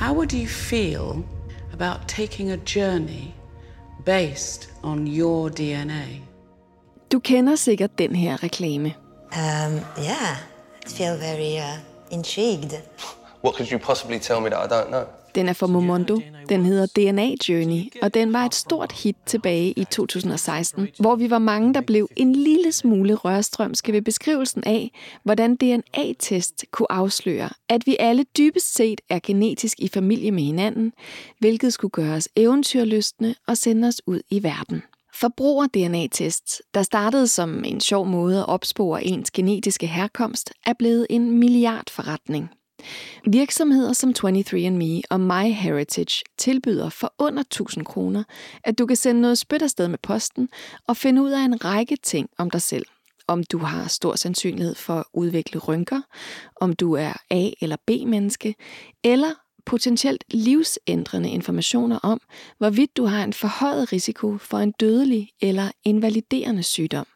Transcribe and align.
How 0.00 0.14
would 0.14 0.32
you 0.32 0.48
feel 0.48 1.22
about 1.74 2.08
taking 2.08 2.52
a 2.52 2.56
journey 2.56 3.34
based 4.06 4.68
on 4.82 5.06
your 5.06 5.50
DNA? 5.50 6.22
Du 7.10 7.20
kender 7.20 7.56
sikkert 7.56 7.98
den 7.98 8.14
her 8.14 8.38
reklame. 8.38 8.94
Um, 9.32 9.84
yeah, 9.98 10.38
I 10.86 10.88
feel 10.88 11.18
very 11.18 11.58
uh, 11.58 11.76
intrigued. 12.10 12.80
What 13.42 13.56
could 13.56 13.70
you 13.70 13.78
possibly 13.78 14.18
tell 14.18 14.40
me 14.40 14.48
that 14.48 14.58
I 14.58 14.66
don't 14.66 14.90
know? 14.90 15.06
Den 15.34 15.48
er 15.48 15.52
fra 15.52 15.66
Momondo. 15.66 16.20
Den 16.48 16.64
hedder 16.64 16.86
DNA 16.86 17.34
Journey, 17.48 17.82
og 18.02 18.14
den 18.14 18.32
var 18.32 18.46
et 18.46 18.54
stort 18.54 18.92
hit 18.92 19.16
tilbage 19.26 19.72
i 19.76 19.84
2016, 19.84 20.88
hvor 20.98 21.16
vi 21.16 21.30
var 21.30 21.38
mange, 21.38 21.74
der 21.74 21.80
blev 21.80 22.08
en 22.16 22.32
lille 22.32 22.72
smule 22.72 23.14
rørstrømske 23.14 23.92
ved 23.92 24.02
beskrivelsen 24.02 24.62
af, 24.66 24.90
hvordan 25.24 25.56
DNA-test 25.56 26.64
kunne 26.70 26.92
afsløre, 26.92 27.50
at 27.68 27.86
vi 27.86 27.96
alle 27.98 28.24
dybest 28.38 28.74
set 28.74 29.00
er 29.08 29.18
genetisk 29.22 29.80
i 29.80 29.88
familie 29.88 30.30
med 30.30 30.42
hinanden, 30.42 30.92
hvilket 31.38 31.72
skulle 31.72 31.92
gøre 31.92 32.16
os 32.16 32.28
eventyrlystne 32.36 33.34
og 33.46 33.56
sende 33.56 33.88
os 33.88 34.02
ud 34.06 34.20
i 34.30 34.42
verden. 34.42 34.82
Forbruger-DNA-tests, 35.14 36.62
der 36.74 36.82
startede 36.82 37.26
som 37.26 37.64
en 37.64 37.80
sjov 37.80 38.06
måde 38.06 38.38
at 38.38 38.48
opspore 38.48 39.04
ens 39.04 39.30
genetiske 39.30 39.86
herkomst, 39.86 40.52
er 40.66 40.72
blevet 40.72 41.06
en 41.10 41.30
milliardforretning. 41.30 42.50
Virksomheder 43.26 43.92
som 43.92 44.14
23andMe 44.18 45.00
og 45.10 45.20
MyHeritage 45.20 46.24
tilbyder 46.38 46.88
for 46.88 47.14
under 47.18 47.40
1000 47.40 47.84
kroner, 47.84 48.24
at 48.64 48.78
du 48.78 48.86
kan 48.86 48.96
sende 48.96 49.20
noget 49.20 49.38
spyt 49.38 49.62
afsted 49.62 49.88
med 49.88 49.98
posten 50.02 50.48
og 50.86 50.96
finde 50.96 51.22
ud 51.22 51.30
af 51.30 51.44
en 51.44 51.64
række 51.64 51.96
ting 52.02 52.28
om 52.38 52.50
dig 52.50 52.62
selv. 52.62 52.86
Om 53.26 53.44
du 53.44 53.58
har 53.58 53.88
stor 53.88 54.14
sandsynlighed 54.16 54.74
for 54.74 54.94
at 54.94 55.04
udvikle 55.14 55.60
rynker, 55.60 56.00
om 56.60 56.72
du 56.72 56.92
er 56.92 57.12
A- 57.30 57.50
eller 57.60 57.76
B-menneske, 57.86 58.54
eller 59.04 59.30
potentielt 59.66 60.24
livsændrende 60.30 61.30
informationer 61.30 61.98
om, 62.02 62.20
hvorvidt 62.58 62.96
du 62.96 63.04
har 63.04 63.24
en 63.24 63.32
forhøjet 63.32 63.92
risiko 63.92 64.38
for 64.38 64.58
en 64.58 64.72
dødelig 64.80 65.30
eller 65.40 65.70
invaliderende 65.84 66.62
sygdom. 66.62 67.06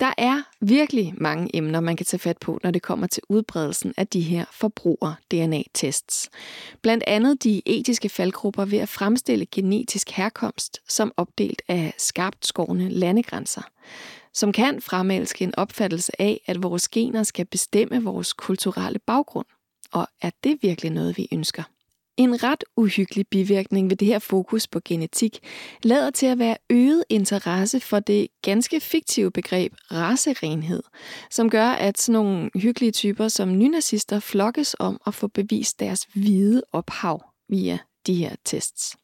Der 0.00 0.12
er 0.18 0.42
virkelig 0.60 1.14
mange 1.16 1.56
emner, 1.56 1.80
man 1.80 1.96
kan 1.96 2.06
tage 2.06 2.18
fat 2.18 2.38
på, 2.38 2.58
når 2.62 2.70
det 2.70 2.82
kommer 2.82 3.06
til 3.06 3.22
udbredelsen 3.28 3.94
af 3.96 4.06
de 4.06 4.20
her 4.20 4.44
forbruger-DNA-tests. 4.52 6.30
Blandt 6.82 7.04
andet 7.06 7.44
de 7.44 7.62
etiske 7.66 8.08
faldgrupper 8.08 8.64
ved 8.64 8.78
at 8.78 8.88
fremstille 8.88 9.46
genetisk 9.46 10.10
herkomst 10.10 10.80
som 10.88 11.12
opdelt 11.16 11.62
af 11.68 11.94
skarpt 11.98 12.46
skårne 12.46 12.88
landegrænser, 12.88 13.62
som 14.32 14.52
kan 14.52 14.80
fremelske 14.80 15.44
en 15.44 15.54
opfattelse 15.54 16.20
af, 16.20 16.40
at 16.46 16.62
vores 16.62 16.88
gener 16.88 17.22
skal 17.22 17.46
bestemme 17.46 18.04
vores 18.04 18.32
kulturelle 18.32 18.98
baggrund. 18.98 19.46
Og 19.92 20.08
er 20.22 20.30
det 20.44 20.58
virkelig 20.62 20.90
noget, 20.90 21.16
vi 21.16 21.28
ønsker? 21.32 21.62
En 22.16 22.42
ret 22.42 22.64
uhyggelig 22.76 23.26
bivirkning 23.28 23.90
ved 23.90 23.96
det 23.96 24.08
her 24.08 24.18
fokus 24.18 24.66
på 24.66 24.80
genetik 24.84 25.38
lader 25.82 26.10
til 26.10 26.26
at 26.26 26.38
være 26.38 26.56
øget 26.70 27.04
interesse 27.08 27.80
for 27.80 28.00
det 28.00 28.28
ganske 28.42 28.80
fiktive 28.80 29.30
begreb 29.30 29.74
racerenhed, 29.92 30.82
som 31.30 31.50
gør, 31.50 31.66
at 31.66 32.00
sådan 32.00 32.12
nogle 32.12 32.50
hyggelige 32.54 32.92
typer 32.92 33.28
som 33.28 33.58
nynazister 33.58 34.20
flokkes 34.20 34.76
om 34.78 35.00
at 35.06 35.14
få 35.14 35.28
bevist 35.28 35.80
deres 35.80 36.06
hvide 36.14 36.62
ophav 36.72 37.22
via 37.48 37.78
de 38.06 38.14
her 38.14 38.34
tests. 38.44 38.96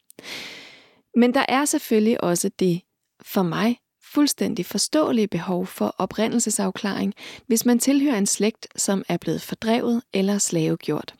Men 1.17 1.35
der 1.35 1.45
er 1.49 1.65
selvfølgelig 1.65 2.25
også 2.25 2.51
det, 2.59 2.81
for 3.23 3.43
mig, 3.43 3.79
fuldstændig 4.03 4.67
forståelige 4.67 5.29
behov 5.29 5.67
for 5.67 5.95
oprindelsesafklaring, 5.99 7.15
hvis 7.47 7.67
man 7.67 7.79
tilhører 7.79 8.19
en 8.19 8.27
slægt, 8.27 8.67
som 8.77 9.05
er 9.09 9.17
blevet 9.17 9.43
fordrevet 9.43 10.03
eller 10.15 10.39
slavegjort. 10.39 11.15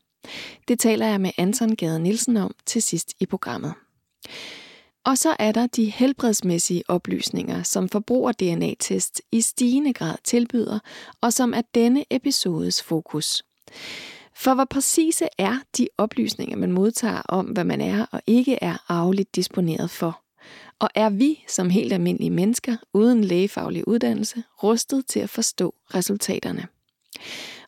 Det 0.69 0.79
taler 0.79 1.07
jeg 1.07 1.21
med 1.21 1.31
Anton 1.39 1.77
Gade 1.77 2.01
Nielsen 2.01 2.37
om 2.37 2.55
til 2.67 2.83
sidst 2.83 3.15
i 3.21 3.27
programmet. 3.27 3.75
Og 5.05 5.19
så 5.19 5.37
er 5.39 5.53
der 5.53 5.67
de 5.67 5.85
helbredsmæssige 5.85 6.83
oplysninger, 6.89 7.63
som 7.63 7.89
forbruger 7.89 8.33
DNA-test 8.33 9.23
i 9.33 9.41
stigende 9.41 9.93
grad 9.93 10.17
tilbyder, 10.25 10.79
og 11.21 11.33
som 11.33 11.55
er 11.55 11.63
denne 11.75 12.05
episodes 12.11 12.83
fokus. 12.83 13.45
For 14.37 14.55
hvor 14.55 14.65
præcise 14.65 15.29
er 15.39 15.57
de 15.79 15.89
oplysninger, 15.99 16.57
man 16.57 16.73
modtager 16.73 17.23
om, 17.23 17.47
hvad 17.47 17.65
man 17.65 17.81
er 17.81 18.07
og 18.13 18.21
ikke 18.27 18.59
er 18.63 18.85
arveligt 18.89 19.37
disponeret 19.37 19.91
for? 19.91 20.23
Og 20.79 20.89
er 20.95 21.11
vi 21.11 21.45
som 21.49 21.71
helt 21.71 21.93
almindelige 21.93 22.31
mennesker 22.31 22.77
uden 22.93 23.25
lægefaglig 23.25 23.89
uddannelse 23.89 24.43
rustet 24.63 25.07
til 25.07 25.21
at 25.21 25.31
forstå 25.31 25.75
resultaterne? 25.95 26.67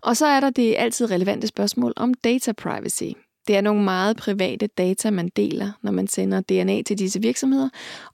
Og 0.03 0.17
så 0.17 0.27
er 0.27 0.41
der 0.41 0.51
det 0.51 0.75
altid 0.79 1.11
relevante 1.11 1.47
spørgsmål 1.47 1.93
om 1.97 2.15
data 2.15 2.53
privacy. 2.53 3.13
Det 3.47 3.57
er 3.57 3.61
nogle 3.61 3.83
meget 3.85 4.17
private 4.17 4.67
data, 4.67 5.11
man 5.11 5.29
deler, 5.29 5.73
når 5.83 5.93
man 5.93 6.09
sender 6.09 6.41
DNA 6.41 6.83
til 6.83 6.99
disse 6.99 7.21
virksomheder, 7.21 7.69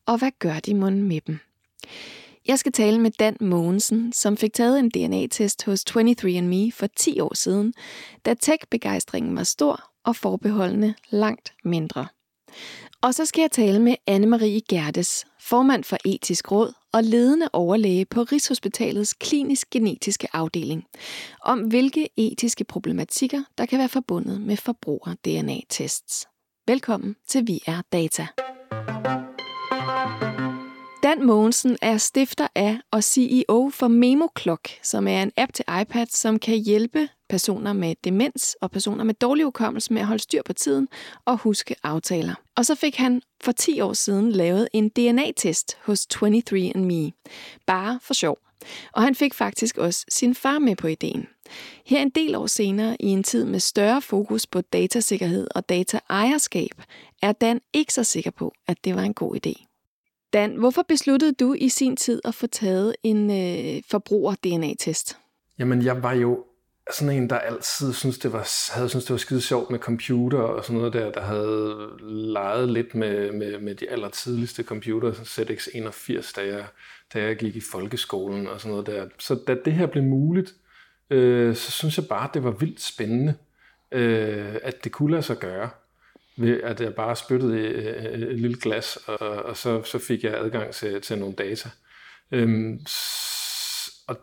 og 0.06 0.18
hvad 0.18 0.30
gør 0.38 0.58
de 0.58 0.74
mon 0.74 1.02
med 1.02 1.20
dem? 1.20 1.38
Jeg 2.48 2.58
skal 2.58 2.72
tale 2.72 3.00
med 3.00 3.10
Dan 3.10 3.36
Mogensen, 3.40 4.12
som 4.12 4.36
fik 4.36 4.52
taget 4.52 4.78
en 4.78 4.90
DNA-test 4.90 5.64
hos 5.64 5.84
23andMe 5.90 6.70
for 6.72 6.86
10 6.96 7.20
år 7.20 7.34
siden, 7.34 7.74
da 8.24 8.34
tech-begejstringen 8.34 9.36
var 9.36 9.42
stor 9.42 9.90
og 10.04 10.16
forbeholdene 10.16 10.94
langt 11.10 11.52
mindre. 11.64 12.06
Og 13.00 13.14
så 13.14 13.24
skal 13.24 13.42
jeg 13.42 13.50
tale 13.50 13.78
med 13.78 13.94
Anne-Marie 14.10 14.60
Gerdes, 14.68 15.26
formand 15.40 15.84
for 15.84 15.96
Etisk 16.04 16.52
Råd 16.52 16.72
og 16.92 17.04
ledende 17.04 17.48
overlæge 17.52 18.06
på 18.06 18.22
Rigshospitalets 18.22 19.14
klinisk 19.14 19.70
genetiske 19.70 20.28
afdeling, 20.32 20.84
om 21.42 21.60
hvilke 21.60 22.08
etiske 22.16 22.64
problematikker, 22.64 23.42
der 23.58 23.66
kan 23.66 23.78
være 23.78 23.88
forbundet 23.88 24.40
med 24.40 24.56
forbruger-DNA-tests. 24.56 26.26
Velkommen 26.66 27.16
til 27.28 27.46
Vi 27.46 27.60
er 27.66 27.82
Data. 27.92 28.26
Dan 31.18 31.26
Mogensen 31.26 31.76
er 31.82 31.96
stifter 31.96 32.48
af 32.54 32.78
og 32.90 33.04
CEO 33.04 33.70
for 33.72 33.88
MemoClock, 33.88 34.68
som 34.82 35.08
er 35.08 35.22
en 35.22 35.32
app 35.36 35.52
til 35.52 35.64
iPad, 35.80 36.06
som 36.06 36.38
kan 36.38 36.58
hjælpe 36.58 37.08
personer 37.28 37.72
med 37.72 37.94
demens 38.04 38.56
og 38.60 38.70
personer 38.70 39.04
med 39.04 39.14
dårlig 39.14 39.44
hukommelse 39.44 39.92
med 39.92 40.00
at 40.00 40.06
holde 40.06 40.22
styr 40.22 40.42
på 40.42 40.52
tiden 40.52 40.88
og 41.24 41.38
huske 41.38 41.74
aftaler. 41.82 42.34
Og 42.56 42.66
så 42.66 42.74
fik 42.74 42.96
han 42.96 43.22
for 43.40 43.52
10 43.52 43.80
år 43.80 43.92
siden 43.92 44.32
lavet 44.32 44.68
en 44.72 44.88
DNA-test 44.88 45.76
hos 45.82 46.06
23andMe, 46.14 47.24
bare 47.66 48.00
for 48.02 48.14
sjov. 48.14 48.38
Og 48.92 49.02
han 49.02 49.14
fik 49.14 49.34
faktisk 49.34 49.78
også 49.78 50.04
sin 50.08 50.34
far 50.34 50.58
med 50.58 50.76
på 50.76 50.86
ideen. 50.86 51.26
Her 51.86 52.02
en 52.02 52.10
del 52.10 52.34
år 52.34 52.46
senere, 52.46 52.96
i 53.00 53.06
en 53.06 53.22
tid 53.22 53.44
med 53.44 53.60
større 53.60 54.02
fokus 54.02 54.46
på 54.46 54.60
datasikkerhed 54.60 55.48
og 55.54 55.68
dataejerskab, 55.68 56.82
er 57.22 57.32
Dan 57.32 57.60
ikke 57.72 57.94
så 57.94 58.04
sikker 58.04 58.30
på, 58.30 58.52
at 58.66 58.84
det 58.84 58.94
var 58.94 59.02
en 59.02 59.14
god 59.14 59.46
idé. 59.46 59.67
Dan, 60.32 60.56
hvorfor 60.56 60.82
besluttede 60.88 61.32
du 61.32 61.54
i 61.58 61.68
sin 61.68 61.96
tid 61.96 62.20
at 62.24 62.34
få 62.34 62.46
taget 62.46 62.96
en 63.02 63.30
øh, 63.30 63.82
forbruger-DNA-test? 63.90 65.18
Jamen, 65.58 65.82
jeg 65.84 66.02
var 66.02 66.12
jo 66.12 66.44
sådan 66.92 67.16
en, 67.16 67.30
der 67.30 67.38
altid 67.38 67.92
synes, 67.92 68.18
det 68.18 68.32
var, 68.32 68.74
havde 68.74 68.88
synes 68.88 69.04
det 69.04 69.10
var 69.10 69.18
skide 69.18 69.40
sjovt 69.40 69.70
med 69.70 69.78
computer 69.78 70.38
og 70.38 70.64
sådan 70.64 70.78
noget 70.78 70.92
der, 70.92 71.12
der 71.12 71.20
havde 71.20 71.90
leget 72.32 72.68
lidt 72.68 72.94
med, 72.94 73.32
med, 73.32 73.60
med 73.60 73.74
de 73.74 73.90
allertidligste 73.90 74.62
computer, 74.62 75.12
ZX81, 75.12 76.32
da 76.36 76.46
jeg, 76.46 76.66
da 77.14 77.22
jeg 77.22 77.36
gik 77.36 77.56
i 77.56 77.60
folkeskolen 77.72 78.46
og 78.46 78.60
sådan 78.60 78.70
noget 78.70 78.86
der. 78.86 79.06
Så 79.18 79.34
da 79.46 79.56
det 79.64 79.72
her 79.72 79.86
blev 79.86 80.04
muligt, 80.04 80.54
øh, 81.10 81.56
så 81.56 81.70
synes 81.70 81.98
jeg 81.98 82.06
bare, 82.08 82.28
det 82.34 82.44
var 82.44 82.50
vildt 82.50 82.80
spændende, 82.80 83.34
øh, 83.92 84.54
at 84.62 84.84
det 84.84 84.92
kunne 84.92 85.10
lade 85.10 85.22
sig 85.22 85.38
gøre 85.38 85.70
ved 86.38 86.60
at 86.62 86.80
jeg 86.80 86.94
bare 86.94 87.16
spyttede 87.16 87.60
et, 87.60 88.30
et 88.30 88.40
lille 88.40 88.60
glas, 88.60 88.96
og, 89.06 89.18
og 89.18 89.56
så, 89.56 89.82
så 89.82 89.98
fik 89.98 90.24
jeg 90.24 90.34
adgang 90.34 90.72
til, 90.72 91.00
til 91.00 91.18
nogle 91.18 91.34
data. 91.34 91.68
Øhm, 92.32 92.80
og 94.06 94.16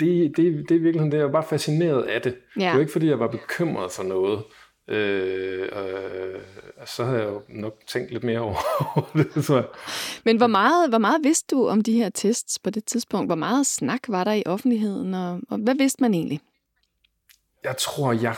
det, 0.00 0.36
det, 0.36 0.68
det 0.68 0.76
er 0.76 0.80
virkelig 0.80 1.12
det, 1.12 1.18
jeg 1.18 1.26
var 1.26 1.32
bare 1.32 1.48
fascineret 1.48 2.02
af 2.02 2.22
det. 2.22 2.36
Ja. 2.58 2.64
Det 2.66 2.74
var 2.74 2.80
ikke, 2.80 2.92
fordi 2.92 3.08
jeg 3.08 3.18
var 3.18 3.28
bekymret 3.28 3.92
for 3.92 4.02
noget. 4.02 4.44
Øh, 4.88 5.68
øh, 5.72 6.40
så 6.86 7.04
havde 7.04 7.18
jeg 7.18 7.28
jo 7.28 7.42
nok 7.48 7.74
tænkt 7.86 8.12
lidt 8.12 8.24
mere 8.24 8.40
over 8.48 9.10
det, 9.14 9.44
tror 9.44 9.56
jeg. 9.56 9.66
Men 10.24 10.36
hvor 10.36 10.46
meget, 10.46 10.88
hvor 10.88 10.98
meget 10.98 11.24
vidste 11.24 11.56
du 11.56 11.68
om 11.68 11.82
de 11.82 11.92
her 11.92 12.10
tests 12.10 12.58
på 12.58 12.70
det 12.70 12.84
tidspunkt? 12.84 13.28
Hvor 13.28 13.34
meget 13.34 13.66
snak 13.66 14.00
var 14.08 14.24
der 14.24 14.32
i 14.32 14.42
offentligheden, 14.46 15.14
og, 15.14 15.40
og 15.50 15.58
hvad 15.58 15.74
vidste 15.74 16.02
man 16.02 16.14
egentlig? 16.14 16.40
Jeg 17.64 17.76
tror, 17.76 18.12
jeg 18.12 18.36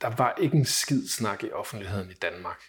der 0.00 0.10
var 0.16 0.34
ikke 0.40 0.56
en 0.56 0.64
skid 0.64 1.08
snak 1.08 1.44
i 1.44 1.50
offentligheden 1.52 2.10
i 2.10 2.14
Danmark. 2.22 2.60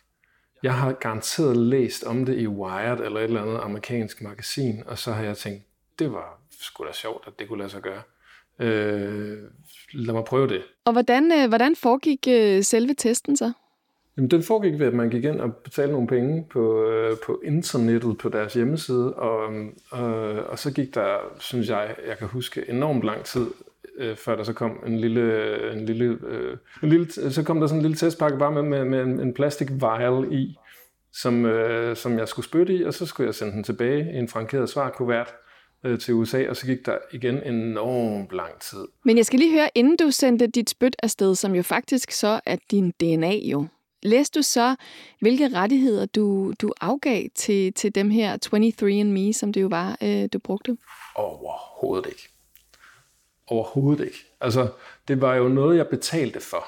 Jeg 0.64 0.74
har 0.74 0.92
garanteret 0.92 1.58
læst 1.58 2.04
om 2.04 2.26
det 2.26 2.38
i 2.38 2.48
Wired 2.48 3.00
eller 3.00 3.20
et 3.20 3.24
eller 3.24 3.42
andet 3.42 3.60
amerikansk 3.64 4.22
magasin, 4.22 4.84
og 4.86 4.98
så 4.98 5.12
har 5.12 5.24
jeg 5.24 5.38
tænkt, 5.38 5.64
det 6.00 6.12
var 6.12 6.40
sgu 6.62 6.86
da 6.86 6.92
sjovt, 6.94 7.28
at 7.28 7.34
det 7.40 7.48
kunne 7.48 7.60
lade 7.60 7.70
sig 7.70 7.82
gøre. 7.82 8.02
Øh, 8.60 9.38
lad 9.94 10.14
mig 10.14 10.24
prøve 10.24 10.48
det. 10.48 10.62
Og 10.86 10.92
hvordan, 10.92 11.32
øh, 11.32 11.48
hvordan 11.48 11.76
foregik 11.76 12.28
øh, 12.30 12.64
selve 12.64 12.94
testen 12.94 13.38
så? 13.38 13.52
Jamen, 14.18 14.32
den 14.32 14.44
foregik 14.44 14.80
ved, 14.80 14.88
at 14.88 14.94
man 14.94 15.10
gik 15.10 15.24
ind 15.24 15.40
og 15.40 15.56
betalte 15.56 15.92
nogle 15.92 16.08
penge 16.08 16.46
på, 16.50 16.90
øh, 16.90 17.18
på 17.26 17.42
internettet 17.44 18.18
på 18.18 18.30
deres 18.30 18.54
hjemmeside, 18.54 19.14
og, 19.14 19.54
og, 19.90 20.12
og 20.34 20.60
så 20.60 20.74
gik 20.74 20.96
der, 20.96 21.18
synes 21.40 21.70
jeg, 21.70 21.96
jeg 22.08 22.18
kan 22.18 22.28
huske, 22.28 22.70
enormt 22.70 23.04
lang 23.04 23.24
tid, 23.24 23.48
øh, 24.00 24.16
før 24.16 24.36
der 24.36 24.44
så 24.44 24.54
kom 24.54 24.80
en 24.86 25.00
lille, 25.00 25.74
en 25.74 25.86
lille, 25.86 26.18
øh, 26.28 26.58
en 26.84 26.90
lille, 26.90 27.12
så 27.32 27.44
kom 27.44 27.60
der 27.60 27.68
sådan 27.68 27.80
en 27.80 27.82
lille 27.82 27.98
testpakke 27.98 28.38
bare 28.38 28.52
med, 28.52 28.62
med, 28.62 28.86
med 28.86 29.02
en, 29.02 29.20
en 29.20 29.34
plastik 29.34 29.72
vial 29.72 30.34
i, 30.34 30.58
som, 31.14 31.46
øh, 31.46 31.96
som 31.96 32.18
jeg 32.18 32.28
skulle 32.28 32.46
spytte 32.46 32.76
i, 32.76 32.84
og 32.84 32.94
så 32.94 33.06
skulle 33.06 33.28
jeg 33.28 33.36
sende 33.36 33.54
den 33.54 33.64
tilbage 33.64 34.14
i 34.14 34.18
en 34.18 34.28
frankeret 34.28 34.70
svarkuvert 34.70 35.34
øh, 35.84 36.00
til 36.00 36.14
USA, 36.14 36.50
og 36.50 36.56
så 36.56 36.66
gik 36.66 36.86
der 36.86 36.98
igen 37.12 37.44
enormt 37.44 38.32
lang 38.32 38.60
tid. 38.60 38.86
Men 39.06 39.18
jeg 39.18 39.26
skal 39.26 39.40
lige 39.40 39.52
høre, 39.52 39.70
inden 39.76 39.98
du 39.98 40.12
sendte 40.12 40.48
dit 40.48 40.70
spyt 40.70 40.96
afsted, 41.04 41.36
som 41.36 41.56
jo 41.56 41.64
faktisk 41.64 42.12
så 42.12 42.40
er 42.46 42.56
din 42.72 42.92
DNA 42.92 43.36
jo, 43.36 43.66
læste 44.04 44.40
du 44.40 44.44
så, 44.44 44.76
hvilke 45.22 45.48
rettigheder 45.48 46.06
du, 46.06 46.54
du 46.62 46.74
afgav 46.82 47.24
til, 47.36 47.74
til 47.74 47.96
dem 47.96 48.10
her 48.10 48.38
23andMe, 48.46 49.34
som 49.34 49.54
det 49.54 49.62
jo 49.62 49.68
var, 49.68 49.98
øh, 50.02 50.30
du 50.34 50.40
brugte? 50.40 50.78
Overhovedet 51.16 52.06
ikke. 52.06 52.39
Overhovedet 53.50 54.06
ikke. 54.06 54.26
Altså, 54.42 54.70
det 55.08 55.22
var 55.22 55.36
jo 55.36 55.48
noget, 55.48 55.78
jeg 55.78 55.88
betalte 55.88 56.40
for. 56.40 56.66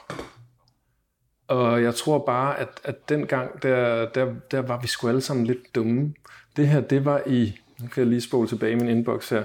Og 1.48 1.84
jeg 1.84 1.96
tror 1.96 2.26
bare, 2.26 2.60
at, 2.60 2.82
at 2.84 3.10
dengang, 3.10 3.64
der, 3.64 4.10
der, 4.10 4.36
der 4.52 4.60
var 4.60 4.82
vi 4.82 4.88
sgu 4.88 5.08
alle 5.08 5.22
sammen 5.22 5.48
lidt 5.48 5.76
dumme. 5.76 6.14
Det 6.56 6.68
her, 6.68 6.82
det 6.82 7.06
var 7.06 7.24
i, 7.28 7.60
nu 7.80 7.88
kan 7.88 8.02
jeg 8.02 8.10
lige 8.10 8.22
spole 8.22 8.48
tilbage 8.48 8.72
i 8.72 8.76
min 8.76 8.88
inbox 8.90 9.30
her, 9.30 9.44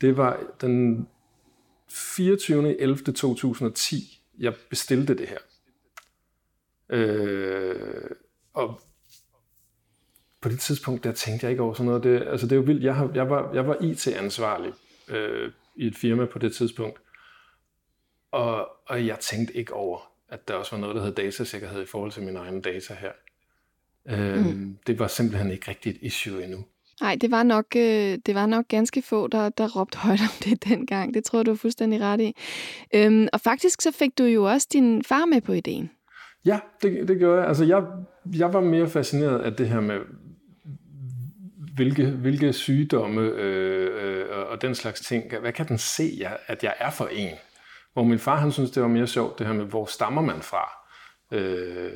det 0.00 0.16
var 0.16 0.40
den 0.60 1.08
24. 1.90 2.80
11. 2.80 2.96
2010, 2.98 4.20
jeg 4.38 4.54
bestilte 4.70 5.14
det 5.14 5.28
her. 5.28 5.38
Øh, 6.90 8.10
og 8.54 8.80
på 10.40 10.48
det 10.48 10.60
tidspunkt, 10.60 11.04
der 11.04 11.12
tænkte 11.12 11.44
jeg 11.44 11.50
ikke 11.50 11.62
over 11.62 11.74
sådan 11.74 11.86
noget. 11.86 12.02
Det, 12.04 12.22
altså 12.26 12.46
det 12.46 12.52
er 12.52 12.56
jo 12.56 12.62
vildt. 12.62 12.84
Jeg, 12.84 12.94
har, 12.94 13.10
jeg, 13.14 13.30
var, 13.30 13.52
jeg 13.54 13.68
var 13.68 13.76
IT-ansvarlig 13.80 14.72
øh, 15.08 15.52
i 15.76 15.86
et 15.86 15.96
firma 15.96 16.24
på 16.24 16.38
det 16.38 16.54
tidspunkt. 16.54 17.00
Og, 18.30 18.68
og 18.86 19.06
jeg 19.06 19.18
tænkte 19.18 19.56
ikke 19.56 19.74
over, 19.74 20.12
at 20.28 20.48
der 20.48 20.54
også 20.54 20.70
var 20.70 20.80
noget, 20.80 20.96
der 20.96 21.04
hed 21.04 21.14
datasikkerhed 21.14 21.82
i 21.82 21.86
forhold 21.86 22.12
til 22.12 22.22
mine 22.22 22.38
egne 22.38 22.62
data 22.62 22.94
her. 22.94 23.12
Øh, 24.08 24.46
mm. 24.46 24.78
Det 24.86 24.98
var 24.98 25.06
simpelthen 25.06 25.50
ikke 25.50 25.70
rigtigt 25.70 25.96
et 25.96 26.02
issue 26.02 26.44
endnu. 26.44 26.64
Nej, 27.00 27.16
det 27.20 27.30
var 27.30 27.42
nok, 27.42 27.66
øh, 27.76 28.18
det 28.26 28.34
var 28.34 28.46
nok 28.46 28.68
ganske 28.68 29.02
få, 29.02 29.26
der, 29.26 29.48
der 29.48 29.68
råbte 29.76 29.98
højt 29.98 30.20
om 30.20 30.42
det 30.44 30.64
dengang. 30.68 31.14
Det 31.14 31.24
tror 31.24 31.38
jeg, 31.38 31.46
du 31.46 31.50
er 31.50 31.56
fuldstændig 31.56 32.00
ret 32.00 32.20
i. 32.20 32.36
Øhm, 32.94 33.28
og 33.32 33.40
faktisk 33.40 33.82
så 33.82 33.90
fik 33.92 34.18
du 34.18 34.24
jo 34.24 34.44
også 34.44 34.68
din 34.72 35.02
far 35.04 35.24
med 35.24 35.40
på 35.40 35.52
ideen. 35.52 35.90
Ja, 36.44 36.60
det, 36.82 37.08
det 37.08 37.18
gjorde 37.18 37.38
jeg. 37.40 37.48
Altså, 37.48 37.64
jeg, 37.64 37.82
jeg 38.38 38.52
var 38.52 38.60
mere 38.60 38.88
fascineret 38.88 39.38
af 39.38 39.52
det 39.52 39.68
her 39.68 39.80
med, 39.80 40.00
hvilke, 41.76 42.06
hvilke 42.06 42.52
sygdomme 42.52 43.20
øh, 43.20 44.20
øh, 44.20 44.50
og 44.50 44.62
den 44.62 44.74
slags 44.74 45.00
ting, 45.00 45.38
hvad 45.40 45.52
kan 45.52 45.68
den 45.68 45.78
se, 45.78 46.26
at 46.46 46.64
jeg 46.64 46.74
er 46.78 46.90
for 46.90 47.06
en? 47.06 47.34
Hvor 47.92 48.04
min 48.04 48.18
far, 48.18 48.36
han 48.36 48.52
synes, 48.52 48.70
det 48.70 48.82
var 48.82 48.88
mere 48.88 49.06
sjovt, 49.06 49.38
det 49.38 49.46
her 49.46 49.54
med, 49.54 49.64
hvor 49.64 49.86
stammer 49.86 50.22
man 50.22 50.42
fra? 50.42 50.70
Øh, 51.32 51.92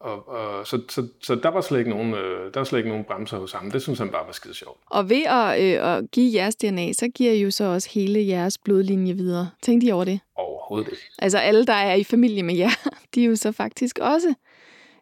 og, 0.00 0.28
og, 0.28 0.66
så, 0.66 0.82
så, 0.88 1.08
så 1.22 1.34
der 1.34 1.48
var 1.48 1.60
slet 1.60 1.78
ikke 1.78 1.90
nogen, 1.90 2.14
øh, 2.14 2.54
der 2.54 2.60
var 2.60 2.64
slet 2.64 2.78
ikke 2.78 2.88
nogen 2.88 3.04
bremser 3.04 3.38
hos 3.38 3.52
ham. 3.52 3.70
Det 3.70 3.82
synes 3.82 3.98
han 3.98 4.08
bare 4.08 4.26
var 4.26 4.32
skide 4.32 4.54
sjovt. 4.54 4.80
Og 4.86 5.10
ved 5.10 5.22
at, 5.26 5.62
øh, 5.62 5.96
at 5.96 6.10
give 6.10 6.34
jeres 6.34 6.56
DNA, 6.56 6.92
så 6.92 7.08
giver 7.14 7.32
I 7.32 7.42
jo 7.42 7.50
så 7.50 7.64
også 7.64 7.88
hele 7.92 8.26
jeres 8.26 8.58
blodlinje 8.58 9.14
videre. 9.14 9.50
Tænk 9.62 9.82
de 9.82 9.92
over 9.92 10.04
det? 10.04 10.20
Overhovedet 10.36 10.88
ikke. 10.88 11.02
Altså 11.18 11.38
alle, 11.38 11.66
der 11.66 11.72
er 11.72 11.94
i 11.94 12.04
familie 12.04 12.42
med 12.42 12.56
jer, 12.56 12.70
de 13.14 13.24
er 13.24 13.28
jo 13.28 13.36
så 13.36 13.52
faktisk 13.52 13.98
også 13.98 14.28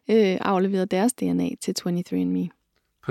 øh, 0.09 0.37
afleveret 0.41 0.91
deres 0.91 1.13
DNA 1.13 1.49
til 1.61 1.75
23andMe. 1.81 2.60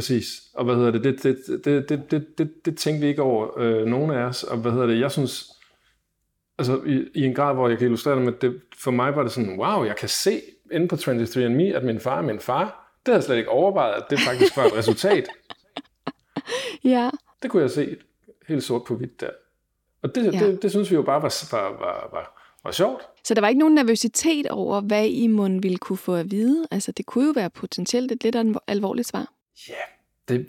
Præcis. 0.00 0.42
Og 0.54 0.64
hvad 0.64 0.74
hedder 0.74 0.90
det? 0.90 1.04
Det, 1.04 1.22
det, 1.22 1.64
det, 1.64 1.88
det, 1.88 2.10
det, 2.10 2.38
det, 2.38 2.64
det 2.64 2.78
tænkte 2.78 3.00
vi 3.00 3.06
ikke 3.06 3.22
over, 3.22 3.58
øh, 3.58 3.86
nogen 3.86 4.10
af 4.10 4.22
os. 4.22 4.44
Og 4.44 4.58
hvad 4.58 4.72
hedder 4.72 4.86
det? 4.86 5.00
Jeg 5.00 5.12
synes, 5.12 5.50
altså 6.58 6.80
i, 6.86 7.04
i 7.14 7.24
en 7.24 7.34
grad, 7.34 7.54
hvor 7.54 7.68
jeg 7.68 7.78
kan 7.78 7.86
illustrere 7.86 8.16
det 8.16 8.24
med, 8.24 8.32
det, 8.32 8.60
for 8.78 8.90
mig 8.90 9.16
var 9.16 9.22
det 9.22 9.32
sådan, 9.32 9.58
wow, 9.58 9.84
jeg 9.84 9.96
kan 9.96 10.08
se 10.08 10.40
inde 10.72 10.88
på 10.88 10.94
23andMe, 10.94 11.62
at 11.62 11.84
min 11.84 12.00
far 12.00 12.18
er 12.18 12.22
min 12.22 12.40
far. 12.40 12.64
Det 12.64 13.12
havde 13.12 13.16
jeg 13.16 13.24
slet 13.24 13.36
ikke 13.36 13.50
overvejet, 13.50 13.94
at 13.94 14.04
det 14.10 14.18
faktisk 14.20 14.56
var 14.56 14.64
et 14.64 14.76
resultat. 14.76 15.28
ja. 16.84 17.10
Det 17.42 17.50
kunne 17.50 17.62
jeg 17.62 17.70
se 17.70 17.96
helt 18.48 18.64
sort 18.64 18.84
på 18.84 18.94
hvidt 18.94 19.20
der. 19.20 19.30
Og 20.02 20.14
det, 20.14 20.34
ja. 20.34 20.46
det, 20.46 20.62
det 20.62 20.70
synes 20.70 20.90
vi 20.90 20.94
jo 20.94 21.02
bare 21.02 21.22
var, 21.22 21.48
var, 21.52 21.68
var, 21.70 22.08
var, 22.12 22.42
var 22.64 22.70
sjovt. 22.70 23.02
Så 23.24 23.34
der 23.34 23.40
var 23.40 23.48
ikke 23.48 23.58
nogen 23.58 23.74
nervøsitet 23.74 24.46
over, 24.46 24.80
hvad 24.80 25.06
I 25.06 25.26
mund 25.26 25.62
ville 25.62 25.78
kunne 25.78 25.98
få 25.98 26.14
at 26.14 26.30
vide? 26.30 26.66
Altså, 26.70 26.92
det 26.92 27.06
kunne 27.06 27.26
jo 27.26 27.32
være 27.36 27.50
potentielt 27.50 28.12
et 28.12 28.24
lidt 28.24 28.36
alvorligt 28.66 29.08
svar. 29.08 29.32
Ja, 29.68 29.82
det, 30.28 30.48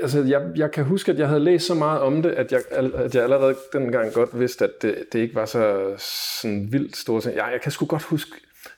altså, 0.00 0.22
jeg, 0.22 0.52
jeg 0.56 0.70
kan 0.70 0.84
huske, 0.84 1.12
at 1.12 1.18
jeg 1.18 1.28
havde 1.28 1.40
læst 1.40 1.66
så 1.66 1.74
meget 1.74 2.00
om 2.00 2.22
det, 2.22 2.30
at 2.30 2.52
jeg, 2.52 2.62
at 2.94 3.14
jeg 3.14 3.22
allerede 3.22 3.56
dengang 3.72 4.12
godt 4.12 4.38
vidste, 4.40 4.64
at 4.64 4.82
det, 4.82 5.04
det 5.12 5.18
ikke 5.18 5.34
var 5.34 5.46
så 5.46 5.94
sådan 6.42 6.72
vildt 6.72 6.96
stort. 6.96 7.26
Jeg, 7.26 7.48
jeg 7.52 7.60
kan 7.62 7.72
sgu 7.72 7.86
godt 7.86 8.02
huske, 8.02 8.32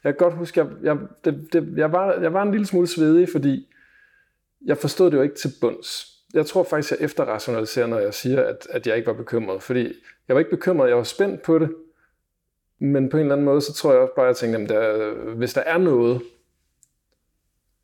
jeg 0.05 0.13
kan 0.13 0.19
godt 0.19 0.35
huske, 0.35 0.61
jeg, 0.61 0.69
jeg, 0.83 0.97
det, 1.25 1.49
det, 1.53 1.75
jeg, 1.77 1.93
var, 1.93 2.21
jeg 2.21 2.33
var 2.33 2.43
en 2.43 2.51
lille 2.51 2.67
smule 2.67 2.87
svedig, 2.87 3.29
fordi 3.33 3.69
jeg 4.65 4.79
forstod 4.79 5.11
det 5.11 5.17
jo 5.17 5.23
ikke 5.23 5.35
til 5.35 5.53
bunds. 5.61 6.09
Jeg 6.35 6.47
tror 6.47 6.65
faktisk, 6.65 6.91
jeg 6.91 7.01
efterrationaliserer, 7.01 7.87
når 7.87 7.99
jeg 7.99 8.15
siger, 8.15 8.43
at, 8.43 8.67
at 8.71 8.87
jeg 8.87 8.97
ikke 8.97 9.07
var 9.07 9.13
bekymret. 9.13 9.63
Fordi 9.63 9.93
jeg 10.29 10.37
var 10.37 10.39
ikke 10.39 10.51
bekymret, 10.51 10.89
jeg 10.89 10.97
var 10.97 11.03
spændt 11.03 11.43
på 11.43 11.59
det. 11.59 11.75
Men 12.79 13.09
på 13.09 13.17
en 13.17 13.21
eller 13.21 13.35
anden 13.35 13.45
måde, 13.45 13.61
så 13.61 13.73
tror 13.73 13.93
jeg 13.93 14.01
også 14.01 14.15
bare, 14.17 14.27
at 14.27 14.29
jeg 14.29 14.37
tænkte, 14.37 14.63
at 14.63 14.69
der, 14.69 15.15
hvis 15.35 15.55
der 15.55 15.61
er 15.61 15.79
noget, 15.79 16.23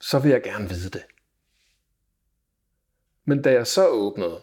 så 0.00 0.18
vil 0.18 0.30
jeg 0.30 0.42
gerne 0.42 0.68
vide 0.68 0.90
det. 0.90 1.02
Men 3.28 3.42
da 3.42 3.52
jeg 3.52 3.66
så 3.66 3.86
åbnede 3.86 4.38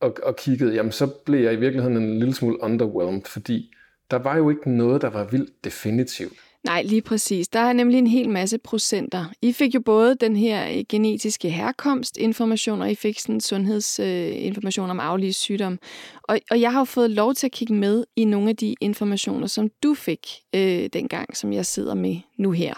og, 0.00 0.16
og 0.22 0.36
kiggede, 0.36 0.74
jamen 0.74 0.92
så 0.92 1.06
blev 1.06 1.40
jeg 1.40 1.52
i 1.52 1.56
virkeligheden 1.56 1.96
en 1.96 2.18
lille 2.18 2.34
smule 2.34 2.62
underwhelmed, 2.62 3.22
fordi 3.26 3.72
der 4.10 4.16
var 4.16 4.36
jo 4.36 4.50
ikke 4.50 4.70
noget, 4.70 5.02
der 5.02 5.10
var 5.10 5.24
vildt 5.24 5.64
definitivt. 5.64 6.32
Nej, 6.64 6.82
lige 6.82 7.02
præcis. 7.02 7.48
Der 7.48 7.60
er 7.60 7.72
nemlig 7.72 7.98
en 7.98 8.06
hel 8.06 8.28
masse 8.28 8.58
procenter. 8.58 9.24
I 9.42 9.52
fik 9.52 9.74
jo 9.74 9.80
både 9.80 10.14
den 10.14 10.36
her 10.36 10.68
øh, 10.68 10.84
genetiske 10.88 11.50
herkomstinformation, 11.50 12.82
og 12.82 12.90
I 12.90 12.94
fik 12.94 13.20
sådan 13.20 13.40
sundhedsinformation 13.40 14.86
øh, 14.86 14.90
om 14.90 15.00
aflige 15.00 15.32
sygdom. 15.32 15.78
Og, 16.22 16.38
og 16.50 16.60
jeg 16.60 16.72
har 16.72 16.80
jo 16.80 16.84
fået 16.84 17.10
lov 17.10 17.34
til 17.34 17.46
at 17.46 17.52
kigge 17.52 17.74
med 17.74 18.04
i 18.16 18.24
nogle 18.24 18.48
af 18.48 18.56
de 18.56 18.74
informationer, 18.80 19.46
som 19.46 19.70
du 19.82 19.94
fik 19.94 20.26
øh, 20.54 20.88
dengang, 20.92 21.36
som 21.36 21.52
jeg 21.52 21.66
sidder 21.66 21.94
med 21.94 22.16
nu 22.38 22.50
her. 22.50 22.74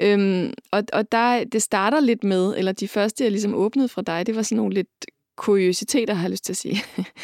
Øhm, 0.00 0.52
og 0.70 0.82
og 0.92 1.12
der, 1.12 1.44
det 1.44 1.62
starter 1.62 2.00
lidt 2.00 2.24
med, 2.24 2.54
eller 2.56 2.72
de 2.72 2.88
første, 2.88 3.24
jeg 3.24 3.30
ligesom 3.30 3.54
åbnede 3.54 3.88
fra 3.88 4.02
dig, 4.02 4.26
det 4.26 4.36
var 4.36 4.42
sådan 4.42 4.56
nogle 4.56 4.74
lidt 4.74 5.06
kuriositeter, 5.36 6.14
har 6.14 6.22
jeg 6.22 6.30
lyst 6.30 6.44
til 6.44 6.52
at 6.52 6.56
sige. 6.56 6.76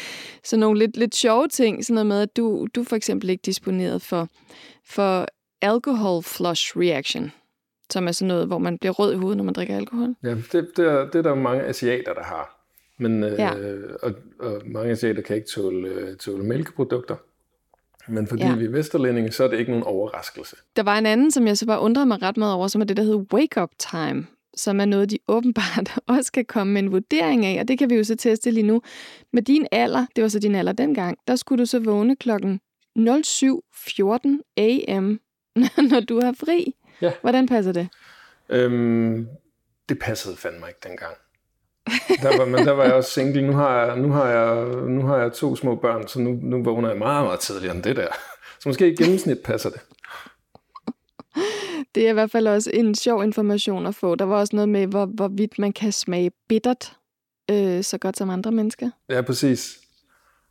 så 0.49 0.57
nogle 0.57 0.79
lidt, 0.79 0.97
lidt 0.97 1.15
sjove 1.15 1.47
ting, 1.47 1.85
sådan 1.85 1.93
noget 1.93 2.05
med, 2.05 2.21
at 2.21 2.37
du, 2.37 2.67
du 2.75 2.83
for 2.83 2.95
eksempel 2.95 3.29
ikke 3.29 3.41
disponeret 3.41 4.01
for, 4.01 4.27
for 4.85 5.27
alcohol 5.61 6.23
flush 6.23 6.77
reaction, 6.77 7.31
som 7.89 8.07
er 8.07 8.11
sådan 8.11 8.27
noget, 8.27 8.47
hvor 8.47 8.57
man 8.57 8.77
bliver 8.77 8.93
rød 8.93 9.13
i 9.13 9.17
hovedet, 9.17 9.37
når 9.37 9.43
man 9.43 9.53
drikker 9.53 9.75
alkohol. 9.75 10.15
Ja, 10.23 10.35
det, 10.51 10.71
det, 10.77 10.85
er, 10.85 11.05
det 11.05 11.15
er 11.15 11.21
der 11.21 11.35
mange 11.35 11.63
asiater, 11.63 12.13
der 12.13 12.23
har. 12.23 12.67
Men, 12.99 13.23
øh, 13.23 13.39
ja. 13.39 13.51
og, 14.03 14.13
og 14.39 14.61
mange 14.65 14.91
asiater 14.91 15.21
kan 15.21 15.35
ikke 15.35 15.47
tåle, 15.47 15.87
øh, 15.87 16.17
tåle 16.17 16.43
mælkeprodukter. 16.43 17.15
Men 18.07 18.27
fordi 18.27 18.43
ja. 18.43 18.55
vi 18.55 18.65
er 18.65 18.69
vesterlændinge, 18.69 19.31
så 19.31 19.43
er 19.43 19.47
det 19.47 19.59
ikke 19.59 19.71
nogen 19.71 19.83
overraskelse. 19.83 20.55
Der 20.75 20.83
var 20.83 20.97
en 20.97 21.05
anden, 21.05 21.31
som 21.31 21.47
jeg 21.47 21.57
så 21.57 21.65
bare 21.65 21.79
undrede 21.79 22.05
mig 22.05 22.21
ret 22.21 22.37
meget 22.37 22.53
over, 22.53 22.67
som 22.67 22.81
er 22.81 22.85
det, 22.85 22.97
der 22.97 23.03
hedder 23.03 23.25
wake 23.33 23.61
up 23.61 23.69
time, 23.79 24.27
som 24.57 24.79
er 24.79 24.85
noget, 24.85 25.11
de 25.11 25.17
åbenbart 25.35 25.99
også 26.07 26.31
kan 26.31 26.45
komme 26.45 26.73
med 26.73 26.83
en 26.83 26.91
vurdering 26.91 27.45
af, 27.45 27.59
og 27.59 27.67
det 27.67 27.77
kan 27.79 27.89
vi 27.89 27.95
jo 27.95 28.03
så 28.03 28.15
teste 28.15 28.51
lige 28.51 28.67
nu. 28.67 28.81
Med 29.33 29.41
din 29.41 29.67
alder, 29.71 30.05
det 30.15 30.21
var 30.21 30.27
så 30.27 30.39
din 30.39 30.55
alder 30.55 30.71
dengang, 30.71 31.17
der 31.27 31.35
skulle 31.35 31.59
du 31.61 31.65
så 31.65 31.79
vågne 31.79 32.15
klokken 32.15 32.59
07.14 32.99 32.99
am, 34.87 35.19
når 35.91 35.99
du 35.99 36.21
har 36.21 36.35
fri. 36.39 36.75
Ja. 37.01 37.11
Hvordan 37.21 37.47
passer 37.47 37.71
det? 37.71 37.87
Øhm, 38.49 39.27
det 39.89 39.99
passede 39.99 40.35
fandme 40.35 40.67
ikke 40.67 40.79
dengang. 40.83 41.15
Der 42.21 42.37
var, 42.37 42.45
men 42.45 42.65
der 42.65 42.71
var 42.71 42.83
jeg 42.83 42.93
også 42.93 43.11
single. 43.11 43.47
Nu 43.47 43.53
har 43.53 43.85
jeg, 43.85 43.97
nu 43.97 44.11
har 44.11 44.29
jeg, 44.29 44.65
nu 44.87 45.01
har 45.01 45.17
jeg 45.17 45.33
to 45.33 45.55
små 45.55 45.75
børn, 45.75 46.07
så 46.07 46.19
nu, 46.19 46.39
nu 46.41 46.63
vågner 46.63 46.89
jeg 46.89 46.97
meget, 46.97 47.25
meget 47.25 47.39
tidligere 47.39 47.75
end 47.75 47.83
det 47.83 47.95
der. 47.95 48.07
Så 48.59 48.69
måske 48.69 48.91
i 48.91 48.95
gennemsnit 48.95 49.39
passer 49.39 49.69
det. 49.69 49.79
Det 51.95 52.05
er 52.05 52.09
i 52.09 52.13
hvert 52.13 52.31
fald 52.31 52.47
også 52.47 52.71
en 52.73 52.95
sjov 52.95 53.23
information 53.23 53.85
at 53.85 53.95
få. 53.95 54.15
Der 54.15 54.25
var 54.25 54.39
også 54.39 54.55
noget 54.55 54.69
med, 54.69 54.87
hvor, 54.87 55.05
hvorvidt 55.05 55.59
man 55.59 55.73
kan 55.73 55.91
smage 55.91 56.31
bittert 56.49 56.93
øh, 57.51 57.83
så 57.83 57.97
godt 57.97 58.17
som 58.17 58.29
andre 58.29 58.51
mennesker. 58.51 58.89
Ja, 59.09 59.21
præcis. 59.21 59.79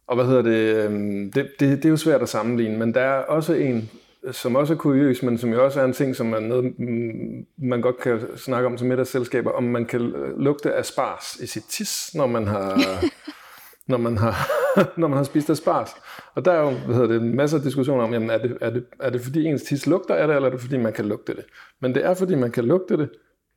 Og 0.07 0.17
hvad 0.17 0.27
hedder 0.27 0.43
det? 0.43 0.85
Øhm, 0.85 1.33
det, 1.33 1.51
det? 1.61 1.77
Det 1.77 1.85
er 1.85 1.89
jo 1.89 1.97
svært 1.97 2.23
at 2.23 2.29
sammenligne, 2.29 2.79
men 2.79 2.95
der 2.95 3.01
er 3.01 3.19
også 3.19 3.55
en, 3.55 3.91
som 4.33 4.57
også 4.57 4.75
er 4.75 4.79
kuriøs, 4.79 5.23
men 5.23 5.39
som 5.39 5.51
jo 5.51 5.65
også 5.65 5.81
er 5.81 5.85
en 5.85 5.93
ting, 5.93 6.17
som 6.17 6.33
er 6.33 6.41
noget, 6.41 6.79
mm, 6.79 7.47
man 7.57 7.81
godt 7.81 7.99
kan 7.99 8.21
snakke 8.37 8.67
om 8.67 8.79
som 8.79 8.89
middagsselskaber, 8.89 9.51
om 9.51 9.63
man 9.63 9.87
kan 9.87 10.01
lugte 10.37 10.73
af 10.73 10.87
spars 10.87 11.37
i 11.37 11.47
sit 11.47 11.65
tis, 11.69 12.15
når 12.15 12.27
man 12.27 12.47
har, 12.47 12.83
når 13.91 13.97
man 13.97 14.19
har, 14.19 14.51
når 15.01 15.09
man 15.09 15.17
har 15.17 15.25
spist 15.25 15.57
spars. 15.57 15.91
Og 16.35 16.45
der 16.45 16.53
er 16.53 16.61
jo 16.61 16.71
hvad 16.71 16.95
hedder 16.95 17.09
det, 17.09 17.23
masser 17.23 17.59
af 17.59 17.63
diskussioner 17.65 18.05
om, 18.05 18.13
jamen, 18.13 18.31
er, 18.31 18.39
det, 18.39 18.59
er, 18.61 18.71
det, 18.71 18.85
er 19.01 19.11
det 19.11 19.21
fordi 19.21 19.45
ens 19.45 19.63
tis 19.63 19.87
lugter 19.87 20.15
af 20.15 20.27
det, 20.27 20.37
eller 20.37 20.49
er 20.49 20.53
det 20.53 20.61
fordi 20.61 20.77
man 20.77 20.93
kan 20.93 21.05
lugte 21.05 21.37
det? 21.37 21.45
Men 21.81 21.95
det 21.95 22.05
er 22.05 22.15
fordi 22.15 22.35
man 22.35 22.51
kan 22.51 22.65
lugte 22.65 22.97
det, 22.97 23.11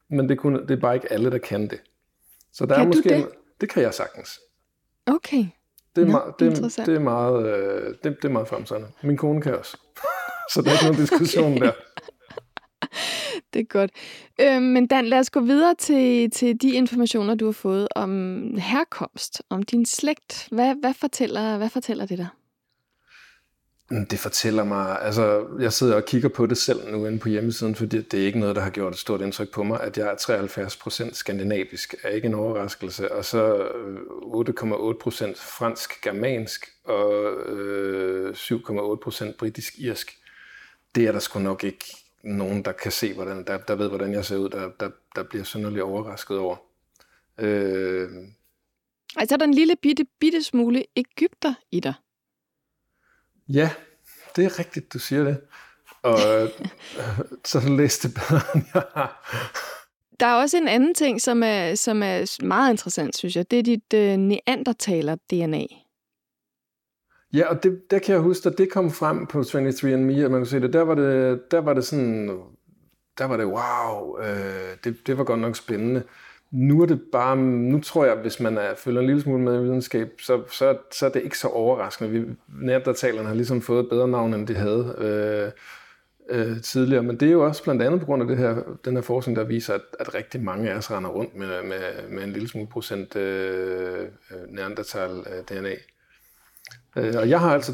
men 0.09 0.29
det, 0.29 0.37
kunne, 0.37 0.61
det 0.61 0.71
er 0.71 0.81
bare 0.81 0.95
ikke 0.95 1.11
alle, 1.11 1.31
der 1.31 1.37
kan 1.37 1.67
det. 1.67 1.79
Så 2.53 2.65
der 2.65 2.75
kan 2.75 2.83
er 2.83 2.87
måske 2.87 3.09
det? 3.09 3.17
En, 3.17 3.27
det 3.61 3.69
kan 3.69 3.83
jeg 3.83 3.93
sagtens. 3.93 4.39
Okay. 5.05 5.45
det, 5.95 6.01
er, 6.01 6.05
Nå, 6.05 6.11
meget, 6.11 6.33
det, 6.39 6.47
er, 6.47 6.83
det 6.85 6.95
er 6.95 6.99
meget, 6.99 7.47
øh, 7.47 7.95
det, 8.03 8.17
det 8.21 8.25
er 8.25 8.29
meget 8.29 8.47
fremtrædende. 8.47 8.89
Min 9.03 9.17
kone 9.17 9.41
kan 9.41 9.57
også. 9.57 9.77
Så 10.53 10.61
der 10.61 10.69
er 10.69 10.73
ikke 10.73 10.85
nogen 10.85 11.01
diskussion 11.01 11.61
der. 11.61 11.71
Det 13.53 13.59
er 13.59 13.63
godt. 13.63 13.91
Øh, 14.41 14.61
men 14.61 14.87
Dan, 14.87 15.05
lad 15.05 15.19
os 15.19 15.29
gå 15.29 15.39
videre 15.39 15.75
til, 15.75 16.31
til 16.31 16.61
de 16.61 16.71
informationer, 16.71 17.35
du 17.35 17.45
har 17.45 17.51
fået 17.51 17.87
om 17.95 18.53
herkomst, 18.57 19.41
om 19.49 19.63
din 19.63 19.85
slægt. 19.85 20.47
Hvad, 20.51 20.75
hvad, 20.81 20.93
fortæller, 20.93 21.57
hvad 21.57 21.69
fortæller 21.69 22.05
det 22.05 22.17
dig? 22.17 22.27
Mm, 23.91 24.05
Det 24.05 24.19
fortæller 24.19 24.63
mig, 24.63 25.01
altså 25.01 25.45
jeg 25.59 25.73
sidder 25.73 25.95
og 25.95 26.05
kigger 26.05 26.29
på 26.29 26.45
det 26.45 26.57
selv 26.57 26.91
nu 26.91 27.05
inde 27.05 27.19
på 27.19 27.29
hjemmesiden, 27.29 27.75
fordi 27.75 28.01
det 28.01 28.21
er 28.21 28.25
ikke 28.25 28.39
noget, 28.39 28.55
der 28.55 28.61
har 28.61 28.69
gjort 28.69 28.93
et 28.93 28.99
stort 28.99 29.21
indtryk 29.21 29.51
på 29.53 29.63
mig, 29.63 29.81
at 29.81 29.97
jeg 29.97 30.07
er 30.07 30.15
73% 31.09 31.13
skandinavisk, 31.13 31.95
er 32.03 32.09
ikke 32.09 32.25
en 32.25 32.33
overraskelse, 32.33 33.11
og 33.11 33.25
så 33.25 33.55
øh, 33.55 33.97
8,8% 33.97 35.33
fransk-germansk 35.57 36.67
og 36.85 37.33
øh, 37.49 38.31
7,8% 38.31 39.37
britisk-irsk. 39.37 40.17
Det 40.97 41.07
er 41.07 41.11
der 41.11 41.19
sgu 41.19 41.39
nok 41.39 41.63
ikke 41.63 41.85
nogen, 42.23 42.65
der 42.65 42.71
kan 42.71 42.91
se, 42.91 43.13
hvordan, 43.13 43.43
der, 43.47 43.57
der 43.57 43.75
ved, 43.75 43.87
hvordan 43.89 44.13
jeg 44.13 44.25
ser 44.25 44.37
ud, 44.37 44.49
der, 44.49 44.71
der, 44.79 44.89
der 45.15 45.23
bliver 45.23 45.43
synderligt 45.43 45.83
overrasket 45.83 46.37
over. 46.37 46.55
Øh, 47.37 48.09
Altså, 49.17 49.35
er 49.35 49.37
der 49.37 49.45
en 49.45 49.53
lille 49.53 49.75
bitte, 49.75 50.05
bitte 50.19 50.43
smule 50.43 50.85
Ægypter 50.95 51.53
i 51.71 51.79
dig? 51.79 51.93
Ja, 53.49 53.69
det 54.35 54.45
er 54.45 54.59
rigtigt, 54.59 54.93
du 54.93 54.99
siger 54.99 55.23
det. 55.23 55.41
Og 56.01 56.19
øh, 56.19 56.49
så 57.51 57.59
læste 57.77 58.07
det 58.07 58.15
bedre, 58.15 58.41
end 58.55 58.63
jeg 58.73 58.83
har. 58.93 59.37
Der 60.19 60.25
er 60.25 60.33
også 60.33 60.57
en 60.57 60.67
anden 60.67 60.95
ting, 60.95 61.21
som 61.21 61.43
er, 61.43 61.75
som 61.75 62.03
er 62.03 62.37
meget 62.45 62.71
interessant, 62.71 63.17
synes 63.17 63.35
jeg. 63.35 63.51
Det 63.51 63.59
er 63.59 63.63
dit 63.63 63.93
øh, 63.93 64.17
neandertaler-DNA. 64.17 65.86
Ja, 67.33 67.49
og 67.49 67.63
det, 67.63 67.91
der 67.91 67.99
kan 67.99 68.13
jeg 68.13 68.21
huske, 68.21 68.49
at 68.49 68.57
det 68.57 68.71
kom 68.71 68.91
frem 68.91 69.25
på 69.25 69.39
23andMe, 69.39 70.23
at 70.23 70.31
man 70.31 70.39
kunne 70.39 70.45
se 70.47 70.59
det. 70.59 70.73
Der 70.73 70.81
var 70.81 70.95
det, 70.95 71.41
der 71.51 71.61
var 71.61 71.73
det 71.73 71.85
sådan, 71.85 72.39
der 73.17 73.25
var 73.25 73.37
det, 73.37 73.45
wow, 73.45 74.19
øh, 74.19 74.77
det, 74.83 75.07
det 75.07 75.17
var 75.17 75.23
godt 75.23 75.39
nok 75.39 75.55
spændende. 75.55 76.03
Nu 76.51 76.81
er 76.81 76.85
det 76.85 77.01
bare, 77.11 77.37
nu 77.37 77.79
tror 77.81 78.05
jeg, 78.05 78.15
hvis 78.15 78.39
man 78.39 78.57
er, 78.57 78.75
følger 78.75 79.01
en 79.01 79.07
lille 79.07 79.21
smule 79.21 79.43
med 79.43 79.59
i 79.59 79.63
videnskab, 79.63 80.11
så, 80.19 80.43
så, 80.51 80.77
så 80.91 81.05
er 81.05 81.09
det 81.09 81.23
ikke 81.23 81.37
så 81.37 81.47
overraskende. 81.47 82.11
Vi, 82.11 82.25
nærdatalerne 82.61 83.27
har 83.27 83.35
ligesom 83.35 83.61
fået 83.61 83.83
et 83.83 83.89
bedre 83.89 84.07
navn, 84.07 84.33
end 84.33 84.47
de 84.47 84.55
havde 84.55 84.95
øh, 84.97 85.51
øh, 86.39 86.61
tidligere. 86.61 87.03
Men 87.03 87.19
det 87.19 87.27
er 87.27 87.31
jo 87.31 87.45
også 87.45 87.63
blandt 87.63 87.81
andet 87.81 87.99
på 87.99 88.05
grund 88.05 88.21
af 88.21 88.27
det 88.27 88.37
her, 88.37 88.55
den 88.85 88.95
her 88.95 89.01
forskning, 89.01 89.35
der 89.35 89.43
viser, 89.43 89.73
at, 89.73 89.81
at 89.99 90.15
rigtig 90.15 90.43
mange 90.43 90.71
af 90.71 90.77
os 90.77 90.91
render 90.91 91.09
rundt 91.09 91.35
med, 91.35 91.63
med, 91.63 92.09
med 92.09 92.23
en 92.23 92.31
lille 92.31 92.47
smule 92.47 92.67
procent 92.67 93.15
øh, 93.15 94.01
øh, 94.01 94.49
neandertal-DNA. 94.49 95.71
Øh, 95.71 95.77
Øh, 96.97 97.13
og 97.17 97.29
jeg 97.29 97.39
har 97.39 97.53
altså 97.53 97.71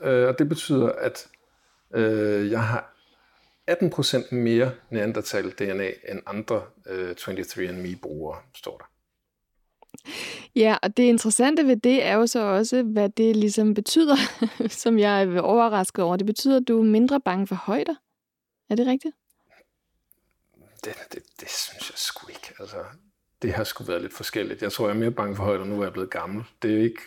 2%, 0.00 0.06
øh, 0.08 0.28
og 0.28 0.38
det 0.38 0.48
betyder, 0.48 0.88
at 0.88 1.28
øh, 1.94 2.50
jeg 2.50 2.62
har 2.62 2.92
18% 3.70 4.34
mere 4.34 4.72
neandertal-DNA 4.90 5.90
end 6.08 6.20
andre 6.26 6.62
øh, 6.86 7.10
23andMe-brugere, 7.10 8.38
står 8.54 8.78
der. 8.78 8.84
Ja, 10.56 10.76
og 10.82 10.96
det 10.96 11.02
interessante 11.02 11.66
ved 11.66 11.76
det 11.76 12.04
er 12.04 12.14
jo 12.14 12.26
så 12.26 12.40
også, 12.40 12.82
hvad 12.82 13.08
det 13.08 13.36
ligesom 13.36 13.74
betyder, 13.74 14.16
som 14.82 14.98
jeg 14.98 15.22
er 15.22 15.40
overrasket 15.40 16.04
over. 16.04 16.16
Det 16.16 16.26
betyder, 16.26 16.56
at 16.56 16.68
du 16.68 16.78
er 16.78 16.84
mindre 16.84 17.20
bange 17.20 17.46
for 17.46 17.54
højder. 17.54 17.94
Er 18.70 18.74
det 18.74 18.86
rigtigt? 18.86 19.14
Det, 20.84 20.94
det, 21.12 21.22
det 21.40 21.50
synes 21.50 21.90
jeg 21.90 21.98
sgu 21.98 22.28
ikke. 22.28 22.54
Altså, 22.60 22.76
det 23.42 23.52
har 23.52 23.64
sgu 23.64 23.84
været 23.84 24.02
lidt 24.02 24.12
forskelligt. 24.12 24.62
Jeg 24.62 24.72
tror, 24.72 24.88
jeg 24.88 24.94
er 24.94 24.98
mere 24.98 25.10
bange 25.10 25.36
for 25.36 25.42
højder, 25.42 25.64
nu 25.64 25.80
er 25.80 25.82
jeg 25.82 25.92
blevet 25.92 26.10
gammel. 26.10 26.44
Det 26.62 26.74
er 26.74 26.82
ikke, 26.82 27.00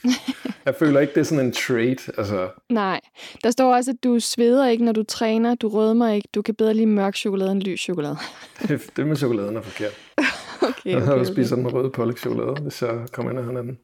jeg 0.65 0.75
føler 0.79 0.99
ikke, 0.99 1.13
det 1.13 1.19
er 1.19 1.23
sådan 1.23 1.45
en 1.45 1.51
trait. 1.51 2.09
Altså, 2.17 2.49
Nej. 2.69 3.01
Der 3.43 3.51
står 3.51 3.75
også, 3.75 3.91
at 3.91 4.03
du 4.03 4.19
sveder 4.19 4.67
ikke, 4.67 4.85
når 4.85 4.91
du 4.91 5.03
træner. 5.03 5.55
Du 5.55 5.69
rødmer 5.69 6.09
ikke. 6.11 6.27
Du 6.35 6.41
kan 6.41 6.55
bedre 6.55 6.73
lide 6.73 6.85
mørk 6.85 7.15
chokolade 7.15 7.51
end 7.51 7.61
lys 7.61 7.81
chokolade. 7.81 8.17
det, 8.67 8.89
det 8.97 9.07
med 9.07 9.15
chokoladen 9.15 9.57
er 9.57 9.61
forkert. 9.61 9.93
Okay, 10.61 10.91
Jeg 10.91 11.01
okay, 11.01 11.11
okay. 11.11 11.25
spist 11.25 11.51
den 11.51 11.73
røde 11.73 11.89
pålægtschokolade, 11.89 12.61
hvis 12.61 12.81
jeg 12.81 13.05
kom 13.11 13.29
ind 13.29 13.39
af 13.39 13.45
hinanden. 13.45 13.77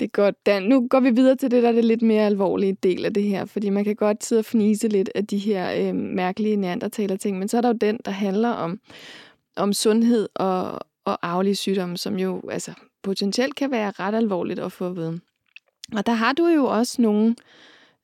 Det 0.00 0.06
er 0.06 0.10
godt, 0.10 0.46
Dan. 0.46 0.62
Nu 0.62 0.88
går 0.88 1.00
vi 1.00 1.10
videre 1.10 1.36
til 1.36 1.50
det, 1.50 1.62
der 1.62 1.68
er 1.68 1.72
det 1.72 1.84
lidt 1.84 2.02
mere 2.02 2.26
alvorlige 2.26 2.76
del 2.82 3.04
af 3.04 3.14
det 3.14 3.22
her, 3.22 3.44
fordi 3.44 3.70
man 3.70 3.84
kan 3.84 3.96
godt 3.96 4.24
sidde 4.24 4.40
og 4.40 4.44
fnise 4.44 4.88
lidt 4.88 5.10
af 5.14 5.26
de 5.26 5.38
her 5.38 5.88
øh, 5.88 5.94
mærkelige 5.94 6.56
neandertaler-ting, 6.56 7.38
men 7.38 7.48
så 7.48 7.56
er 7.56 7.60
der 7.60 7.68
jo 7.68 7.78
den, 7.80 7.98
der 8.04 8.10
handler 8.10 8.48
om, 8.48 8.80
om 9.56 9.72
sundhed 9.72 10.28
og, 10.34 10.80
og 11.04 11.18
arvelige 11.22 11.54
sygdomme, 11.54 11.96
som 11.96 12.18
jo 12.18 12.42
altså, 12.50 12.72
potentielt 13.02 13.54
kan 13.54 13.70
være 13.70 13.90
ret 13.90 14.14
alvorligt 14.14 14.58
at 14.58 14.72
få 14.72 14.86
at 14.86 14.96
vide. 14.96 15.20
Og 15.96 16.06
der 16.06 16.12
har 16.12 16.32
du 16.32 16.46
jo 16.46 16.64
også 16.64 17.02
nogle, 17.02 17.36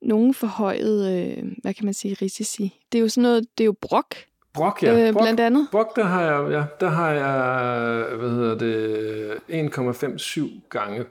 nogle 0.03 0.35
forhøjet, 0.35 1.13
øh, 1.13 1.45
hvad 1.63 1.75
kan 1.75 1.85
man 1.85 1.95
sige, 1.95 2.17
risici. 2.23 2.81
Det 2.93 2.99
er 2.99 3.03
jo 3.03 3.09
sådan 3.09 3.23
noget, 3.23 3.59
det 3.59 3.65
er 3.65 3.67
jo 3.67 3.75
brok, 3.81 4.15
Brok, 4.57 4.83
ja. 4.83 5.07
øh, 5.07 5.13
Brok, 5.13 5.23
blandt 5.23 5.41
andet. 5.41 5.69
Brok, 5.73 5.97
der 5.97 6.05
har 6.05 6.23
jeg, 6.23 6.51
ja, 6.51 6.65
der 6.81 6.89
har 6.89 7.11
jeg, 7.11 8.17
hvad 8.17 8.31
hedder 8.31 8.59
det, 8.59 10.49
1,57 10.49 10.69
gange 10.69 11.05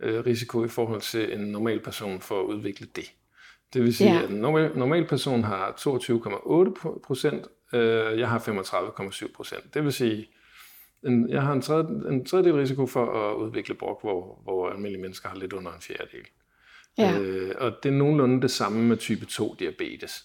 øh, 0.00 0.26
risiko 0.26 0.64
i 0.64 0.68
forhold 0.68 1.00
til 1.00 1.34
en 1.34 1.40
normal 1.40 1.80
person 1.80 2.20
for 2.20 2.40
at 2.40 2.44
udvikle 2.44 2.86
det. 2.96 3.12
Det 3.74 3.82
vil 3.82 3.94
sige, 3.94 4.12
ja. 4.14 4.22
at 4.22 4.30
en 4.30 4.36
normal, 4.36 4.72
normal 4.74 5.06
person 5.06 5.44
har 5.44 5.70
22,8 5.70 7.00
procent, 7.06 7.46
øh, 7.72 8.18
jeg 8.18 8.28
har 8.28 8.38
35,7 8.38 9.32
procent. 9.34 9.74
Det 9.74 9.84
vil 9.84 9.92
sige, 9.92 10.28
en, 11.06 11.28
jeg 11.28 11.42
har 11.42 11.52
en, 11.52 11.62
tredje, 11.62 12.10
en 12.10 12.24
tredjedel 12.24 12.54
risiko 12.54 12.86
for 12.86 13.30
at 13.30 13.36
udvikle 13.36 13.74
brok, 13.74 14.02
hvor, 14.02 14.40
hvor 14.42 14.68
almindelige 14.68 15.02
mennesker 15.02 15.28
har 15.28 15.36
lidt 15.36 15.52
under 15.52 15.72
en 15.72 15.80
fjerdedel. 15.80 16.26
Ja. 16.98 17.18
Øh, 17.18 17.54
og 17.58 17.72
det 17.82 17.88
er 17.88 17.92
nogenlunde 17.92 18.42
det 18.42 18.50
samme 18.50 18.84
med 18.84 18.96
type 18.96 19.26
2 19.26 19.56
diabetes. 19.58 20.24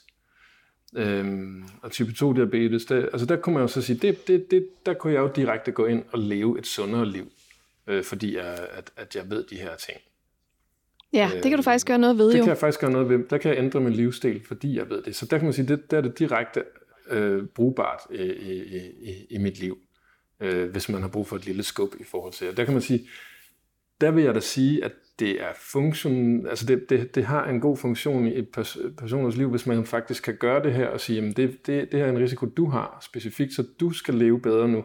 Øhm, 0.95 1.63
og 1.81 1.91
type 1.91 2.13
2 2.13 2.33
diabetes, 2.33 2.85
der, 2.85 2.95
altså 2.95 3.25
der 3.25 3.35
kunne 3.35 3.53
man 3.53 3.61
jo 3.61 3.67
så 3.67 3.81
sige, 3.81 3.99
det, 4.07 4.27
det, 4.27 4.51
det, 4.51 4.67
der 4.85 4.93
kunne 4.93 5.13
jeg 5.13 5.19
jo 5.19 5.31
direkte 5.35 5.71
gå 5.71 5.85
ind 5.85 6.03
og 6.11 6.19
leve 6.19 6.59
et 6.59 6.67
sundere 6.67 7.05
liv, 7.05 7.31
øh, 7.87 8.03
fordi 8.03 8.35
jeg, 8.35 8.67
at, 8.71 8.91
at 8.97 9.15
jeg 9.15 9.29
ved 9.29 9.43
de 9.43 9.55
her 9.55 9.75
ting. 9.75 9.97
Ja, 11.13 11.31
det 11.33 11.43
kan 11.43 11.57
du 11.57 11.61
faktisk 11.61 11.87
gøre 11.87 11.97
noget 11.97 12.17
ved 12.17 12.27
Det 12.27 12.37
jo. 12.37 12.43
kan 12.43 12.49
jeg 12.49 12.57
faktisk 12.57 12.81
gøre 12.81 12.91
noget 12.91 13.09
ved. 13.09 13.19
Der 13.29 13.37
kan 13.37 13.51
jeg 13.51 13.57
ændre 13.63 13.79
min 13.79 13.93
livsstil, 13.93 14.41
fordi 14.47 14.77
jeg 14.77 14.89
ved 14.89 15.01
det. 15.01 15.15
Så 15.15 15.25
der 15.25 15.37
kan 15.37 15.45
man 15.45 15.53
sige, 15.53 15.67
det, 15.67 15.91
der 15.91 15.97
er 15.97 16.01
det 16.01 16.19
direkte 16.19 16.63
øh, 17.09 17.45
brugbart 17.45 17.99
i, 18.11 18.23
i, 18.23 18.63
i, 19.09 19.25
i 19.29 19.37
mit 19.37 19.59
liv, 19.59 19.77
øh, 20.39 20.71
hvis 20.71 20.89
man 20.89 21.01
har 21.01 21.09
brug 21.09 21.27
for 21.27 21.35
et 21.35 21.45
lille 21.45 21.63
skub 21.63 21.93
i 21.99 22.03
forhold 22.03 22.33
til. 22.33 22.49
Og 22.49 22.57
der 22.57 22.65
kan 22.65 22.73
man 22.73 22.81
sige, 22.81 23.07
der 24.01 24.11
vil 24.11 24.23
jeg 24.23 24.35
da 24.35 24.39
sige, 24.39 24.83
at 24.85 24.91
det 25.19 25.41
er 25.41 25.49
funktion, 25.55 26.47
altså 26.47 26.65
det, 26.65 26.89
det, 26.89 27.15
det 27.15 27.25
har 27.25 27.45
en 27.45 27.59
god 27.59 27.77
funktion 27.77 28.27
i 28.27 28.37
et 28.37 28.47
pers- 28.57 28.95
personers 28.97 29.35
liv, 29.35 29.49
hvis 29.49 29.65
man 29.65 29.85
faktisk 29.85 30.23
kan 30.23 30.37
gøre 30.39 30.63
det 30.63 30.73
her 30.73 30.87
og 30.87 31.01
sige, 31.01 31.15
jamen 31.15 31.33
det, 31.33 31.67
det, 31.67 31.91
det 31.91 31.99
her 31.99 32.05
er 32.05 32.09
en 32.09 32.19
risiko, 32.19 32.45
du 32.45 32.69
har 32.69 32.97
specifikt, 33.01 33.53
så 33.53 33.63
du 33.79 33.91
skal 33.91 34.13
leve 34.13 34.41
bedre 34.41 34.67
nu. 34.67 34.83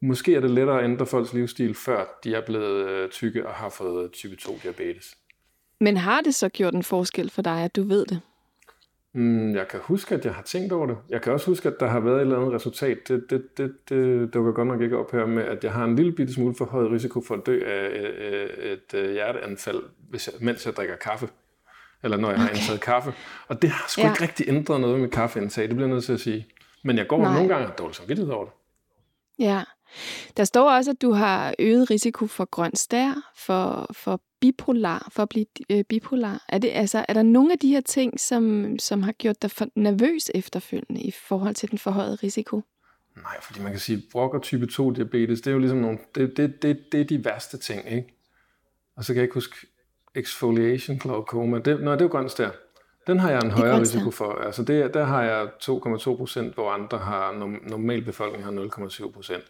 Måske 0.00 0.34
er 0.34 0.40
det 0.40 0.50
lettere 0.50 0.78
at 0.78 0.84
ændre 0.84 1.06
folks 1.06 1.32
livsstil, 1.32 1.74
før 1.74 2.18
de 2.24 2.34
er 2.34 2.40
blevet 2.46 2.88
øh, 2.88 3.10
tykke 3.10 3.46
og 3.46 3.54
har 3.54 3.68
fået 3.68 4.12
type 4.12 4.36
2 4.36 4.58
diabetes. 4.62 5.16
Men 5.80 5.96
har 5.96 6.20
det 6.20 6.34
så 6.34 6.48
gjort 6.48 6.74
en 6.74 6.82
forskel 6.82 7.30
for 7.30 7.42
dig, 7.42 7.64
at 7.64 7.76
du 7.76 7.82
ved 7.82 8.06
det? 8.06 8.20
Mm, 9.14 9.54
jeg 9.54 9.68
kan 9.68 9.80
huske, 9.82 10.14
at 10.14 10.24
jeg 10.24 10.34
har 10.34 10.42
tænkt 10.42 10.72
over 10.72 10.86
det. 10.86 10.96
Jeg 11.08 11.22
kan 11.22 11.32
også 11.32 11.46
huske, 11.46 11.68
at 11.68 11.74
der 11.80 11.86
har 11.86 12.00
været 12.00 12.16
et 12.16 12.20
eller 12.20 12.36
andet 12.38 12.52
resultat. 12.52 12.98
Det, 13.08 13.24
det, 13.30 13.58
det, 13.58 13.74
det 13.88 14.34
dukker 14.34 14.52
godt 14.52 14.68
nok 14.68 14.80
ikke 14.80 14.98
op 14.98 15.12
her 15.12 15.26
med, 15.26 15.42
at 15.44 15.64
jeg 15.64 15.72
har 15.72 15.84
en 15.84 15.96
lille 15.96 16.12
bitte 16.12 16.34
smule 16.34 16.54
for 16.54 16.64
høj 16.64 16.84
risiko 16.84 17.22
for 17.26 17.34
at 17.34 17.46
dø 17.46 17.60
af 17.66 17.88
øh, 17.88 18.48
et 18.72 18.94
øh, 18.94 19.12
hjerteanfald, 19.12 19.82
hvis 20.10 20.26
jeg, 20.26 20.34
mens 20.40 20.66
jeg 20.66 20.74
drikker 20.76 20.96
kaffe. 20.96 21.28
Eller 22.02 22.16
når 22.16 22.30
jeg 22.30 22.40
har 22.40 22.48
indtaget 22.48 22.80
kaffe. 22.80 23.12
Og 23.48 23.62
det 23.62 23.70
har 23.70 23.84
sgu 23.88 24.02
Ja. 24.02 24.10
ikke 24.10 24.22
rigtig 24.22 24.48
ændret 24.48 24.80
noget 24.80 25.00
med 25.00 25.08
kaffeindtag, 25.08 25.62
det 25.68 25.70
bliver 25.76 25.86
jeg 25.88 25.94
nødt 25.94 26.04
til 26.04 26.12
at 26.12 26.20
sige. 26.20 26.46
Men 26.84 26.98
jeg 26.98 27.06
går 27.06 27.18
Nej. 27.18 27.32
nogle 27.34 27.48
gange 27.48 27.64
og 27.64 27.68
har 27.70 27.76
dårlig 27.76 27.94
samvittighed 27.96 28.32
over 28.32 28.44
det. 28.44 28.52
Ja. 29.38 29.62
Der 30.36 30.44
står 30.44 30.70
også, 30.70 30.90
at 30.90 31.02
du 31.02 31.12
har 31.12 31.54
øget 31.58 31.90
risiko 31.90 32.26
for 32.26 32.44
grøn 32.44 32.76
stær, 32.76 33.32
for, 33.36 33.86
for 33.92 34.20
bipolar, 34.40 35.08
for 35.12 35.22
at 35.22 35.28
blive 35.28 35.46
øh, 35.70 35.84
bipolar. 35.84 36.44
Er, 36.48 36.58
det, 36.58 36.70
altså, 36.74 37.04
er 37.08 37.12
der 37.12 37.22
nogle 37.22 37.52
af 37.52 37.58
de 37.58 37.68
her 37.68 37.80
ting, 37.80 38.20
som, 38.20 38.76
som 38.78 39.02
har 39.02 39.12
gjort 39.12 39.42
dig 39.42 39.50
for 39.50 39.66
nervøs 39.74 40.30
efterfølgende 40.34 41.00
i 41.02 41.10
forhold 41.10 41.54
til 41.54 41.70
den 41.70 41.78
forhøjede 41.78 42.14
risiko? 42.14 42.62
Nej, 43.16 43.40
fordi 43.42 43.60
man 43.60 43.70
kan 43.70 43.80
sige, 43.80 44.02
brok 44.12 44.34
og 44.34 44.42
type 44.42 44.66
2 44.66 44.90
diabetes, 44.90 45.40
det 45.40 45.46
er 45.46 45.52
jo 45.52 45.58
ligesom 45.58 45.78
nogle, 45.78 45.98
det, 46.14 46.36
det, 46.36 46.62
det, 46.62 46.92
det 46.92 47.00
er 47.00 47.04
de 47.04 47.24
værste 47.24 47.58
ting, 47.58 47.92
ikke? 47.92 48.14
Og 48.96 49.04
så 49.04 49.12
kan 49.12 49.16
jeg 49.16 49.24
ikke 49.24 49.34
huske 49.34 49.56
exfoliation 50.14 50.98
glaucoma. 50.98 51.58
Det, 51.58 51.80
nej, 51.80 51.92
det 51.92 52.00
er 52.00 52.04
jo 52.04 52.10
grøn 52.10 52.28
stær. 52.28 52.50
Den 53.06 53.18
har 53.18 53.30
jeg 53.30 53.40
en 53.44 53.50
højere 53.50 53.80
risiko 53.80 54.10
for. 54.10 54.32
Altså 54.32 54.62
det, 54.62 54.94
der 54.94 55.04
har 55.04 55.22
jeg 55.22 55.48
2,2 55.62 56.16
procent, 56.16 56.54
hvor 56.54 56.70
andre 56.70 56.98
har, 56.98 57.32
norm- 57.32 57.70
normal 57.70 58.02
befolkning 58.04 58.44
har 58.44 58.50
0,7 58.50 59.10
procent. 59.12 59.44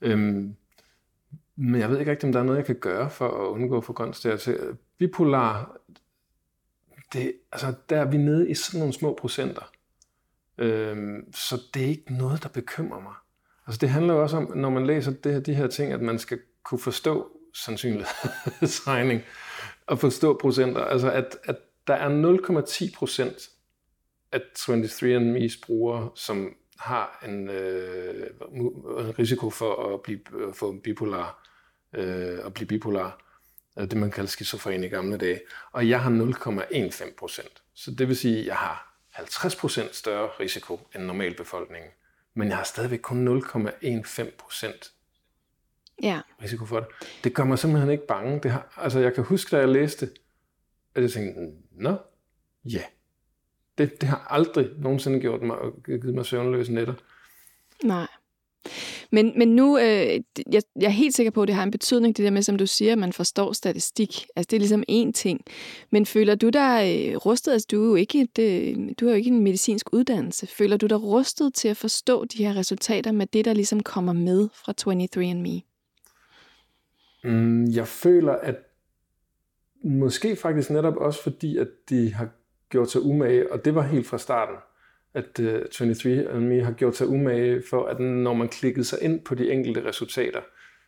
Øhm, 0.00 0.56
men 1.56 1.80
jeg 1.80 1.90
ved 1.90 1.98
ikke 1.98 2.10
rigtig, 2.10 2.26
om 2.26 2.32
der 2.32 2.40
er 2.40 2.44
noget, 2.44 2.58
jeg 2.58 2.66
kan 2.66 2.80
gøre 2.80 3.10
for 3.10 3.28
at 3.28 3.48
undgå 3.48 3.76
at 3.76 3.84
få 3.84 3.92
grøn 3.92 4.12
til. 4.12 4.28
Altså, 4.28 4.76
bipolar, 4.98 5.76
det, 7.12 7.32
altså, 7.52 7.74
der 7.88 8.00
er 8.00 8.04
vi 8.04 8.16
nede 8.16 8.50
i 8.50 8.54
sådan 8.54 8.78
nogle 8.78 8.94
små 8.94 9.14
procenter. 9.20 9.70
Øhm, 10.58 11.32
så 11.32 11.62
det 11.74 11.82
er 11.82 11.86
ikke 11.86 12.14
noget, 12.14 12.42
der 12.42 12.48
bekymrer 12.48 13.00
mig. 13.00 13.14
Altså 13.66 13.78
det 13.78 13.88
handler 13.88 14.14
jo 14.14 14.22
også 14.22 14.36
om, 14.36 14.56
når 14.56 14.70
man 14.70 14.86
læser 14.86 15.12
det 15.12 15.32
her, 15.32 15.40
de 15.40 15.54
her 15.54 15.66
ting, 15.66 15.92
at 15.92 16.00
man 16.00 16.18
skal 16.18 16.38
kunne 16.62 16.78
forstå 16.78 17.36
sandsynlighedsregning. 17.54 19.22
og 19.86 19.98
forstå 19.98 20.38
procenter. 20.40 20.84
Altså, 20.84 21.10
at, 21.12 21.36
at 21.44 21.56
der 21.86 21.94
er 21.94 22.08
0,10 22.88 22.96
procent 22.96 23.50
af 24.32 24.40
23andMe's 24.58 25.60
brugere, 25.66 26.10
som 26.14 26.54
har 26.80 27.24
en, 27.24 27.48
øh, 27.48 28.30
en 28.52 29.18
risiko 29.18 29.50
for 29.50 29.94
at 29.94 30.02
blive 30.02 30.20
for 30.52 30.76
bipolar, 30.84 31.48
øh, 31.94 32.38
at 32.46 32.54
blive 32.54 32.66
bipolar, 32.66 33.20
det 33.76 33.96
man 33.96 34.10
kalder 34.10 34.28
skizofreni 34.28 34.86
i 34.86 34.88
gamle 34.88 35.16
dage, 35.16 35.40
og 35.72 35.88
jeg 35.88 36.00
har 36.02 36.10
0,15 36.10 37.14
procent. 37.18 37.62
Så 37.74 37.90
det 37.90 38.08
vil 38.08 38.16
sige, 38.16 38.40
at 38.40 38.46
jeg 38.46 38.56
har 38.56 38.96
50 39.10 39.56
procent 39.56 39.96
større 39.96 40.28
risiko 40.40 40.80
end 40.94 41.04
normalbefolkningen, 41.04 41.90
men 42.34 42.48
jeg 42.48 42.56
har 42.56 42.64
stadigvæk 42.64 43.00
kun 43.02 43.40
0,15 43.42 44.30
procent 44.38 44.92
ja. 46.02 46.20
risiko 46.42 46.64
for 46.64 46.80
det. 46.80 46.88
Det 47.24 47.34
gør 47.34 47.44
mig 47.44 47.58
simpelthen 47.58 47.90
ikke 47.90 48.06
bange. 48.06 48.40
Det 48.40 48.50
har, 48.50 48.74
altså, 48.76 48.98
jeg 48.98 49.14
kan 49.14 49.24
huske, 49.24 49.56
da 49.56 49.60
jeg 49.60 49.68
læste, 49.68 50.10
at 50.94 51.02
jeg 51.02 51.10
tænkte, 51.10 51.52
nå, 51.72 51.96
ja. 52.64 52.82
Det, 53.80 54.00
det 54.00 54.08
har 54.08 54.26
aldrig 54.30 54.68
nogensinde 54.78 55.20
gjort 55.20 55.42
mig, 55.42 55.56
givet 55.84 56.14
mig 56.14 56.26
søvnløse 56.26 56.72
nætter. 56.72 56.94
Nej. 57.84 58.06
Men, 59.12 59.32
men 59.38 59.48
nu, 59.56 59.78
øh, 59.78 59.84
jeg, 60.52 60.62
jeg 60.76 60.86
er 60.86 60.88
helt 60.88 61.14
sikker 61.14 61.30
på, 61.30 61.42
at 61.42 61.48
det 61.48 61.54
har 61.54 61.62
en 61.62 61.70
betydning, 61.70 62.16
det 62.16 62.24
der 62.24 62.30
med, 62.30 62.42
som 62.42 62.58
du 62.58 62.66
siger, 62.66 62.92
at 62.92 62.98
man 62.98 63.12
forstår 63.12 63.52
statistik. 63.52 64.26
Altså, 64.36 64.48
det 64.50 64.56
er 64.56 64.58
ligesom 64.58 64.84
én 64.90 65.12
ting. 65.12 65.40
Men 65.90 66.06
føler 66.06 66.34
du 66.34 66.48
dig 66.48 67.08
øh, 67.08 67.16
rustet? 67.16 67.52
Altså, 67.52 67.68
du 67.70 67.82
er 67.82 67.88
jo 67.88 67.94
ikke, 67.94 68.20
et, 68.20 68.38
øh, 68.38 68.76
du 69.00 69.04
har 69.04 69.12
jo 69.12 69.16
ikke 69.16 69.30
en 69.30 69.44
medicinsk 69.44 69.92
uddannelse. 69.92 70.46
Føler 70.46 70.76
du 70.76 70.86
dig 70.86 71.02
rustet 71.02 71.54
til 71.54 71.68
at 71.68 71.76
forstå 71.76 72.24
de 72.24 72.44
her 72.44 72.56
resultater 72.56 73.12
med 73.12 73.26
det, 73.26 73.44
der 73.44 73.52
ligesom 73.52 73.82
kommer 73.82 74.12
med 74.12 74.48
fra 74.54 74.72
23andMe? 74.80 75.60
Mm, 77.24 77.64
jeg 77.64 77.88
føler, 77.88 78.32
at 78.32 78.56
måske 79.84 80.36
faktisk 80.36 80.70
netop 80.70 80.96
også 80.96 81.22
fordi, 81.22 81.56
at 81.56 81.68
de 81.88 82.14
har 82.14 82.28
gjort 82.70 82.90
sig 82.90 83.00
umage, 83.00 83.52
og 83.52 83.64
det 83.64 83.74
var 83.74 83.82
helt 83.82 84.06
fra 84.06 84.18
starten, 84.18 84.56
at 85.14 85.40
øh, 85.40 85.54
uh, 85.54 85.60
23andMe 85.60 86.64
har 86.64 86.72
gjort 86.72 86.96
sig 86.96 87.08
umage 87.08 87.62
for, 87.70 87.86
at 87.86 88.00
når 88.00 88.34
man 88.34 88.48
klikkede 88.48 88.84
sig 88.84 88.98
ind 89.02 89.20
på 89.20 89.34
de 89.34 89.50
enkelte 89.50 89.84
resultater, 89.88 90.40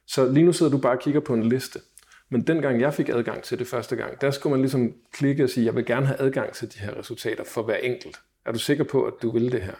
så 0.07 0.33
lige 0.33 0.45
nu 0.45 0.53
sidder 0.53 0.73
du 0.73 0.79
bare 0.79 0.93
og 0.93 1.01
kigger 1.01 1.21
på 1.21 1.35
en 1.35 1.43
liste. 1.43 1.81
Men 2.29 2.47
dengang 2.47 2.81
jeg 2.81 2.95
fik 2.95 3.09
adgang 3.09 3.43
til 3.43 3.59
det 3.59 3.67
første 3.67 3.97
gang, 3.97 4.21
der 4.21 4.31
skulle 4.31 4.51
man 4.51 4.61
ligesom 4.61 4.95
klikke 5.13 5.45
og 5.45 5.51
sige, 5.51 5.67
jeg 5.67 5.75
vil 5.75 5.87
gerne 5.87 6.07
have 6.07 6.21
adgang 6.21 6.53
til 6.53 6.75
de 6.75 6.79
her 6.79 6.99
resultater 6.99 7.45
for 7.45 7.63
hver 7.63 7.77
enkelt. 7.77 8.21
Er 8.47 8.53
du 8.53 8.59
sikker 8.59 8.85
på, 8.85 9.05
at 9.05 9.13
du 9.23 9.31
vil 9.31 9.53
det 9.53 9.63
her? 9.63 9.75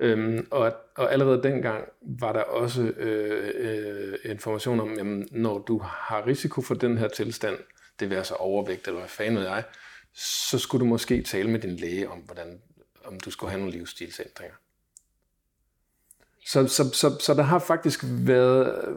Øhm, 0.00 0.46
og, 0.50 0.72
og 0.96 1.12
allerede 1.12 1.42
dengang 1.42 1.84
var 2.02 2.32
der 2.32 2.40
også 2.40 2.82
øh, 2.82 3.50
øh, 3.54 4.18
information 4.24 4.80
om, 4.80 4.94
jamen, 4.96 5.28
når 5.30 5.58
du 5.58 5.78
har 5.78 6.26
risiko 6.26 6.62
for 6.62 6.74
den 6.74 6.98
her 6.98 7.08
tilstand, 7.08 7.56
det 8.00 8.10
vil 8.10 8.16
altså 8.16 8.34
overvægt 8.34 8.86
eller 8.86 9.00
hvad 9.00 9.08
fanden 9.08 9.36
ved 9.36 9.42
jeg, 9.42 9.64
så 10.14 10.58
skulle 10.58 10.80
du 10.80 10.88
måske 10.88 11.22
tale 11.22 11.50
med 11.50 11.60
din 11.60 11.76
læge 11.76 12.10
om, 12.10 12.18
hvordan, 12.18 12.60
om 13.04 13.20
du 13.20 13.30
skulle 13.30 13.50
have 13.50 13.60
nogle 13.60 13.78
livsstilsændringer. 13.78 14.56
Så, 16.46 16.66
så, 16.66 16.90
så, 16.92 17.18
så 17.20 17.34
der 17.34 17.42
har 17.42 17.58
faktisk 17.58 18.04
været 18.04 18.88
øh, 18.88 18.96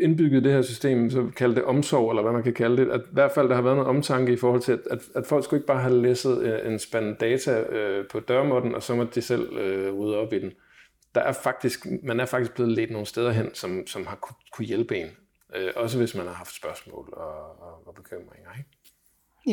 indbygget 0.00 0.44
det 0.44 0.52
her 0.52 0.62
system, 0.62 1.10
så 1.10 1.30
kalde 1.36 1.54
det 1.54 1.64
omsorg, 1.64 2.10
eller 2.10 2.22
hvad 2.22 2.32
man 2.32 2.42
kan 2.42 2.54
kalde 2.54 2.76
det, 2.76 2.90
at 2.90 3.00
i 3.00 3.12
hvert 3.12 3.32
fald 3.32 3.48
der 3.48 3.54
har 3.54 3.62
været 3.62 3.76
noget 3.76 3.88
omtanke 3.88 4.32
i 4.32 4.36
forhold 4.36 4.62
til, 4.62 4.72
at, 4.72 4.80
at, 4.90 4.98
at 5.14 5.26
folk 5.26 5.44
skulle 5.44 5.58
ikke 5.58 5.66
bare 5.66 5.82
have 5.82 6.02
læsset 6.02 6.42
øh, 6.42 6.72
en 6.72 6.78
spand 6.78 7.16
data 7.16 7.60
øh, 7.60 8.08
på 8.08 8.20
dørmåtten, 8.20 8.74
og 8.74 8.82
så 8.82 8.94
må 8.94 9.04
de 9.04 9.22
selv 9.22 9.58
øh, 9.58 9.94
rydde 9.94 10.16
op 10.16 10.32
i 10.32 10.38
den. 10.38 10.52
Der 11.14 11.20
er 11.20 11.32
faktisk, 11.32 11.86
man 12.02 12.20
er 12.20 12.26
faktisk 12.26 12.54
blevet 12.54 12.72
ledt 12.72 12.90
nogle 12.90 13.06
steder 13.06 13.30
hen, 13.30 13.54
som, 13.54 13.86
som 13.86 14.06
har 14.06 14.16
kunne, 14.16 14.36
kunne 14.52 14.66
hjælpe 14.66 14.96
en. 14.96 15.10
Øh, 15.54 15.72
også 15.76 15.98
hvis 15.98 16.14
man 16.14 16.26
har 16.26 16.34
haft 16.34 16.54
spørgsmål 16.54 17.12
og, 17.12 17.62
og, 17.62 17.86
og 17.86 17.94
bekymringer. 17.94 18.50
Ikke? 18.58 18.70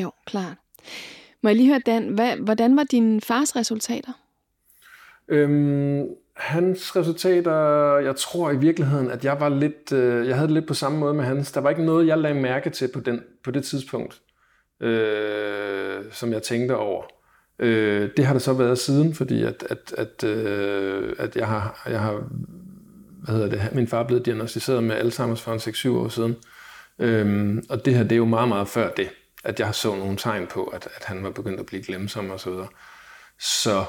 Jo, 0.03 0.11
klart. 0.25 0.57
Må 1.41 1.49
jeg 1.49 1.55
lige 1.55 1.69
høre, 1.69 1.81
Dan, 1.85 2.07
hvad, 2.07 2.35
hvordan 2.35 2.77
var 2.77 2.83
din 2.83 3.21
fars 3.21 3.55
resultater? 3.55 4.11
Øhm, 5.27 6.05
hans 6.35 6.95
resultater, 6.95 7.97
jeg 7.97 8.15
tror 8.15 8.51
i 8.51 8.57
virkeligheden, 8.57 9.11
at 9.11 9.25
jeg 9.25 9.39
var 9.39 9.49
lidt, 9.49 9.91
øh, 9.93 10.27
jeg 10.27 10.35
havde 10.35 10.47
det 10.47 10.53
lidt 10.53 10.67
på 10.67 10.73
samme 10.73 10.97
måde 10.97 11.13
med 11.13 11.23
hans. 11.23 11.51
Der 11.51 11.61
var 11.61 11.69
ikke 11.69 11.85
noget, 11.85 12.07
jeg 12.07 12.17
lagde 12.17 12.41
mærke 12.41 12.69
til 12.69 12.89
på, 12.93 12.99
den, 12.99 13.23
på 13.43 13.51
det 13.51 13.63
tidspunkt, 13.63 14.21
øh, 14.81 16.03
som 16.11 16.33
jeg 16.33 16.43
tænkte 16.43 16.75
over. 16.75 17.03
Øh, 17.59 18.09
det 18.17 18.25
har 18.25 18.33
det 18.33 18.41
så 18.41 18.53
været 18.53 18.79
siden, 18.79 19.13
fordi 19.13 19.43
at, 19.43 19.63
at, 19.69 19.93
at, 19.97 20.23
øh, 20.23 21.15
at 21.19 21.35
jeg 21.35 21.47
har, 21.47 21.87
jeg 21.89 21.99
har 21.99 22.23
hvad 23.27 23.35
hedder 23.35 23.49
det, 23.49 23.75
min 23.75 23.87
far 23.87 24.03
blev 24.03 24.19
diagnostiseret 24.19 24.83
med 24.83 24.95
Alzheimer's 24.95 25.35
for 25.35 25.53
en 25.53 25.59
6-7 25.59 25.89
år 25.89 26.07
siden. 26.07 26.35
Øhm, 26.99 27.63
og 27.69 27.85
det 27.85 27.95
her, 27.95 28.03
det 28.03 28.11
er 28.11 28.15
jo 28.17 28.25
meget, 28.25 28.49
meget 28.49 28.67
før 28.67 28.89
det, 28.89 29.09
at 29.43 29.59
jeg 29.59 29.75
så 29.75 29.95
nogle 29.95 30.17
tegn 30.17 30.47
på, 30.47 30.63
at, 30.63 30.87
at 30.95 31.03
han 31.05 31.23
var 31.23 31.29
begyndt 31.29 31.59
at 31.59 31.65
blive 31.65 31.83
glemsom 31.83 32.29
og 32.29 32.39
så 32.39 32.49
videre. 32.49 32.67
Så 33.39 33.85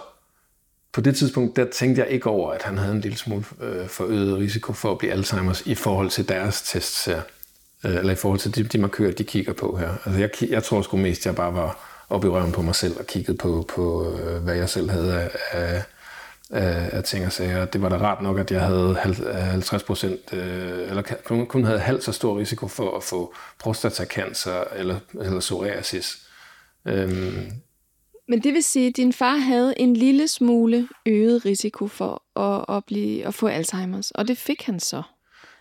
på 0.92 1.00
det 1.00 1.16
tidspunkt, 1.16 1.56
der 1.56 1.70
tænkte 1.70 2.02
jeg 2.02 2.10
ikke 2.10 2.26
over, 2.26 2.52
at 2.52 2.62
han 2.62 2.78
havde 2.78 2.92
en 2.92 3.00
lille 3.00 3.18
smule 3.18 3.44
øh, 3.60 3.88
forøget 3.88 4.38
risiko 4.38 4.72
for 4.72 4.92
at 4.92 4.98
blive 4.98 5.14
Alzheimer's 5.14 5.62
i 5.70 5.74
forhold 5.74 6.10
til 6.10 6.28
deres 6.28 6.62
tests 6.62 7.04
her. 7.04 7.22
Øh, 7.84 7.96
eller 7.96 8.12
i 8.12 8.16
forhold 8.16 8.40
til 8.40 8.54
de, 8.54 8.64
de 8.64 8.78
markører, 8.78 9.12
de 9.12 9.24
kigger 9.24 9.52
på 9.52 9.76
her. 9.76 9.94
Altså 10.04 10.20
jeg, 10.20 10.30
jeg 10.50 10.64
tror 10.64 10.82
sgu 10.82 10.96
mest, 10.96 11.26
jeg 11.26 11.34
bare 11.34 11.54
var 11.54 11.88
oppe 12.08 12.26
i 12.26 12.30
røven 12.30 12.52
på 12.52 12.62
mig 12.62 12.74
selv 12.74 12.98
og 12.98 13.06
kiggede 13.06 13.38
på, 13.38 13.64
på 13.68 14.12
øh, 14.12 14.42
hvad 14.42 14.56
jeg 14.56 14.68
selv 14.68 14.90
havde 14.90 15.20
af, 15.20 15.30
af, 15.52 15.82
af, 16.50 16.96
af 16.96 17.04
ting 17.04 17.26
og 17.26 17.32
sager. 17.32 17.64
Det 17.64 17.82
var 17.82 17.88
da 17.88 17.96
rart 17.96 18.22
nok, 18.22 18.38
at 18.38 18.50
jeg 18.50 18.60
havde 18.60 18.96
50 18.96 19.82
procent, 19.82 20.32
øh, 20.32 20.88
eller 20.88 21.02
kun, 21.24 21.46
kun 21.46 21.64
havde 21.64 21.78
halvt 21.78 22.04
så 22.04 22.12
stor 22.12 22.38
risiko 22.38 22.68
for 22.68 22.96
at 22.96 23.02
få 23.02 23.34
prostatacancer 23.58 24.64
eller, 24.76 24.98
eller 25.20 25.40
psoriasis. 25.40 26.28
Øhm, 26.86 27.52
men 28.28 28.42
det 28.42 28.54
vil 28.54 28.62
sige, 28.62 28.88
at 28.88 28.96
din 28.96 29.12
far 29.12 29.36
havde 29.36 29.74
en 29.80 29.94
lille 29.94 30.28
smule 30.28 30.88
øget 31.06 31.44
risiko 31.44 31.86
for 31.86 32.40
at, 32.40 32.76
at, 32.76 32.84
blive, 32.84 33.26
at 33.26 33.34
få 33.34 33.48
Alzheimer's, 33.48 34.10
og 34.14 34.28
det 34.28 34.38
fik 34.38 34.62
han 34.62 34.80
så. 34.80 35.02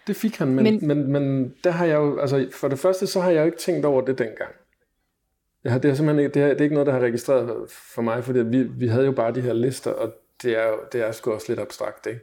Det 0.07 0.15
fik 0.15 0.37
han, 0.37 0.47
men, 0.47 0.63
men, 0.63 0.87
men, 0.87 1.11
men 1.11 1.53
der 1.63 1.71
har 1.71 1.85
jeg 1.85 1.95
jo, 1.95 2.19
altså 2.19 2.47
for 2.53 2.67
det 2.67 2.79
første, 2.79 3.07
så 3.07 3.21
har 3.21 3.29
jeg 3.29 3.39
jo 3.39 3.45
ikke 3.45 3.57
tænkt 3.57 3.85
over 3.85 4.01
det 4.01 4.17
dengang. 4.17 4.51
Jeg 5.63 5.71
har, 5.71 5.79
det, 5.79 5.91
er 5.91 5.95
simpelthen 5.95 6.25
ikke, 6.25 6.33
det, 6.33 6.43
er, 6.43 6.47
det 6.47 6.59
er 6.59 6.63
ikke 6.63 6.73
noget, 6.73 6.87
der 6.87 6.93
har 6.93 6.99
registreret 6.99 7.69
for 7.69 8.01
mig, 8.01 8.23
fordi 8.23 8.39
vi, 8.39 8.63
vi 8.63 8.87
havde 8.87 9.05
jo 9.05 9.11
bare 9.11 9.33
de 9.33 9.41
her 9.41 9.53
lister, 9.53 9.91
og 9.91 10.13
det 10.43 10.57
er, 10.57 10.73
det 10.91 11.01
er 11.01 11.11
sgu 11.11 11.31
også 11.31 11.45
lidt 11.49 11.59
abstrakt. 11.59 12.07
Ikke? 12.07 12.21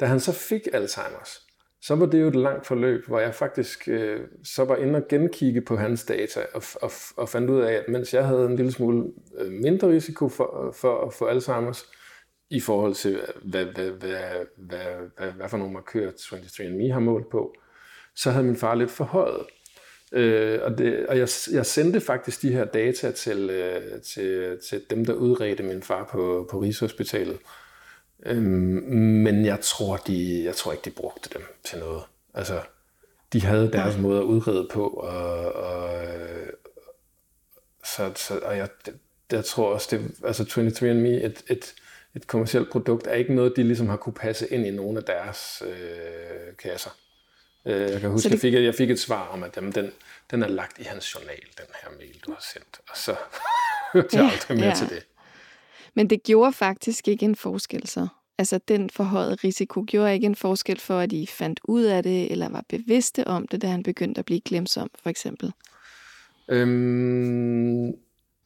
Da 0.00 0.06
han 0.06 0.20
så 0.20 0.32
fik 0.32 0.62
Alzheimer's, 0.74 1.42
så 1.82 1.94
var 1.94 2.06
det 2.06 2.20
jo 2.20 2.28
et 2.28 2.36
langt 2.36 2.66
forløb, 2.66 3.06
hvor 3.06 3.20
jeg 3.20 3.34
faktisk 3.34 3.88
øh, 3.88 4.20
så 4.44 4.64
var 4.64 4.76
inde 4.76 4.96
og 4.96 5.08
genkigge 5.08 5.60
på 5.60 5.76
hans 5.76 6.04
data 6.04 6.46
og, 6.54 6.62
og, 6.82 6.90
og 7.16 7.28
fandt 7.28 7.50
ud 7.50 7.60
af, 7.60 7.72
at 7.72 7.88
mens 7.88 8.14
jeg 8.14 8.26
havde 8.26 8.46
en 8.46 8.56
lille 8.56 8.72
smule 8.72 9.04
øh, 9.38 9.52
mindre 9.52 9.88
risiko 9.88 10.28
for, 10.28 10.74
for 10.80 11.06
at 11.06 11.14
få 11.14 11.30
Alzheimer's, 11.30 11.92
i 12.50 12.60
forhold 12.60 12.94
til, 12.94 13.20
hvad, 13.44 13.64
hvad, 13.64 13.90
hvad, 13.90 14.46
hvad, 14.56 14.86
hvad, 15.16 15.32
hvad 15.32 15.48
for 15.48 15.56
nogle 15.56 15.72
markører 15.72 16.10
23andMe 16.10 16.92
har 16.92 17.00
målt 17.00 17.30
på, 17.30 17.54
så 18.14 18.30
havde 18.30 18.44
min 18.44 18.56
far 18.56 18.74
lidt 18.74 18.90
forhøjet. 18.90 19.46
Øh, 20.12 20.60
og 20.62 20.78
det, 20.78 21.06
og 21.06 21.18
jeg, 21.18 21.28
jeg 21.52 21.66
sendte 21.66 22.00
faktisk 22.00 22.42
de 22.42 22.52
her 22.52 22.64
data 22.64 23.10
til, 23.10 23.50
øh, 23.50 24.02
til, 24.02 24.58
til 24.68 24.82
dem, 24.90 25.04
der 25.04 25.12
udredte 25.12 25.62
min 25.62 25.82
far 25.82 26.08
på, 26.12 26.48
på 26.50 26.58
Rigshospitalet. 26.58 27.38
Øhm, 28.26 28.42
men 29.22 29.44
jeg 29.44 29.60
tror, 29.60 29.96
de, 29.96 30.44
jeg 30.44 30.54
tror 30.54 30.72
ikke, 30.72 30.84
de 30.84 30.90
brugte 30.90 31.30
dem 31.34 31.42
til 31.64 31.78
noget. 31.78 32.02
Altså, 32.34 32.60
de 33.32 33.40
havde 33.40 33.72
deres 33.72 33.94
Nej. 33.94 34.02
måde 34.02 34.18
at 34.18 34.24
udrede 34.24 34.68
på, 34.72 34.86
og, 34.86 35.52
og, 35.52 35.90
så, 37.84 38.12
så, 38.16 38.38
og 38.38 38.56
jeg, 38.56 38.68
jeg 39.32 39.44
tror 39.44 39.74
også, 39.74 39.88
det, 39.90 40.24
altså 40.24 40.42
23andMe, 40.42 41.24
et, 41.26 41.44
et, 41.48 41.74
et 42.14 42.26
kommersielt 42.26 42.70
produkt, 42.70 43.06
er 43.06 43.14
ikke 43.14 43.34
noget, 43.34 43.52
de 43.56 43.62
ligesom 43.62 43.88
har 43.88 43.96
kunne 43.96 44.12
passe 44.12 44.52
ind 44.52 44.66
i 44.66 44.70
nogle 44.70 44.98
af 44.98 45.04
deres 45.04 45.62
øh, 45.66 46.56
kasser. 46.58 46.90
Øh, 47.66 47.80
jeg 47.80 48.00
kan 48.00 48.10
huske, 48.10 48.28
det... 48.28 48.32
jeg, 48.32 48.40
fik, 48.40 48.54
jeg 48.54 48.74
fik 48.74 48.90
et 48.90 49.00
svar 49.00 49.28
om, 49.28 49.42
at 49.42 49.56
jamen, 49.56 49.72
den, 49.72 49.90
den 50.30 50.42
er 50.42 50.48
lagt 50.48 50.78
i 50.78 50.82
hans 50.82 51.14
journal, 51.14 51.40
den 51.58 51.66
her 51.82 51.90
mail, 51.98 52.20
du 52.26 52.30
har 52.30 52.44
sendt. 52.52 52.80
Og 52.90 52.96
så 52.96 53.16
hørte 53.92 54.16
jeg 54.16 54.32
aldrig 54.32 54.56
mere 54.56 54.68
ja. 54.68 54.74
til 54.74 54.88
det. 54.88 55.06
Men 55.94 56.10
det 56.10 56.22
gjorde 56.22 56.52
faktisk 56.52 57.08
ikke 57.08 57.24
en 57.24 57.36
forskel 57.36 57.88
så? 57.88 58.08
Altså 58.38 58.60
den 58.68 58.90
forhøjede 58.90 59.34
risiko 59.34 59.84
gjorde 59.86 60.14
ikke 60.14 60.26
en 60.26 60.36
forskel 60.36 60.80
for, 60.80 60.98
at 60.98 61.12
I 61.12 61.26
fandt 61.26 61.60
ud 61.64 61.82
af 61.82 62.02
det, 62.02 62.32
eller 62.32 62.48
var 62.48 62.64
bevidste 62.68 63.26
om 63.26 63.48
det, 63.48 63.62
da 63.62 63.66
han 63.66 63.82
begyndte 63.82 64.18
at 64.18 64.24
blive 64.24 64.40
glemsom, 64.40 64.90
for 65.02 65.10
eksempel? 65.10 65.52
Øhm, 66.48 67.92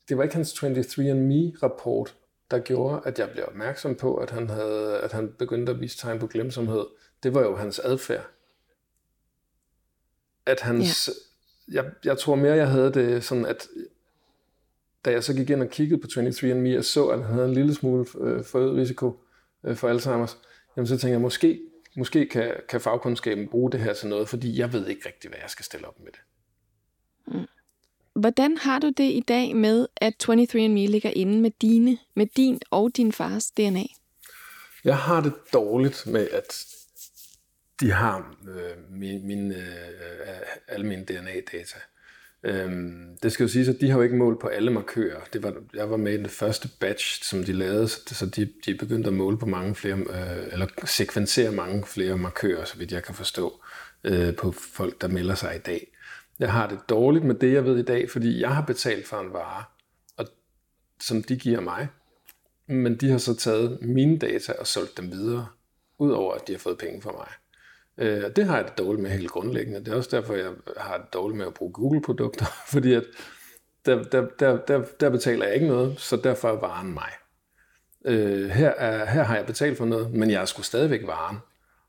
det 0.08 0.16
var 0.16 0.22
ikke 0.22 0.34
hans 0.34 0.52
23andMe-rapport, 0.52 2.14
der 2.50 2.58
gjorde, 2.58 3.00
at 3.04 3.18
jeg 3.18 3.30
blev 3.30 3.44
opmærksom 3.48 3.94
på, 3.94 4.14
at 4.16 4.30
han, 4.30 4.50
havde, 4.50 5.00
at 5.02 5.12
han 5.12 5.32
begyndte 5.38 5.72
at 5.72 5.80
vise 5.80 5.98
tegn 5.98 6.18
på 6.18 6.26
glemsomhed. 6.26 6.86
Det 7.22 7.34
var 7.34 7.42
jo 7.42 7.56
hans 7.56 7.78
adfærd. 7.78 8.26
At 10.50 10.60
hans, 10.60 11.10
ja. 11.72 11.82
jeg, 11.82 11.92
jeg 12.04 12.18
tror 12.18 12.34
mere, 12.34 12.54
jeg 12.54 12.68
havde 12.68 12.94
det 12.94 13.24
sådan, 13.24 13.46
at 13.46 13.68
da 15.04 15.10
jeg 15.10 15.24
så 15.24 15.34
gik 15.34 15.50
ind 15.50 15.62
og 15.62 15.68
kiggede 15.68 16.00
på 16.00 16.06
23andMe 16.06 16.78
og 16.78 16.84
så, 16.84 17.06
at 17.08 17.24
han 17.24 17.34
havde 17.34 17.48
en 17.48 17.54
lille 17.54 17.74
smule 17.74 18.06
øh, 18.20 18.44
forøget 18.44 18.76
risiko 18.76 19.20
øh, 19.64 19.76
for 19.76 19.88
Alzheimer's, 19.88 20.36
jamen 20.76 20.86
så 20.86 20.94
tænkte 20.94 21.08
jeg, 21.08 21.20
måske, 21.20 21.60
måske 21.96 22.26
kan, 22.26 22.52
kan 22.68 22.80
fagkundskaben 22.80 23.48
bruge 23.48 23.72
det 23.72 23.80
her 23.80 23.92
til 23.92 24.08
noget, 24.08 24.28
fordi 24.28 24.58
jeg 24.58 24.72
ved 24.72 24.86
ikke 24.86 25.06
rigtig, 25.06 25.30
hvad 25.30 25.38
jeg 25.42 25.50
skal 25.50 25.64
stille 25.64 25.88
op 25.88 26.00
med 26.00 26.12
det. 26.12 26.20
Mm. 27.26 27.46
Hvordan 28.14 28.56
har 28.56 28.78
du 28.78 28.88
det 28.88 29.10
i 29.10 29.24
dag 29.28 29.56
med, 29.56 29.86
at 29.96 30.28
23andMe 30.30 30.90
ligger 30.90 31.10
inde 31.10 31.40
med, 31.40 31.50
dine, 31.62 31.98
med 32.14 32.26
din 32.36 32.60
og 32.70 32.90
din 32.96 33.12
fars 33.12 33.50
DNA? 33.50 33.84
Jeg 34.84 34.98
har 34.98 35.20
det 35.20 35.32
dårligt 35.52 36.06
med, 36.06 36.28
at 36.28 36.66
de 37.80 37.92
har 37.92 38.34
øh, 38.48 38.90
min, 38.90 39.26
min, 39.26 39.52
øh, 39.52 39.58
alle 40.68 40.86
mine 40.86 41.04
DNA-data. 41.04 41.78
Øhm, 42.42 43.16
det 43.22 43.32
skal 43.32 43.44
jo 43.44 43.48
sige, 43.48 43.70
at 43.70 43.80
de 43.80 43.90
har 43.90 43.96
jo 43.96 44.02
ikke 44.02 44.16
målt 44.16 44.40
på 44.40 44.46
alle 44.46 44.70
markører. 44.70 45.20
Det 45.32 45.42
var, 45.42 45.54
jeg 45.74 45.90
var 45.90 45.96
med 45.96 46.12
i 46.12 46.16
den 46.16 46.28
første 46.28 46.68
batch, 46.80 47.24
som 47.24 47.44
de 47.44 47.52
lavede, 47.52 47.88
så 47.88 48.26
de, 48.36 48.52
de 48.66 48.74
begyndte 48.74 49.08
at 49.08 49.14
måle 49.14 49.38
på 49.38 49.46
mange 49.46 49.74
flere, 49.74 49.96
øh, 49.96 50.52
eller 50.52 50.66
sekvensere 50.84 51.52
mange 51.52 51.86
flere 51.86 52.18
markører, 52.18 52.64
så 52.64 52.78
vidt 52.78 52.92
jeg 52.92 53.02
kan 53.02 53.14
forstå, 53.14 53.62
øh, 54.04 54.36
på 54.36 54.52
folk, 54.52 55.00
der 55.00 55.08
melder 55.08 55.34
sig 55.34 55.56
i 55.56 55.58
dag. 55.58 55.96
Jeg 56.38 56.52
har 56.52 56.68
det 56.68 56.78
dårligt 56.88 57.24
med 57.24 57.34
det, 57.34 57.52
jeg 57.52 57.64
ved 57.64 57.78
i 57.78 57.82
dag, 57.82 58.10
fordi 58.10 58.40
jeg 58.40 58.54
har 58.54 58.62
betalt 58.62 59.06
for 59.06 59.20
en 59.20 59.32
vare, 59.32 59.64
og, 60.16 60.26
som 61.00 61.22
de 61.22 61.36
giver 61.36 61.60
mig, 61.60 61.88
men 62.66 62.96
de 62.96 63.10
har 63.10 63.18
så 63.18 63.36
taget 63.36 63.78
mine 63.82 64.18
data 64.18 64.52
og 64.52 64.66
solgt 64.66 64.96
dem 64.96 65.10
videre, 65.10 65.46
udover 65.98 66.34
at 66.34 66.46
de 66.46 66.52
har 66.52 66.58
fået 66.58 66.78
penge 66.78 67.02
fra 67.02 67.12
mig. 67.12 67.28
Øh, 68.00 68.36
det 68.36 68.44
har 68.44 68.56
jeg 68.56 68.64
det 68.64 68.78
dårligt 68.78 69.02
med 69.02 69.10
helt 69.10 69.30
grundlæggende. 69.30 69.80
Det 69.80 69.88
er 69.88 69.96
også 69.96 70.16
derfor, 70.16 70.34
jeg 70.34 70.50
har 70.76 70.98
det 70.98 71.12
dårligt 71.12 71.38
med 71.38 71.46
at 71.46 71.54
bruge 71.54 71.72
Google-produkter, 71.72 72.46
fordi 72.72 72.92
at 72.92 73.04
der, 73.86 74.02
der, 74.02 74.26
der, 74.38 74.56
der, 74.56 74.84
der 75.00 75.10
betaler 75.10 75.46
jeg 75.46 75.54
ikke 75.54 75.66
noget, 75.66 76.00
så 76.00 76.16
derfor 76.16 76.48
er 76.48 76.60
varen 76.60 76.94
mig. 76.94 77.10
Øh, 78.04 78.50
her, 78.50 78.70
er, 78.70 79.04
her 79.04 79.22
har 79.22 79.36
jeg 79.36 79.46
betalt 79.46 79.78
for 79.78 79.84
noget, 79.84 80.12
men 80.12 80.30
jeg 80.30 80.40
er 80.40 80.44
sgu 80.44 80.62
stadigvæk 80.62 81.06
varen. 81.06 81.36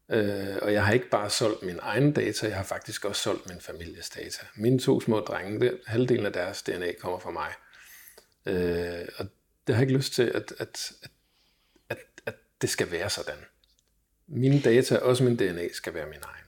Øh, 0.09 0.57
og 0.61 0.73
jeg 0.73 0.85
har 0.85 0.93
ikke 0.93 1.09
bare 1.09 1.29
solgt 1.29 1.63
min 1.63 1.79
egen 1.81 2.11
data, 2.11 2.47
jeg 2.47 2.55
har 2.55 2.63
faktisk 2.63 3.05
også 3.05 3.21
solgt 3.21 3.49
min 3.49 3.61
families 3.61 4.09
data. 4.09 4.45
Mine 4.55 4.79
to 4.79 5.01
små 5.01 5.19
drenge, 5.19 5.59
det, 5.59 5.79
halvdelen 5.87 6.25
af 6.25 6.33
deres 6.33 6.63
DNA 6.63 6.91
kommer 6.99 7.19
fra 7.19 7.31
mig. 7.31 7.49
Øh, 8.45 9.07
og 9.17 9.25
det 9.67 9.75
har 9.75 9.81
jeg 9.81 9.89
ikke 9.89 9.97
lyst 9.97 10.13
til, 10.13 10.23
at, 10.23 10.35
at, 10.35 10.51
at, 10.59 10.91
at, 11.89 11.97
at 12.25 12.35
det 12.61 12.69
skal 12.69 12.91
være 12.91 13.09
sådan. 13.09 13.37
Mine 14.33 14.59
data, 14.59 14.97
også 14.97 15.23
min 15.23 15.35
DNA, 15.35 15.67
skal 15.73 15.93
være 15.93 16.05
min 16.05 16.19
egen. 16.23 16.45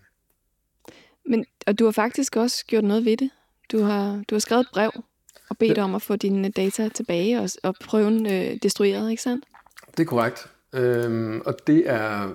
Men, 1.26 1.46
og 1.68 1.80
du 1.80 1.86
har 1.86 1.92
faktisk 1.92 2.36
også 2.36 2.66
gjort 2.66 2.84
noget 2.84 3.06
ved 3.06 3.18
det. 3.18 3.30
Du 3.72 3.80
har, 3.80 4.24
du 4.30 4.36
har 4.36 4.40
skrevet 4.40 4.62
et 4.62 4.70
brev 4.74 4.92
og 5.50 5.58
bedt 5.58 5.78
ja. 5.78 5.84
om 5.84 5.96
at 5.96 6.02
få 6.02 6.16
dine 6.16 6.50
data 6.50 6.90
tilbage 6.90 7.40
og, 7.40 7.50
og 7.64 7.76
prøven 7.84 8.26
øh, 8.26 8.58
destrueret, 8.64 9.10
ikke 9.10 9.24
sandt? 9.24 9.46
Det 9.98 10.00
er 10.00 10.08
korrekt. 10.08 10.48
Øhm, 10.74 11.42
og 11.46 11.56
det 11.68 11.90
er, 11.90 12.30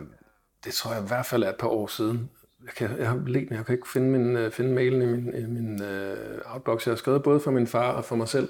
det 0.65 0.73
tror 0.73 0.93
jeg 0.93 1.03
i 1.03 1.07
hvert 1.07 1.27
fald 1.27 1.43
er 1.43 1.49
et 1.49 1.57
par 1.59 1.69
år 1.69 1.87
siden. 1.87 2.31
Jeg, 2.65 2.73
kan, 2.77 2.99
jeg 2.99 3.09
har 3.09 3.23
let, 3.27 3.51
men 3.51 3.57
jeg 3.57 3.67
kan 3.67 3.75
ikke 3.75 3.89
finde, 3.89 4.11
min, 4.19 4.37
øh, 4.37 4.51
finde 4.51 4.75
mailen 4.75 5.03
i 5.03 5.07
min, 5.07 5.35
i 5.35 5.47
min 5.47 5.83
uh, 5.83 6.55
outbox. 6.55 6.87
Jeg 6.87 6.93
har 6.93 6.97
skrevet 6.97 7.23
både 7.23 7.41
for 7.41 7.51
min 7.51 7.67
far 7.67 7.93
og 7.93 8.05
for 8.05 8.17
mig 8.17 8.29
selv, 8.29 8.49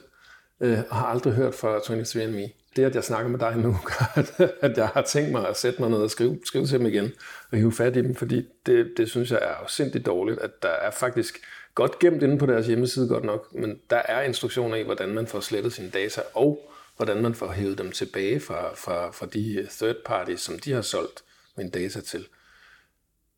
uh, 0.61 0.79
og 0.91 0.97
har 0.97 1.07
aldrig 1.07 1.33
hørt 1.33 1.55
fra 1.55 1.79
23andMe 1.79 2.58
det, 2.79 2.87
at 2.87 2.95
jeg 2.95 3.05
snakker 3.05 3.31
med 3.31 3.39
dig 3.39 3.57
nu, 3.57 3.77
gør, 3.91 4.13
at, 4.15 4.41
at 4.61 4.77
jeg 4.77 4.89
har 4.89 5.03
tænkt 5.03 5.33
mig 5.33 5.49
at 5.49 5.57
sætte 5.57 5.83
mig 5.83 5.91
ned 5.91 5.99
og 5.99 6.11
skrive, 6.11 6.39
skrive 6.45 6.67
til 6.67 6.79
dem 6.79 6.87
igen 6.87 7.13
og 7.51 7.59
hive 7.59 7.73
fat 7.73 7.97
i 7.97 8.03
dem, 8.03 8.15
fordi 8.15 8.47
det, 8.67 8.93
det 8.97 9.11
synes 9.11 9.31
jeg 9.31 9.39
er 9.43 9.67
sindssygt 9.69 10.07
dårligt, 10.07 10.39
at 10.39 10.63
der 10.63 10.69
er 10.69 10.91
faktisk 10.91 11.41
godt 11.75 11.99
gemt 11.99 12.23
inde 12.23 12.39
på 12.39 12.47
deres 12.47 12.67
hjemmeside 12.67 13.09
godt 13.09 13.25
nok, 13.25 13.55
men 13.55 13.81
der 13.91 14.03
er 14.05 14.23
instruktioner 14.23 14.77
i, 14.77 14.83
hvordan 14.83 15.09
man 15.09 15.27
får 15.27 15.41
slettet 15.41 15.73
sine 15.73 15.91
data, 15.91 16.23
og 16.35 16.73
hvordan 16.97 17.23
man 17.23 17.35
får 17.35 17.53
hævet 17.53 17.79
dem 17.79 17.93
tilbage 17.93 18.41
fra, 18.41 18.75
fra, 18.75 19.11
fra 19.11 19.27
de 19.27 19.69
third 19.71 19.97
parties, 20.07 20.41
som 20.41 20.59
de 20.59 20.73
har 20.73 20.83
solgt 20.83 21.23
mine 21.57 21.71
data 21.71 22.01
til. 22.01 22.27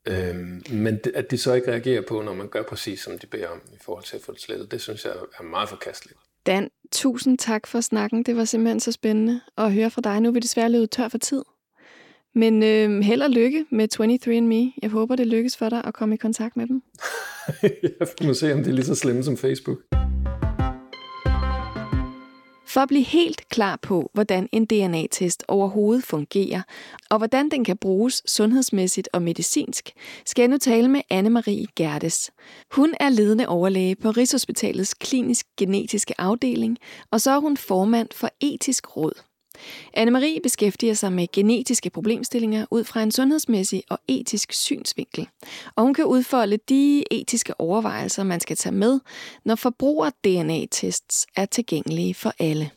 Øhm, 0.06 0.62
men 0.70 0.98
det, 1.04 1.12
at 1.14 1.30
de 1.30 1.38
så 1.38 1.54
ikke 1.54 1.72
reagerer 1.72 2.02
på, 2.08 2.22
når 2.22 2.34
man 2.34 2.48
gør 2.48 2.62
præcis, 2.62 3.00
som 3.00 3.18
de 3.18 3.26
beder 3.26 3.48
om 3.48 3.60
i 3.72 3.78
forhold 3.80 4.04
til 4.04 4.16
at 4.16 4.22
få 4.22 4.32
det 4.32 4.40
slettet, 4.40 4.70
det 4.70 4.80
synes 4.80 5.04
jeg 5.04 5.12
er 5.38 5.42
meget 5.42 5.68
forkasteligt. 5.68 6.20
Dan, 6.46 6.70
tusind 6.92 7.38
tak 7.38 7.66
for 7.66 7.80
snakken. 7.80 8.22
Det 8.22 8.36
var 8.36 8.44
simpelthen 8.44 8.80
så 8.80 8.92
spændende 8.92 9.40
at 9.58 9.72
høre 9.72 9.90
fra 9.90 10.00
dig. 10.00 10.20
Nu 10.20 10.28
er 10.28 10.32
vi 10.32 10.40
desværre 10.40 10.70
løbet 10.70 10.90
tør 10.90 11.08
for 11.08 11.18
tid. 11.18 11.42
Men 12.34 12.62
øh, 12.62 13.00
held 13.00 13.22
og 13.22 13.30
lykke 13.30 13.64
med 13.70 13.88
23andMe. 13.94 14.78
Jeg 14.82 14.90
håber, 14.90 15.16
det 15.16 15.26
lykkes 15.26 15.56
for 15.56 15.68
dig 15.68 15.84
at 15.84 15.94
komme 15.94 16.14
i 16.14 16.18
kontakt 16.18 16.56
med 16.56 16.66
dem. 16.66 16.82
jeg 18.00 18.26
må 18.26 18.34
se, 18.34 18.52
om 18.52 18.58
det 18.58 18.66
er 18.66 18.74
lige 18.74 18.84
så 18.84 18.94
slemme 18.94 19.22
som 19.22 19.36
Facebook. 19.36 19.78
For 22.72 22.80
at 22.80 22.88
blive 22.88 23.04
helt 23.04 23.48
klar 23.48 23.76
på, 23.82 24.10
hvordan 24.14 24.48
en 24.52 24.64
DNA-test 24.64 25.44
overhovedet 25.48 26.04
fungerer, 26.04 26.62
og 27.10 27.18
hvordan 27.18 27.48
den 27.48 27.64
kan 27.64 27.76
bruges 27.76 28.22
sundhedsmæssigt 28.26 29.08
og 29.12 29.22
medicinsk, 29.22 29.90
skal 30.26 30.42
jeg 30.42 30.48
nu 30.48 30.58
tale 30.58 30.88
med 30.88 31.00
Anne-Marie 31.14 31.72
Gerdes. 31.76 32.30
Hun 32.72 32.94
er 33.00 33.08
ledende 33.08 33.48
overlæge 33.48 33.96
på 33.96 34.10
Rigshospitalets 34.10 34.94
klinisk 34.94 35.46
genetiske 35.56 36.20
afdeling, 36.20 36.78
og 37.10 37.20
så 37.20 37.30
er 37.30 37.38
hun 37.38 37.56
formand 37.56 38.08
for 38.14 38.30
etisk 38.40 38.96
råd. 38.96 39.29
Anne-Marie 39.96 40.40
beskæftiger 40.42 40.94
sig 40.94 41.12
med 41.12 41.26
genetiske 41.32 41.90
problemstillinger 41.90 42.66
ud 42.70 42.84
fra 42.84 43.02
en 43.02 43.10
sundhedsmæssig 43.10 43.82
og 43.90 43.98
etisk 44.08 44.52
synsvinkel, 44.52 45.28
og 45.76 45.82
hun 45.82 45.94
kan 45.94 46.04
udfolde 46.04 46.58
de 46.68 47.04
etiske 47.10 47.60
overvejelser, 47.60 48.24
man 48.24 48.40
skal 48.40 48.56
tage 48.56 48.74
med, 48.74 49.00
når 49.44 49.54
forbruger-DNA-tests 49.54 51.26
er 51.36 51.46
tilgængelige 51.46 52.14
for 52.14 52.32
alle. 52.38 52.70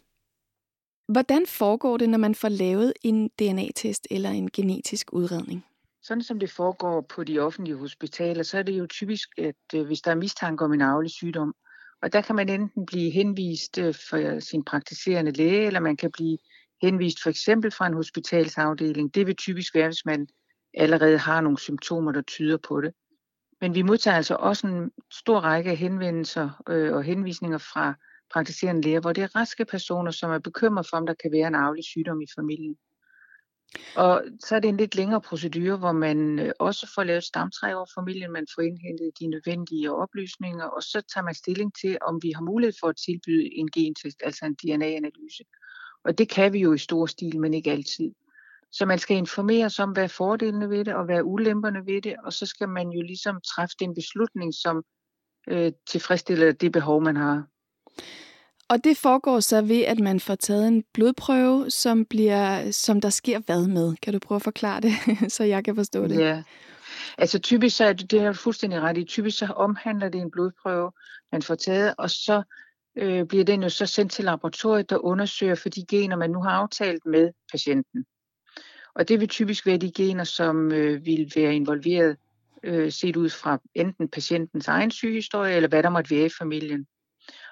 Hvordan 1.07 1.45
foregår 1.47 1.97
det, 1.97 2.09
når 2.09 2.17
man 2.17 2.35
får 2.35 2.49
lavet 2.49 2.93
en 3.03 3.27
DNA-test 3.27 4.07
eller 4.11 4.29
en 4.29 4.51
genetisk 4.51 5.13
udredning? 5.13 5.65
Sådan 6.01 6.23
som 6.23 6.39
det 6.39 6.51
foregår 6.51 7.01
på 7.01 7.23
de 7.23 7.39
offentlige 7.39 7.75
hospitaler, 7.75 8.43
så 8.43 8.57
er 8.57 8.63
det 8.63 8.79
jo 8.79 8.87
typisk, 8.87 9.29
at 9.37 9.55
øh, 9.75 9.85
hvis 9.85 10.01
der 10.01 10.11
er 10.11 10.15
mistanke 10.15 10.65
om 10.65 10.73
en 10.73 10.81
arvelig 10.81 11.11
sygdom, 11.11 11.55
og 12.01 12.13
der 12.13 12.21
kan 12.21 12.35
man 12.35 12.49
enten 12.49 12.85
blive 12.85 13.11
henvist 13.11 13.77
øh, 13.77 13.95
for 14.09 14.39
sin 14.39 14.63
praktiserende 14.63 15.31
læge, 15.31 15.65
eller 15.65 15.79
man 15.79 15.97
kan 15.97 16.11
blive 16.11 16.37
henvist 16.83 17.23
for 17.23 17.29
eksempel 17.29 17.71
fra 17.71 17.87
en 17.87 17.93
hospitalsafdeling. 17.93 19.15
Det 19.15 19.27
vil 19.27 19.35
typisk 19.35 19.75
være, 19.75 19.87
hvis 19.87 20.05
man 20.05 20.27
allerede 20.73 21.17
har 21.17 21.41
nogle 21.41 21.59
symptomer, 21.59 22.11
der 22.11 22.21
tyder 22.21 22.57
på 22.57 22.81
det. 22.81 22.93
Men 23.61 23.75
vi 23.75 23.81
modtager 23.81 24.17
altså 24.17 24.35
også 24.35 24.67
en 24.67 24.91
stor 25.11 25.39
række 25.39 25.69
af 25.69 25.77
henvendelser 25.77 26.63
øh, 26.69 26.93
og 26.93 27.03
henvisninger 27.03 27.57
fra 27.57 27.93
praktiserende 28.33 28.81
læger, 28.81 28.99
hvor 28.99 29.13
det 29.13 29.23
er 29.23 29.35
raske 29.35 29.65
personer, 29.65 30.11
som 30.11 30.31
er 30.31 30.39
bekymret 30.39 30.87
for, 30.89 30.97
om 30.97 31.05
der 31.05 31.13
kan 31.13 31.31
være 31.31 31.47
en 31.47 31.55
arvelig 31.55 31.83
sygdom 31.83 32.21
i 32.21 32.27
familien. 32.35 32.75
Og 33.95 34.23
så 34.39 34.55
er 34.55 34.59
det 34.59 34.69
en 34.69 34.77
lidt 34.77 34.95
længere 34.95 35.21
procedure, 35.21 35.77
hvor 35.77 35.91
man 35.91 36.39
øh, 36.39 36.51
også 36.59 36.91
får 36.95 37.03
lavet 37.03 37.23
stamtræ 37.23 37.73
over 37.73 37.85
familien, 37.97 38.31
man 38.31 38.47
får 38.55 38.61
indhentet 38.61 39.11
de 39.19 39.27
nødvendige 39.27 39.93
oplysninger, 39.93 40.65
og 40.65 40.83
så 40.83 41.01
tager 41.13 41.25
man 41.25 41.35
stilling 41.35 41.71
til, 41.81 41.97
om 42.01 42.19
vi 42.23 42.31
har 42.35 42.41
mulighed 42.41 42.73
for 42.79 42.87
at 42.87 43.01
tilbyde 43.05 43.53
en 43.53 43.71
gentest, 43.71 44.17
altså 44.23 44.45
en 44.45 44.55
DNA-analyse. 44.55 45.43
Og 46.03 46.17
det 46.17 46.29
kan 46.29 46.53
vi 46.53 46.59
jo 46.59 46.73
i 46.73 46.77
stor 46.77 47.05
stil, 47.05 47.39
men 47.39 47.53
ikke 47.53 47.71
altid. 47.71 48.11
Så 48.71 48.85
man 48.85 48.99
skal 48.99 49.17
informeres 49.17 49.79
om, 49.79 49.91
hvad 49.91 50.03
er 50.03 50.07
fordelene 50.07 50.69
ved 50.69 50.85
det, 50.85 50.93
og 50.93 51.05
hvad 51.05 51.17
er 51.17 51.21
ulemperne 51.21 51.85
ved 51.85 52.01
det, 52.01 52.15
og 52.23 52.33
så 52.33 52.45
skal 52.45 52.69
man 52.69 52.89
jo 52.89 53.01
ligesom 53.01 53.41
træffe 53.41 53.75
den 53.79 53.95
beslutning, 53.95 54.53
som 54.53 54.83
øh, 55.47 55.71
tilfredsstiller 55.87 56.51
det 56.51 56.71
behov, 56.71 57.01
man 57.01 57.15
har. 57.15 57.43
Og 58.69 58.83
det 58.83 58.97
foregår 58.97 59.39
så 59.39 59.61
ved, 59.61 59.81
at 59.81 59.99
man 59.99 60.19
får 60.19 60.35
taget 60.35 60.67
en 60.67 60.83
blodprøve, 60.93 61.69
som, 61.69 62.05
bliver, 62.05 62.71
som 62.71 63.01
der 63.01 63.09
sker 63.09 63.39
hvad 63.39 63.67
med? 63.67 63.95
Kan 64.01 64.13
du 64.13 64.19
prøve 64.19 64.35
at 64.35 64.41
forklare 64.41 64.81
det, 64.81 64.93
så 65.35 65.43
jeg 65.43 65.65
kan 65.65 65.75
forstå 65.75 66.07
det? 66.07 66.19
Ja, 66.19 66.43
altså 67.17 67.39
typisk 67.39 67.77
så 67.77 67.85
er 67.85 67.93
det, 67.93 68.11
det 68.11 68.19
er 68.21 68.33
fuldstændig 68.33 68.81
ret 68.81 68.97
i. 68.97 69.03
Typisk 69.03 69.37
så 69.37 69.45
omhandler 69.45 70.09
det 70.09 70.21
en 70.21 70.31
blodprøve, 70.31 70.91
man 71.31 71.41
får 71.41 71.55
taget, 71.55 71.93
og 71.97 72.09
så 72.09 72.43
øh, 72.95 73.25
bliver 73.27 73.43
den 73.43 73.63
jo 73.63 73.69
så 73.69 73.85
sendt 73.85 74.11
til 74.11 74.25
laboratoriet, 74.25 74.89
der 74.89 75.05
undersøger 75.05 75.55
for 75.55 75.69
de 75.69 75.85
gener, 75.85 76.15
man 76.15 76.29
nu 76.29 76.41
har 76.41 76.51
aftalt 76.51 77.05
med 77.05 77.31
patienten. 77.51 78.05
Og 78.95 79.07
det 79.07 79.19
vil 79.19 79.27
typisk 79.27 79.65
være 79.65 79.77
de 79.77 79.91
gener, 79.91 80.23
som 80.23 80.71
øh, 80.71 81.05
vil 81.05 81.31
være 81.35 81.55
involveret 81.55 82.17
øh, 82.63 82.91
set 82.91 83.15
ud 83.15 83.29
fra 83.29 83.59
enten 83.75 84.09
patientens 84.09 84.67
egen 84.67 84.91
sygehistorie, 84.91 85.55
eller 85.55 85.69
hvad 85.69 85.83
der 85.83 85.89
måtte 85.89 86.15
være 86.15 86.25
i 86.25 86.37
familien. 86.39 86.87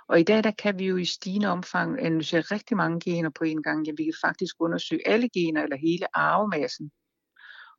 Og 0.07 0.19
i 0.19 0.23
dag 0.23 0.43
der 0.43 0.51
kan 0.51 0.79
vi 0.79 0.85
jo 0.85 0.97
i 0.97 1.05
stigende 1.05 1.47
omfang 1.47 2.05
analysere 2.05 2.41
rigtig 2.41 2.77
mange 2.77 2.99
gener 2.99 3.29
på 3.29 3.43
en 3.43 3.63
gang. 3.63 3.87
Ja, 3.87 3.91
vi 3.97 4.03
kan 4.03 4.13
faktisk 4.21 4.55
undersøge 4.59 5.07
alle 5.07 5.29
gener 5.29 5.63
eller 5.63 5.77
hele 5.77 6.17
arvemassen. 6.17 6.91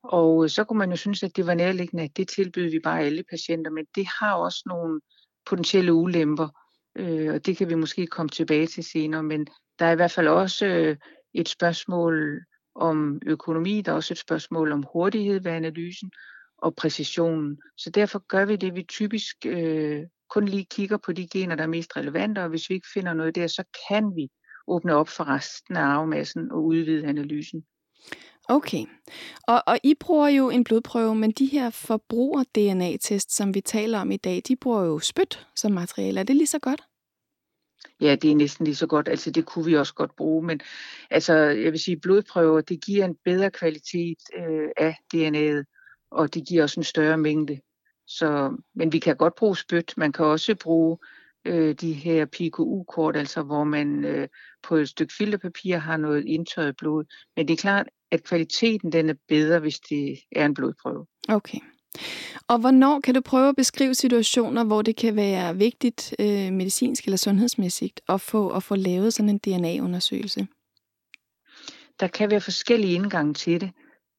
Og 0.03 0.44
øh, 0.44 0.51
så 0.51 0.64
kunne 0.64 0.79
man 0.79 0.90
jo 0.90 0.96
synes, 0.96 1.22
at 1.22 1.37
det 1.37 1.46
var 1.46 1.55
nærliggende, 1.55 2.03
at 2.03 2.16
det 2.16 2.29
tilbyder 2.29 2.70
vi 2.70 2.81
bare 2.81 3.01
alle 3.01 3.25
patienter, 3.31 3.70
men 3.70 3.87
det 3.94 4.07
har 4.20 4.35
også 4.35 4.62
nogle 4.66 5.01
potentielle 5.46 5.92
ulemper, 5.92 6.48
øh, 6.96 7.35
og 7.35 7.46
det 7.46 7.57
kan 7.57 7.68
vi 7.68 7.74
måske 7.74 8.07
komme 8.07 8.28
tilbage 8.28 8.66
til 8.66 8.85
senere, 8.85 9.22
men 9.22 9.46
der 9.78 9.87
er 9.87 9.92
i 9.92 9.96
hvert 9.96 10.11
fald 10.11 10.28
også 10.28 10.66
øh, 10.66 10.96
et 11.35 11.48
spørgsmål 11.48 12.44
om 12.74 13.20
økonomi, 13.26 13.81
der 13.81 13.92
er 13.92 13.96
også 13.96 14.14
et 14.14 14.18
spørgsmål 14.18 14.72
om 14.72 14.85
hurtighed 14.92 15.40
ved 15.40 15.52
analysen 15.52 16.11
og 16.59 16.74
præcisionen. 16.74 17.59
Så 17.76 17.90
derfor 17.90 18.18
gør 18.26 18.44
vi 18.44 18.57
det, 18.57 18.74
vi 18.74 18.83
typisk 18.83 19.37
øh, 19.46 20.02
kun 20.31 20.44
lige 20.44 20.66
kigger 20.70 20.96
på 20.96 21.12
de 21.12 21.28
gener, 21.28 21.55
der 21.55 21.62
er 21.62 21.68
mest 21.68 21.96
relevante, 21.96 22.42
og 22.42 22.48
hvis 22.48 22.70
vi 22.70 22.74
ikke 22.74 22.88
finder 22.94 23.14
noget 23.14 23.35
der, 23.35 23.46
så 23.46 23.64
kan 23.88 24.12
vi 24.16 24.28
åbne 24.66 24.94
op 24.94 25.09
for 25.09 25.24
resten 25.24 25.76
af 25.76 25.83
arvemassen 25.83 26.52
og 26.52 26.64
udvide 26.64 27.07
analysen. 27.07 27.64
Okay. 28.49 28.85
Og, 29.43 29.62
og 29.67 29.79
I 29.83 29.95
bruger 29.95 30.29
jo 30.29 30.51
en 30.51 30.65
blodprøve, 30.65 31.15
men 31.15 31.31
de 31.31 31.47
her 31.47 31.71
forbruger-DNA-test, 31.71 33.37
som 33.37 33.55
vi 33.55 33.61
taler 33.61 33.99
om 33.99 34.11
i 34.11 34.17
dag, 34.17 34.43
de 34.49 34.57
bruger 34.57 34.85
jo 34.85 34.99
spyt 34.99 35.47
som 35.57 35.73
materiale. 35.73 36.21
Er 36.21 36.25
det 36.25 36.37
lige 36.37 36.47
så 36.47 36.59
godt? 36.59 36.83
Ja, 38.01 38.15
det 38.15 38.31
er 38.31 38.37
næsten 38.37 38.65
lige 38.65 38.77
så 38.77 38.87
godt. 38.87 39.09
Altså, 39.09 39.31
det 39.31 39.47
kunne 39.47 39.65
vi 39.65 39.77
også 39.77 39.95
godt 39.95 40.17
bruge, 40.17 40.45
men 40.45 40.61
altså, 41.11 41.35
jeg 41.35 41.73
vil 41.73 41.81
sige, 41.81 42.01
blodprøver, 42.01 42.61
det 42.61 42.85
giver 42.85 43.05
en 43.05 43.17
bedre 43.25 43.51
kvalitet 43.51 44.19
øh, 44.37 44.69
af 44.77 44.97
DNA'et, 45.15 45.65
og 46.11 46.35
det 46.35 46.49
giver 46.49 46.62
også 46.62 46.81
en 46.81 46.85
større 46.85 47.19
mængde. 47.19 47.61
Så, 48.07 48.57
men 48.75 48.93
vi 48.93 48.99
kan 48.99 49.17
godt 49.17 49.35
bruge 49.35 49.57
spyt. 49.57 49.95
Man 49.97 50.12
kan 50.12 50.25
også 50.25 50.55
bruge 50.55 50.99
øh, 51.44 51.74
de 51.74 51.92
her 51.92 52.24
PKU-kort, 52.26 53.16
altså 53.16 53.42
hvor 53.42 53.64
man 53.64 54.05
øh, 54.05 54.28
på 54.62 54.76
et 54.76 54.88
stykke 54.88 55.14
filterpapir 55.18 55.76
har 55.76 55.96
noget 55.96 56.24
indtørret 56.26 56.76
blod. 56.76 57.05
Men 57.37 57.48
det 57.48 57.55
er 57.55 57.61
klart, 57.61 57.87
at 58.11 58.24
kvaliteten 58.24 58.92
den 58.92 59.11
er 59.11 59.14
bedre, 59.28 59.61
hvis 59.61 59.81
det 59.81 60.18
er 60.33 60.46
en 60.46 60.55
blodprøve. 60.55 61.07
Okay. 61.28 61.59
Og 62.48 62.59
hvornår 62.59 63.00
kan 63.00 63.14
du 63.14 63.20
prøve 63.20 63.48
at 63.48 63.57
beskrive 63.57 63.94
situationer, 63.94 64.64
hvor 64.64 64.83
det 64.83 64.96
kan 64.96 65.16
være 65.16 65.57
vigtigt 65.57 66.14
øh, 66.18 66.52
medicinsk 66.52 67.05
eller 67.05 67.16
sundhedsmæssigt 67.16 68.00
at 68.09 68.20
få, 68.20 68.48
at 68.48 68.62
få 68.62 68.76
lavet 68.76 69.14
sådan 69.14 69.28
en 69.28 69.38
DNA-undersøgelse? 69.38 70.46
Der 72.00 72.09
kan 72.09 72.31
være 72.31 72.40
forskellige 72.40 72.94
indgange 72.94 73.35
til 73.35 73.61
det. 73.61 73.70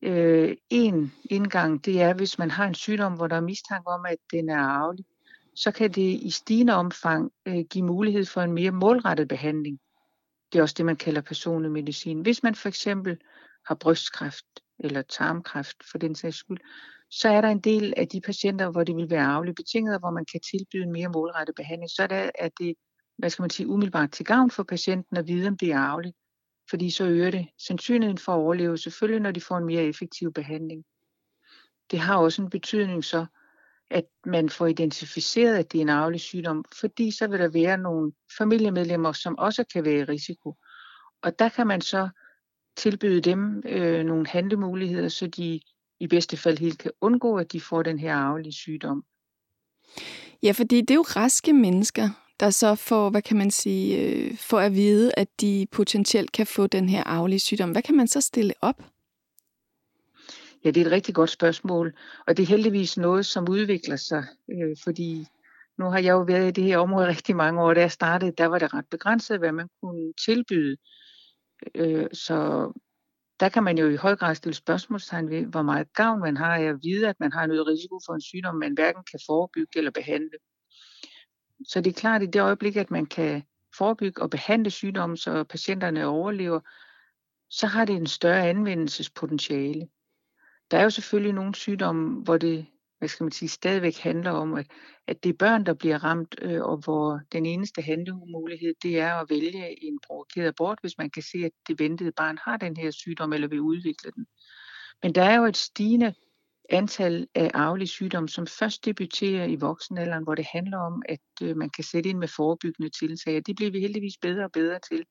Øh, 0.03 0.55
en 0.69 1.13
indgang, 1.29 1.85
det 1.85 2.01
er, 2.01 2.13
hvis 2.13 2.39
man 2.39 2.51
har 2.51 2.67
en 2.67 2.73
sygdom, 2.73 3.13
hvor 3.13 3.27
der 3.27 3.35
er 3.35 3.41
mistanke 3.41 3.87
om, 3.87 4.05
at 4.05 4.17
den 4.31 4.49
er 4.49 4.57
arvelig, 4.57 5.05
så 5.55 5.71
kan 5.71 5.91
det 5.91 6.19
i 6.21 6.29
stigende 6.29 6.73
omfang 6.73 7.31
øh, 7.45 7.65
give 7.69 7.85
mulighed 7.85 8.25
for 8.25 8.41
en 8.41 8.51
mere 8.51 8.71
målrettet 8.71 9.27
behandling. 9.27 9.79
Det 10.51 10.59
er 10.59 10.63
også 10.63 10.75
det, 10.77 10.85
man 10.85 10.95
kalder 10.95 11.21
personlig 11.21 11.71
medicin. 11.71 12.21
Hvis 12.21 12.43
man 12.43 12.55
for 12.55 12.67
eksempel 12.67 13.17
har 13.67 13.75
brystkræft 13.75 14.45
eller 14.79 15.01
tarmkræft 15.01 15.77
for 15.91 15.97
den 15.97 16.15
sags 16.15 16.37
skyld, 16.37 16.57
så 17.09 17.29
er 17.29 17.41
der 17.41 17.49
en 17.49 17.59
del 17.59 17.93
af 17.97 18.07
de 18.07 18.21
patienter, 18.21 18.71
hvor 18.71 18.83
det 18.83 18.95
vil 18.95 19.09
være 19.09 19.25
arveligt 19.25 19.55
betinget, 19.55 19.99
hvor 19.99 20.11
man 20.11 20.25
kan 20.31 20.41
tilbyde 20.51 20.83
en 20.83 20.91
mere 20.91 21.09
målrettet 21.09 21.55
behandling. 21.55 21.89
Så 21.89 22.03
er 22.03 22.07
det, 22.07 22.31
at 22.39 22.51
det 22.59 22.75
hvad 23.17 23.29
skal 23.29 23.43
man 23.43 23.49
sige, 23.49 23.67
umiddelbart 23.67 24.11
til 24.11 24.25
gavn 24.25 24.51
for 24.51 24.63
patienten 24.63 25.17
at 25.17 25.27
vide, 25.27 25.47
om 25.47 25.57
det 25.57 25.71
er 25.71 25.77
arveligt. 25.77 26.17
Fordi 26.69 26.89
så 26.89 27.05
øger 27.05 27.31
det 27.31 27.47
sandsynligheden 27.67 28.17
for 28.17 28.31
at 28.31 28.37
overleve, 28.37 28.77
selvfølgelig 28.77 29.21
når 29.21 29.31
de 29.31 29.41
får 29.41 29.57
en 29.57 29.65
mere 29.65 29.83
effektiv 29.83 30.33
behandling. 30.33 30.83
Det 31.91 31.99
har 31.99 32.17
også 32.17 32.41
en 32.41 32.49
betydning 32.49 33.03
så, 33.03 33.25
at 33.89 34.05
man 34.25 34.49
får 34.49 34.67
identificeret, 34.67 35.57
at 35.57 35.71
det 35.71 35.77
er 35.77 35.81
en 35.81 35.89
arvelig 35.89 36.21
sygdom, 36.21 36.65
fordi 36.79 37.11
så 37.11 37.27
vil 37.27 37.39
der 37.39 37.47
være 37.47 37.77
nogle 37.77 38.11
familiemedlemmer, 38.37 39.11
som 39.11 39.37
også 39.37 39.63
kan 39.73 39.85
være 39.85 39.99
i 39.99 40.03
risiko. 40.03 40.55
Og 41.21 41.39
der 41.39 41.49
kan 41.49 41.67
man 41.67 41.81
så 41.81 42.09
tilbyde 42.77 43.21
dem 43.21 43.63
øh, 43.65 44.05
nogle 44.05 44.27
handlemuligheder, 44.27 45.09
så 45.09 45.27
de 45.27 45.59
i 45.99 46.07
bedste 46.07 46.37
fald 46.37 46.57
helt 46.57 46.77
kan 46.77 46.91
undgå, 47.01 47.37
at 47.37 47.51
de 47.51 47.61
får 47.61 47.83
den 47.83 47.99
her 47.99 48.15
arvelige 48.15 48.53
sygdom. 48.53 49.03
Ja, 50.43 50.51
fordi 50.51 50.81
det 50.81 50.91
er 50.91 50.95
jo 50.95 51.01
raske 51.01 51.53
mennesker, 51.53 52.09
der 52.39 52.49
så 52.49 52.75
får, 52.75 53.09
hvad 53.09 53.21
kan 53.21 53.37
man 53.37 53.51
sige, 53.51 53.99
øh, 53.99 54.37
får 54.37 54.59
at 54.59 54.73
vide, 54.73 55.11
at 55.17 55.27
de 55.41 55.67
potentielt 55.71 56.31
kan 56.31 56.47
få 56.47 56.67
den 56.67 56.89
her 56.89 57.03
arvelige 57.03 57.39
sygdom. 57.39 57.71
Hvad 57.71 57.81
kan 57.81 57.95
man 57.95 58.07
så 58.07 58.21
stille 58.21 58.53
op? 58.61 58.83
Ja, 60.65 60.71
det 60.71 60.81
er 60.81 60.85
et 60.85 60.91
rigtig 60.91 61.15
godt 61.15 61.29
spørgsmål, 61.29 61.93
og 62.27 62.37
det 62.37 62.43
er 62.43 62.47
heldigvis 62.47 62.97
noget, 62.97 63.25
som 63.25 63.49
udvikler 63.49 63.95
sig, 63.95 64.25
øh, 64.51 64.75
fordi 64.83 65.27
nu 65.77 65.85
har 65.85 65.99
jeg 65.99 66.11
jo 66.11 66.21
været 66.21 66.47
i 66.47 66.51
det 66.51 66.63
her 66.63 66.77
område 66.77 67.07
rigtig 67.15 67.35
mange 67.35 67.61
år. 67.61 67.73
Da 67.73 67.81
jeg 67.81 67.91
startede, 67.91 68.33
der 68.37 68.45
var 68.45 68.59
det 68.59 68.73
ret 68.73 68.85
begrænset, 68.91 69.39
hvad 69.39 69.51
man 69.51 69.69
kunne 69.81 70.13
tilbyde. 70.25 70.77
Øh, 71.75 72.07
så 72.13 72.71
der 73.39 73.49
kan 73.49 73.63
man 73.63 73.77
jo 73.77 73.89
i 73.89 73.95
høj 73.95 74.15
grad 74.15 74.35
stille 74.35 74.55
spørgsmålstegn 74.55 75.29
ved, 75.29 75.45
hvor 75.45 75.61
meget 75.61 75.93
gavn 75.93 76.19
man 76.19 76.37
har 76.37 76.55
af 76.55 76.63
at 76.63 76.79
vide, 76.83 77.09
at 77.09 77.19
man 77.19 77.31
har 77.31 77.43
en 77.43 77.51
risiko 77.51 77.99
for 78.05 78.13
en 78.13 78.21
sygdom, 78.21 78.55
man 78.55 78.73
hverken 78.73 79.03
kan 79.11 79.19
forebygge 79.27 79.77
eller 79.77 79.91
behandle. 79.91 80.37
Så 81.67 81.81
det 81.81 81.89
er 81.89 81.99
klart, 81.99 82.21
at 82.21 82.27
i 82.27 82.31
det 82.31 82.41
øjeblik, 82.41 82.75
at 82.75 82.91
man 82.91 83.05
kan 83.05 83.43
forebygge 83.77 84.21
og 84.21 84.29
behandle 84.29 84.69
sygdommen, 84.69 85.17
så 85.17 85.43
patienterne 85.43 86.05
overlever, 86.05 86.59
så 87.49 87.67
har 87.67 87.85
det 87.85 87.95
en 87.95 88.07
større 88.07 88.49
anvendelsespotentiale. 88.49 89.87
Der 90.71 90.77
er 90.77 90.83
jo 90.83 90.89
selvfølgelig 90.89 91.33
nogle 91.33 91.55
sygdomme, 91.55 92.23
hvor 92.23 92.37
det 92.37 92.65
hvad 93.03 93.09
skal 93.09 93.23
man 93.23 93.31
sige, 93.31 93.49
stadigvæk 93.49 93.97
handler 93.97 94.31
om, 94.31 94.53
at, 94.53 94.67
at 95.07 95.23
det 95.23 95.29
er 95.29 95.33
børn, 95.33 95.65
der 95.65 95.73
bliver 95.73 96.03
ramt, 96.03 96.35
øh, 96.41 96.61
og 96.61 96.77
hvor 96.77 97.19
den 97.31 97.45
eneste 97.45 97.81
handlemulighed, 97.81 98.73
det 98.83 98.99
er 98.99 99.13
at 99.13 99.29
vælge 99.29 99.83
en 99.83 99.99
provokeret 100.07 100.47
abort, 100.47 100.77
hvis 100.81 100.97
man 100.97 101.09
kan 101.09 101.23
se, 101.23 101.37
at 101.45 101.51
det 101.67 101.79
ventede 101.79 102.11
barn 102.11 102.37
har 102.45 102.57
den 102.57 102.77
her 102.77 102.91
sygdom, 102.91 103.33
eller 103.33 103.47
vil 103.47 103.61
udvikle 103.61 104.11
den. 104.15 104.25
Men 105.03 105.15
der 105.15 105.23
er 105.23 105.35
jo 105.35 105.45
et 105.45 105.57
stigende 105.57 106.13
antal 106.69 107.27
af 107.35 107.51
arvelige 107.53 107.87
sygdomme, 107.87 108.29
som 108.29 108.47
først 108.47 108.85
debuterer 108.85 109.45
i 109.45 109.55
voksenalderen, 109.55 110.23
hvor 110.23 110.35
det 110.35 110.45
handler 110.51 110.77
om, 110.77 111.01
at 111.09 111.19
øh, 111.43 111.57
man 111.57 111.69
kan 111.69 111.83
sætte 111.83 112.09
ind 112.09 112.17
med 112.17 112.27
forebyggende 112.27 112.89
tiltag, 112.89 113.37
og 113.37 113.47
det 113.47 113.55
bliver 113.55 113.71
vi 113.71 113.79
heldigvis 113.79 114.17
bedre 114.21 114.43
og 114.43 114.51
bedre 114.51 114.79
til. 114.91 115.05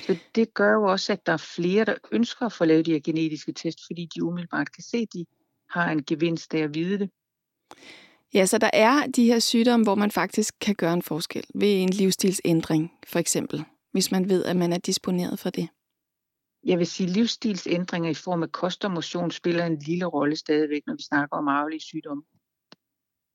Så 0.00 0.18
det 0.34 0.54
gør 0.54 0.72
jo 0.72 0.82
også, 0.82 1.12
at 1.12 1.26
der 1.26 1.32
er 1.32 1.46
flere, 1.56 1.84
der 1.84 1.94
ønsker 2.12 2.46
at 2.46 2.52
få 2.52 2.64
lavet 2.64 2.86
de 2.86 2.92
her 2.92 3.00
genetiske 3.00 3.52
test, 3.52 3.78
fordi 3.86 4.08
de 4.14 4.24
umiddelbart 4.24 4.72
kan 4.72 4.82
se, 4.82 4.96
at 4.96 5.12
de 5.12 5.26
har 5.70 5.90
en 5.90 6.04
gevinst 6.04 6.54
af 6.54 6.58
at 6.58 6.74
vide 6.74 6.98
det. 6.98 7.10
Ja, 8.34 8.46
så 8.46 8.58
der 8.58 8.70
er 8.72 9.06
de 9.06 9.24
her 9.24 9.38
sygdomme, 9.38 9.84
hvor 9.84 9.94
man 9.94 10.10
faktisk 10.10 10.54
kan 10.60 10.74
gøre 10.74 10.92
en 10.92 11.02
forskel 11.02 11.44
ved 11.54 11.82
en 11.82 11.88
livsstilsændring, 11.88 12.92
for 13.06 13.18
eksempel, 13.18 13.64
hvis 13.92 14.10
man 14.10 14.28
ved, 14.28 14.44
at 14.44 14.56
man 14.56 14.72
er 14.72 14.78
disponeret 14.78 15.38
for 15.38 15.50
det. 15.50 15.68
Jeg 16.64 16.78
vil 16.78 16.86
sige, 16.86 17.06
at 17.06 17.12
livsstilsændringer 17.12 18.10
i 18.10 18.14
form 18.14 18.42
af 18.42 18.52
kost 18.52 18.84
og 18.84 18.90
motion 18.90 19.30
spiller 19.30 19.66
en 19.66 19.78
lille 19.78 20.04
rolle 20.04 20.36
stadigvæk, 20.36 20.82
når 20.86 20.94
vi 20.94 21.02
snakker 21.02 21.36
om 21.36 21.48
arvelige 21.48 21.80
sygdomme. 21.80 22.22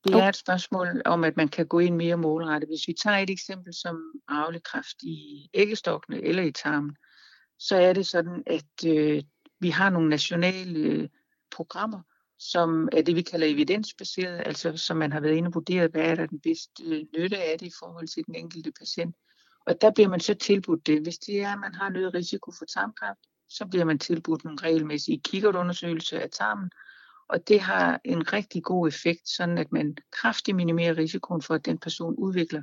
Det 0.07 0.15
er 0.15 0.29
et 0.29 0.35
spørgsmål 0.35 1.01
om, 1.05 1.23
at 1.23 1.37
man 1.37 1.47
kan 1.47 1.67
gå 1.67 1.79
ind 1.79 1.95
mere 1.95 2.17
målrettet. 2.17 2.69
Hvis 2.69 2.87
vi 2.87 2.93
tager 3.03 3.17
et 3.17 3.29
eksempel 3.29 3.73
som 3.73 4.01
arvelig 4.27 4.63
kræft 4.63 5.03
i 5.03 5.49
æggestokkene 5.53 6.21
eller 6.21 6.43
i 6.43 6.51
tarmen, 6.51 6.95
så 7.59 7.75
er 7.75 7.93
det 7.93 8.07
sådan, 8.07 8.43
at 8.47 8.87
øh, 8.87 9.23
vi 9.59 9.69
har 9.69 9.89
nogle 9.89 10.09
nationale 10.09 10.79
øh, 10.79 11.09
programmer, 11.51 12.01
som 12.39 12.89
er 12.91 13.01
det, 13.01 13.15
vi 13.15 13.21
kalder 13.21 13.47
evidensbaseret, 13.47 14.41
altså 14.45 14.77
som 14.77 14.97
man 14.97 15.11
har 15.11 15.19
været 15.19 15.35
inde 15.35 15.47
og 15.47 15.53
vurderet, 15.53 15.91
hvad 15.91 16.01
er 16.01 16.15
der 16.15 16.25
den 16.25 16.39
bedste 16.39 16.83
øh, 16.83 17.05
nytte 17.17 17.37
af 17.37 17.59
det 17.59 17.67
i 17.67 17.73
forhold 17.79 18.07
til 18.07 18.25
den 18.25 18.35
enkelte 18.35 18.71
patient. 18.79 19.15
Og 19.65 19.81
der 19.81 19.91
bliver 19.91 20.09
man 20.09 20.19
så 20.19 20.33
tilbudt 20.33 20.87
det. 20.87 21.01
Hvis 21.01 21.17
det 21.17 21.41
er, 21.41 21.53
at 21.53 21.59
man 21.59 21.73
har 21.73 21.89
noget 21.89 22.13
risiko 22.13 22.51
for 22.59 22.65
tarmkræft, 22.65 23.19
så 23.49 23.65
bliver 23.65 23.85
man 23.85 23.99
tilbudt 23.99 24.43
en 24.43 24.63
regelmæssig 24.63 25.21
kikkertundersøgelse 25.23 26.21
af 26.21 26.29
tarmen, 26.29 26.71
og 27.27 27.47
det 27.47 27.61
har 27.61 28.01
en 28.05 28.33
rigtig 28.33 28.63
god 28.63 28.87
effekt, 28.87 29.29
sådan 29.29 29.57
at 29.57 29.71
man 29.71 29.97
kraftigt 30.11 30.55
minimerer 30.55 30.97
risikoen 30.97 31.41
for, 31.41 31.53
at 31.53 31.65
den 31.65 31.77
person 31.77 32.15
udvikler 32.15 32.61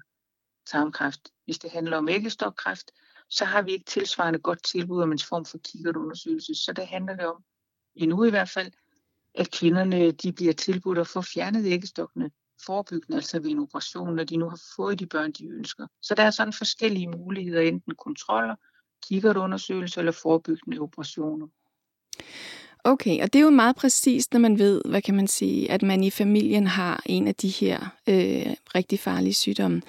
tarmkræft. 0.70 1.20
Hvis 1.44 1.58
det 1.58 1.70
handler 1.70 1.96
om 1.96 2.08
æggestokkræft, 2.08 2.90
så 3.30 3.44
har 3.44 3.62
vi 3.62 3.72
ikke 3.72 3.84
tilsvarende 3.84 4.38
godt 4.38 4.64
tilbud 4.64 5.02
om 5.02 5.12
en 5.12 5.18
form 5.18 5.44
for 5.44 5.58
kikkertundersøgelse. 5.58 6.54
Så 6.54 6.72
det 6.72 6.86
handler 6.86 7.16
det 7.16 7.26
om, 7.26 7.44
endnu 7.94 8.24
i 8.24 8.30
hvert 8.30 8.48
fald, 8.48 8.72
at 9.34 9.50
kvinderne 9.50 10.10
de 10.10 10.32
bliver 10.32 10.52
tilbudt 10.52 10.98
at 10.98 11.06
få 11.06 11.22
fjernet 11.22 11.66
æggestokkene 11.66 12.30
forebyggende, 12.66 13.16
altså 13.16 13.40
ved 13.40 13.50
en 13.50 13.58
operation, 13.58 14.16
når 14.16 14.24
de 14.24 14.36
nu 14.36 14.48
har 14.48 14.60
fået 14.76 14.98
de 14.98 15.06
børn, 15.06 15.32
de 15.32 15.46
ønsker. 15.46 15.86
Så 16.02 16.14
der 16.14 16.22
er 16.22 16.30
sådan 16.30 16.52
forskellige 16.52 17.08
muligheder, 17.08 17.60
enten 17.60 17.94
kontroller, 17.94 18.56
kikkertundersøgelser 19.08 20.00
eller 20.00 20.12
forebyggende 20.12 20.78
operationer. 20.78 21.46
Okay, 22.84 23.22
og 23.22 23.32
det 23.32 23.38
er 23.38 23.42
jo 23.42 23.50
meget 23.50 23.76
præcist, 23.76 24.32
når 24.32 24.40
man 24.40 24.58
ved, 24.58 24.82
hvad 24.84 25.02
kan 25.02 25.14
man 25.14 25.26
sige, 25.26 25.70
at 25.70 25.82
man 25.82 26.04
i 26.04 26.10
familien 26.10 26.66
har 26.66 27.02
en 27.06 27.28
af 27.28 27.34
de 27.34 27.48
her 27.48 27.78
øh, 28.08 28.54
rigtig 28.74 29.00
farlige 29.00 29.34
sygdomme. 29.34 29.82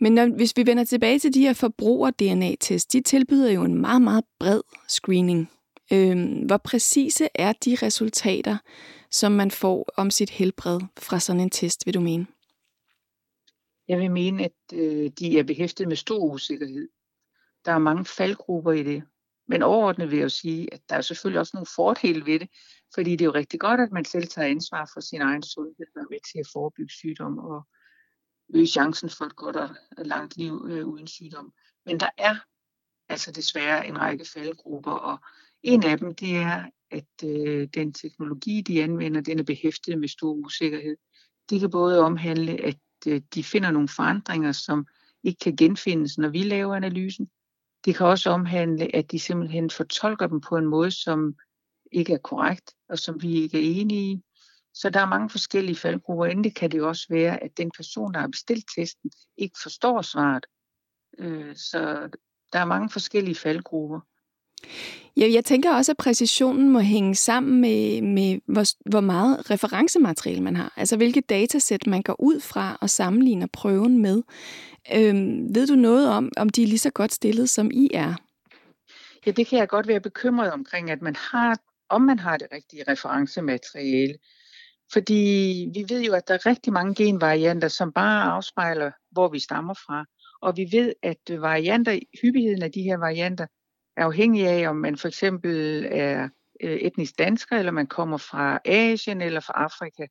Men 0.00 0.12
når, 0.12 0.26
hvis 0.26 0.56
vi 0.56 0.66
vender 0.66 0.84
tilbage 0.84 1.18
til 1.18 1.34
de 1.34 1.40
her 1.40 1.52
forbruger-DNA-test, 1.52 2.92
de 2.92 3.00
tilbyder 3.00 3.50
jo 3.50 3.62
en 3.62 3.80
meget, 3.80 4.02
meget 4.02 4.24
bred 4.40 4.60
screening. 4.88 5.50
Øh, 5.92 6.46
hvor 6.46 6.56
præcise 6.56 7.28
er 7.34 7.52
de 7.52 7.76
resultater, 7.82 8.56
som 9.10 9.32
man 9.32 9.50
får 9.50 9.88
om 9.96 10.10
sit 10.10 10.30
helbred 10.30 10.80
fra 10.98 11.20
sådan 11.20 11.40
en 11.40 11.50
test, 11.50 11.86
vil 11.86 11.94
du 11.94 12.00
mene? 12.00 12.26
Jeg 13.88 13.98
vil 13.98 14.10
mene, 14.10 14.44
at 14.44 14.52
øh, 14.72 15.10
de 15.18 15.38
er 15.38 15.42
behæftet 15.42 15.88
med 15.88 15.96
stor 15.96 16.18
usikkerhed. 16.18 16.88
Der 17.64 17.72
er 17.72 17.78
mange 17.78 18.04
faldgrupper 18.04 18.72
i 18.72 18.82
det. 18.82 19.02
Men 19.48 19.62
overordnet 19.62 20.10
vil 20.10 20.16
jeg 20.16 20.24
jo 20.24 20.28
sige, 20.28 20.74
at 20.74 20.80
der 20.88 20.96
er 20.96 21.00
selvfølgelig 21.00 21.40
også 21.40 21.50
nogle 21.54 21.66
fordele 21.76 22.26
ved 22.26 22.40
det, 22.40 22.48
fordi 22.94 23.10
det 23.10 23.20
er 23.20 23.24
jo 23.24 23.34
rigtig 23.34 23.60
godt, 23.60 23.80
at 23.80 23.92
man 23.92 24.04
selv 24.04 24.26
tager 24.26 24.48
ansvar 24.48 24.90
for 24.94 25.00
sin 25.00 25.20
egen 25.20 25.42
sundhed 25.42 25.86
og 25.96 26.02
er 26.02 26.06
med 26.10 26.18
til 26.32 26.38
at 26.38 26.48
forebygge 26.52 26.92
sygdom 26.92 27.38
og 27.38 27.66
øge 28.54 28.66
chancen 28.66 29.10
for 29.10 29.24
et 29.24 29.36
godt 29.36 29.56
og 29.56 29.70
langt 29.98 30.36
liv 30.36 30.66
øh, 30.70 30.86
uden 30.86 31.06
sygdom. 31.06 31.52
Men 31.86 32.00
der 32.00 32.10
er 32.18 32.36
altså 33.08 33.32
desværre 33.32 33.86
en 33.86 34.00
række 34.00 34.24
faldgrupper, 34.34 34.92
og 34.92 35.18
en 35.62 35.84
af 35.84 35.98
dem, 35.98 36.14
det 36.14 36.36
er, 36.36 36.64
at 36.90 37.24
øh, 37.24 37.68
den 37.74 37.92
teknologi, 37.92 38.60
de 38.60 38.82
anvender, 38.82 39.20
den 39.20 39.38
er 39.38 39.42
behæftet 39.42 39.98
med 39.98 40.08
stor 40.08 40.32
usikkerhed. 40.32 40.96
Det 41.50 41.60
kan 41.60 41.70
både 41.70 42.00
omhandle, 42.00 42.52
at 42.64 42.78
øh, 43.06 43.20
de 43.34 43.44
finder 43.44 43.70
nogle 43.70 43.88
forandringer, 43.88 44.52
som 44.52 44.86
ikke 45.22 45.38
kan 45.38 45.56
genfindes, 45.56 46.18
når 46.18 46.28
vi 46.28 46.42
laver 46.42 46.74
analysen. 46.74 47.30
Det 47.84 47.96
kan 47.96 48.06
også 48.06 48.30
omhandle, 48.30 48.96
at 48.96 49.10
de 49.10 49.18
simpelthen 49.18 49.70
fortolker 49.70 50.26
dem 50.26 50.40
på 50.40 50.56
en 50.56 50.66
måde, 50.66 50.90
som 50.90 51.34
ikke 51.92 52.12
er 52.12 52.18
korrekt, 52.18 52.74
og 52.88 52.98
som 52.98 53.22
vi 53.22 53.32
ikke 53.32 53.58
er 53.58 53.80
enige 53.80 54.12
i. 54.12 54.22
Så 54.74 54.90
der 54.90 55.00
er 55.00 55.06
mange 55.06 55.30
forskellige 55.30 55.76
faldgrupper. 55.76 56.26
Endelig 56.26 56.54
kan 56.54 56.70
det 56.70 56.82
også 56.82 57.06
være, 57.10 57.42
at 57.44 57.56
den 57.56 57.70
person, 57.76 58.14
der 58.14 58.20
har 58.20 58.28
bestilt 58.28 58.64
testen, 58.76 59.10
ikke 59.36 59.58
forstår 59.62 60.02
svaret. 60.02 60.46
Øh, 61.18 61.56
så 61.56 62.08
der 62.52 62.58
er 62.58 62.64
mange 62.64 62.90
forskellige 62.90 63.34
faldgrupper. 63.34 64.00
Ja, 65.16 65.28
jeg 65.32 65.44
tænker 65.44 65.74
også, 65.74 65.92
at 65.92 65.96
præcisionen 65.96 66.68
må 66.68 66.80
hænge 66.80 67.14
sammen 67.14 67.60
med, 67.60 68.02
med 68.02 68.40
hvor, 68.46 68.90
hvor 68.90 69.00
meget 69.00 69.50
referencemateriale 69.50 70.42
man 70.42 70.56
har. 70.56 70.72
Altså 70.76 70.96
hvilke 70.96 71.20
datasæt 71.20 71.86
man 71.86 72.02
går 72.02 72.16
ud 72.18 72.40
fra 72.40 72.78
og 72.80 72.90
sammenligner 72.90 73.46
prøven 73.52 73.98
med. 74.02 74.22
Øhm, 74.94 75.54
ved 75.54 75.66
du 75.66 75.74
noget 75.74 76.08
om, 76.08 76.32
om 76.36 76.48
de 76.48 76.62
er 76.62 76.66
lige 76.66 76.78
så 76.78 76.90
godt 76.90 77.12
stillet, 77.12 77.50
som 77.50 77.70
I 77.70 77.90
er? 77.94 78.14
Ja, 79.26 79.30
det 79.30 79.46
kan 79.46 79.58
jeg 79.58 79.68
godt 79.68 79.88
være 79.88 80.00
bekymret 80.00 80.52
omkring, 80.52 80.90
at 80.90 81.02
man 81.02 81.16
har, 81.16 81.58
om 81.88 82.02
man 82.02 82.18
har 82.18 82.36
det 82.36 82.48
rigtige 82.52 82.84
referencemateriale. 82.88 84.14
Fordi 84.92 85.14
vi 85.74 85.84
ved 85.88 86.02
jo, 86.02 86.12
at 86.12 86.28
der 86.28 86.34
er 86.34 86.46
rigtig 86.46 86.72
mange 86.72 86.94
genvarianter, 86.94 87.68
som 87.68 87.92
bare 87.92 88.22
afspejler, 88.32 88.90
hvor 89.10 89.28
vi 89.28 89.38
stammer 89.40 89.74
fra. 89.74 90.04
Og 90.42 90.56
vi 90.56 90.68
ved, 90.72 90.92
at 91.02 91.40
varianter, 91.40 91.98
hyppigheden 92.22 92.62
af 92.62 92.72
de 92.72 92.82
her 92.82 92.96
varianter 92.96 93.46
afhængig 93.96 94.46
af, 94.46 94.68
om 94.68 94.76
man 94.76 94.96
for 94.96 95.08
eksempel 95.08 95.86
er 95.90 96.28
øh, 96.60 96.76
etnisk 96.76 97.18
dansker, 97.18 97.56
eller 97.56 97.72
man 97.72 97.86
kommer 97.86 98.16
fra 98.16 98.60
Asien 98.64 99.20
eller 99.20 99.40
fra 99.40 99.52
Afrika. 99.56 100.06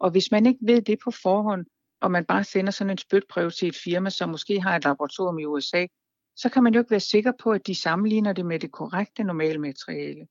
Og 0.00 0.10
hvis 0.10 0.30
man 0.30 0.46
ikke 0.46 0.60
ved 0.62 0.82
det 0.82 0.98
på 1.04 1.10
forhånd, 1.10 1.66
og 2.00 2.10
man 2.10 2.24
bare 2.24 2.44
sender 2.44 2.70
sådan 2.70 2.90
en 2.90 2.98
spytprøve 2.98 3.50
til 3.50 3.68
et 3.68 3.76
firma, 3.84 4.10
som 4.10 4.28
måske 4.28 4.60
har 4.60 4.76
et 4.76 4.84
laboratorium 4.84 5.38
i 5.38 5.44
USA, 5.44 5.86
så 6.36 6.48
kan 6.48 6.62
man 6.62 6.74
jo 6.74 6.80
ikke 6.80 6.90
være 6.90 7.00
sikker 7.00 7.32
på, 7.42 7.50
at 7.50 7.66
de 7.66 7.74
sammenligner 7.74 8.32
det 8.32 8.46
med 8.46 8.58
det 8.58 8.72
korrekte 8.72 9.24
normalmateriale. 9.24 10.26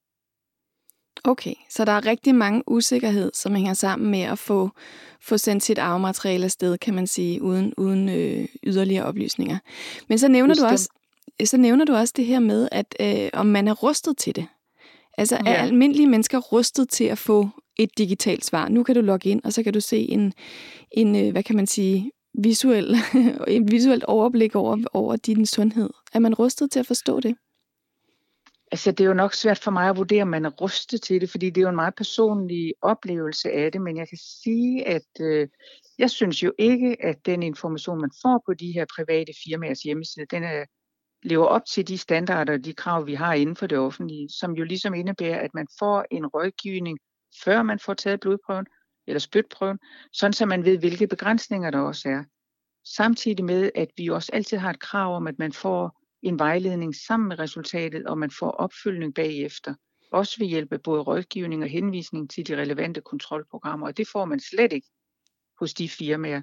Okay, 1.24 1.54
så 1.70 1.86
der 1.86 1.92
er 1.92 2.06
rigtig 2.06 2.36
mange 2.36 2.64
usikkerhed, 2.68 3.32
som 3.34 3.56
hænger 3.56 3.74
sammen 3.74 4.12
med 4.12 4.22
at 4.22 4.40
få, 4.40 4.70
få 5.22 5.38
sendt 5.38 5.64
sit 5.64 5.78
arvemateriale 5.78 6.46
afsted, 6.46 6.78
kan 6.78 6.94
man 6.94 7.08
sige, 7.08 7.42
uden, 7.42 7.74
uden 7.78 8.10
øh, 8.10 8.48
yderligere 8.64 9.06
oplysninger. 9.06 9.58
Men 10.08 10.20
så 10.20 10.28
nævner, 10.28 10.56
du 10.56 10.66
også, 10.66 10.90
så 11.45 11.58
nævner 11.58 11.86
du 11.86 11.93
også 11.93 12.13
det 12.17 12.25
her 12.25 12.39
med, 12.39 12.69
at 12.71 12.95
øh, 12.99 13.30
om 13.34 13.45
man 13.45 13.67
er 13.67 13.73
rustet 13.73 14.17
til 14.17 14.36
det. 14.36 14.47
Altså 15.17 15.36
ja. 15.45 15.51
er 15.51 15.56
almindelige 15.56 16.08
mennesker 16.08 16.38
rustet 16.38 16.89
til 16.89 17.04
at 17.04 17.17
få 17.17 17.49
et 17.77 17.97
digitalt 17.97 18.45
svar? 18.45 18.69
Nu 18.69 18.84
kan 18.84 18.95
du 18.95 19.01
logge 19.01 19.30
ind, 19.30 19.41
og 19.43 19.54
så 19.54 19.63
kan 19.63 19.73
du 19.73 19.80
se 19.80 19.97
en, 19.97 20.34
en 20.91 21.15
øh, 21.15 21.32
hvad 21.32 21.43
kan 21.43 21.56
man 21.56 21.67
sige, 21.67 22.12
visuel, 22.34 22.95
et 23.47 23.71
visuelt 23.71 24.04
overblik 24.04 24.56
over, 24.56 24.77
over 24.93 25.15
din 25.15 25.45
sundhed. 25.45 25.89
Er 26.13 26.19
man 26.19 26.34
rustet 26.34 26.71
til 26.71 26.80
at 26.80 26.88
forstå 26.88 27.19
det? 27.19 27.36
Altså, 28.71 28.91
det 28.91 29.04
er 29.04 29.08
jo 29.08 29.13
nok 29.13 29.34
svært 29.34 29.60
for 29.60 29.71
mig 29.71 29.89
at 29.89 29.97
vurdere, 29.97 30.21
om 30.21 30.27
man 30.27 30.45
er 30.45 30.49
rustet 30.49 31.01
til 31.01 31.21
det, 31.21 31.30
fordi 31.30 31.49
det 31.49 31.58
er 31.58 31.62
jo 31.62 31.69
en 31.69 31.75
meget 31.75 31.95
personlig 31.95 32.73
oplevelse 32.82 33.51
af 33.51 33.71
det, 33.71 33.82
men 33.82 33.97
jeg 33.97 34.10
kan 34.10 34.17
sige, 34.17 34.88
at 34.88 35.08
øh, 35.21 35.47
jeg 35.97 36.10
synes 36.10 36.43
jo 36.43 36.54
ikke, 36.58 36.97
at 36.99 37.25
den 37.25 37.43
information, 37.43 38.01
man 38.01 38.12
får 38.21 38.43
på 38.45 38.54
de 38.54 38.71
her 38.71 38.86
private 38.95 39.34
firmaers 39.45 39.80
hjemmeside, 39.80 40.25
den 40.32 40.43
er, 40.43 40.65
lever 41.24 41.46
op 41.46 41.62
til 41.66 41.88
de 41.88 41.98
standarder 41.98 42.54
og 42.54 42.66
de 42.66 42.74
krav, 42.74 43.06
vi 43.06 43.14
har 43.14 43.34
inden 43.34 43.56
for 43.56 43.68
det 43.68 43.78
offentlige, 43.78 44.30
som 44.30 44.52
jo 44.52 44.64
ligesom 44.64 44.94
indebærer, 44.94 45.40
at 45.40 45.54
man 45.54 45.68
får 45.80 46.06
en 46.12 46.26
rådgivning, 46.26 47.00
før 47.44 47.64
man 47.64 47.80
får 47.80 47.94
taget 47.94 48.20
blodprøven 48.20 48.66
eller 49.08 49.20
spytprøven, 49.20 49.80
sådan 50.14 50.34
så 50.34 50.46
man 50.46 50.66
ved, 50.66 50.78
hvilke 50.78 51.08
begrænsninger 51.08 51.72
der 51.72 51.80
også 51.80 52.10
er. 52.10 52.24
Samtidig 52.86 53.46
med, 53.46 53.72
at 53.76 53.88
vi 53.98 54.08
også 54.08 54.32
altid 54.34 54.58
har 54.58 54.70
et 54.70 54.80
krav 54.80 55.16
om, 55.16 55.28
at 55.28 55.40
man 55.40 55.54
får 55.54 56.02
en 56.22 56.40
vejledning 56.40 56.96
sammen 56.96 57.28
med 57.28 57.40
resultatet, 57.40 58.08
og 58.08 58.18
man 58.18 58.32
får 58.40 58.52
opfølgning 58.52 59.14
bagefter. 59.14 59.74
Også 60.12 60.36
ved 60.40 60.48
hjælp 60.48 60.74
af 60.74 60.82
både 60.82 61.02
rådgivning 61.02 61.64
og 61.64 61.70
henvisning 61.70 62.30
til 62.30 62.48
de 62.48 62.58
relevante 62.58 63.02
kontrolprogrammer, 63.02 63.88
og 63.88 63.98
det 63.98 64.08
får 64.12 64.26
man 64.26 64.40
slet 64.40 64.74
ikke 64.74 64.88
hos 65.60 65.74
de 65.74 65.90
firmaer. 65.90 66.42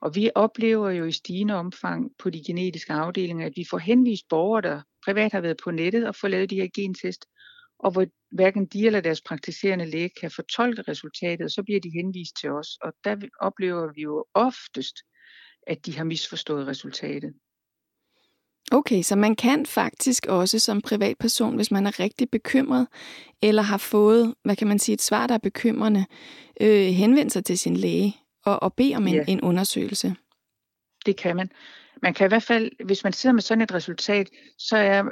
Og 0.00 0.14
vi 0.14 0.30
oplever 0.34 0.90
jo 0.90 1.04
i 1.04 1.12
stigende 1.12 1.54
omfang 1.54 2.10
på 2.18 2.30
de 2.30 2.42
genetiske 2.46 2.92
afdelinger, 2.92 3.46
at 3.46 3.52
vi 3.56 3.64
får 3.70 3.78
henvist 3.78 4.28
borgere, 4.28 4.62
der 4.62 4.82
privat 5.04 5.32
har 5.32 5.40
været 5.40 5.56
på 5.64 5.70
nettet 5.70 6.08
og 6.08 6.14
får 6.16 6.28
lavet 6.28 6.50
de 6.50 6.56
her 6.56 6.68
gentest, 6.74 7.26
og 7.78 7.90
hvor 7.90 8.06
hverken 8.30 8.66
de 8.66 8.86
eller 8.86 9.00
deres 9.00 9.22
praktiserende 9.22 9.86
læge 9.86 10.10
kan 10.20 10.30
fortolke 10.30 10.82
resultatet, 10.82 11.52
så 11.52 11.62
bliver 11.62 11.80
de 11.80 11.90
henvist 11.90 12.36
til 12.40 12.50
os. 12.50 12.68
Og 12.82 12.92
der 13.04 13.16
oplever 13.40 13.92
vi 13.94 14.02
jo 14.02 14.24
oftest, 14.34 14.96
at 15.66 15.86
de 15.86 15.96
har 15.96 16.04
misforstået 16.04 16.66
resultatet. 16.66 17.34
Okay, 18.72 19.02
så 19.02 19.16
man 19.16 19.36
kan 19.36 19.66
faktisk 19.66 20.26
også 20.26 20.58
som 20.58 20.82
privatperson, 20.82 21.56
hvis 21.56 21.70
man 21.70 21.86
er 21.86 22.00
rigtig 22.00 22.30
bekymret, 22.30 22.86
eller 23.42 23.62
har 23.62 23.78
fået, 23.78 24.34
hvad 24.44 24.56
kan 24.56 24.68
man 24.68 24.78
sige, 24.78 24.94
et 24.94 25.02
svar, 25.02 25.26
der 25.26 25.34
er 25.34 25.38
bekymrende, 25.38 26.06
øh, 26.60 26.86
henvende 26.86 27.30
sig 27.30 27.44
til 27.44 27.58
sin 27.58 27.76
læge 27.76 28.16
og, 28.48 28.62
og 28.62 28.74
bede 28.74 28.96
om 28.96 29.06
en, 29.06 29.14
ja. 29.14 29.24
en 29.28 29.40
undersøgelse. 29.40 30.16
Det 31.06 31.16
kan 31.16 31.36
man. 31.36 31.50
Man 32.02 32.14
kan 32.14 32.26
i 32.26 32.28
hvert 32.28 32.42
fald, 32.42 32.84
hvis 32.84 33.04
man 33.04 33.12
sidder 33.12 33.34
med 33.34 33.42
sådan 33.42 33.62
et 33.62 33.74
resultat, 33.74 34.30
så 34.58 34.76
er 34.76 35.02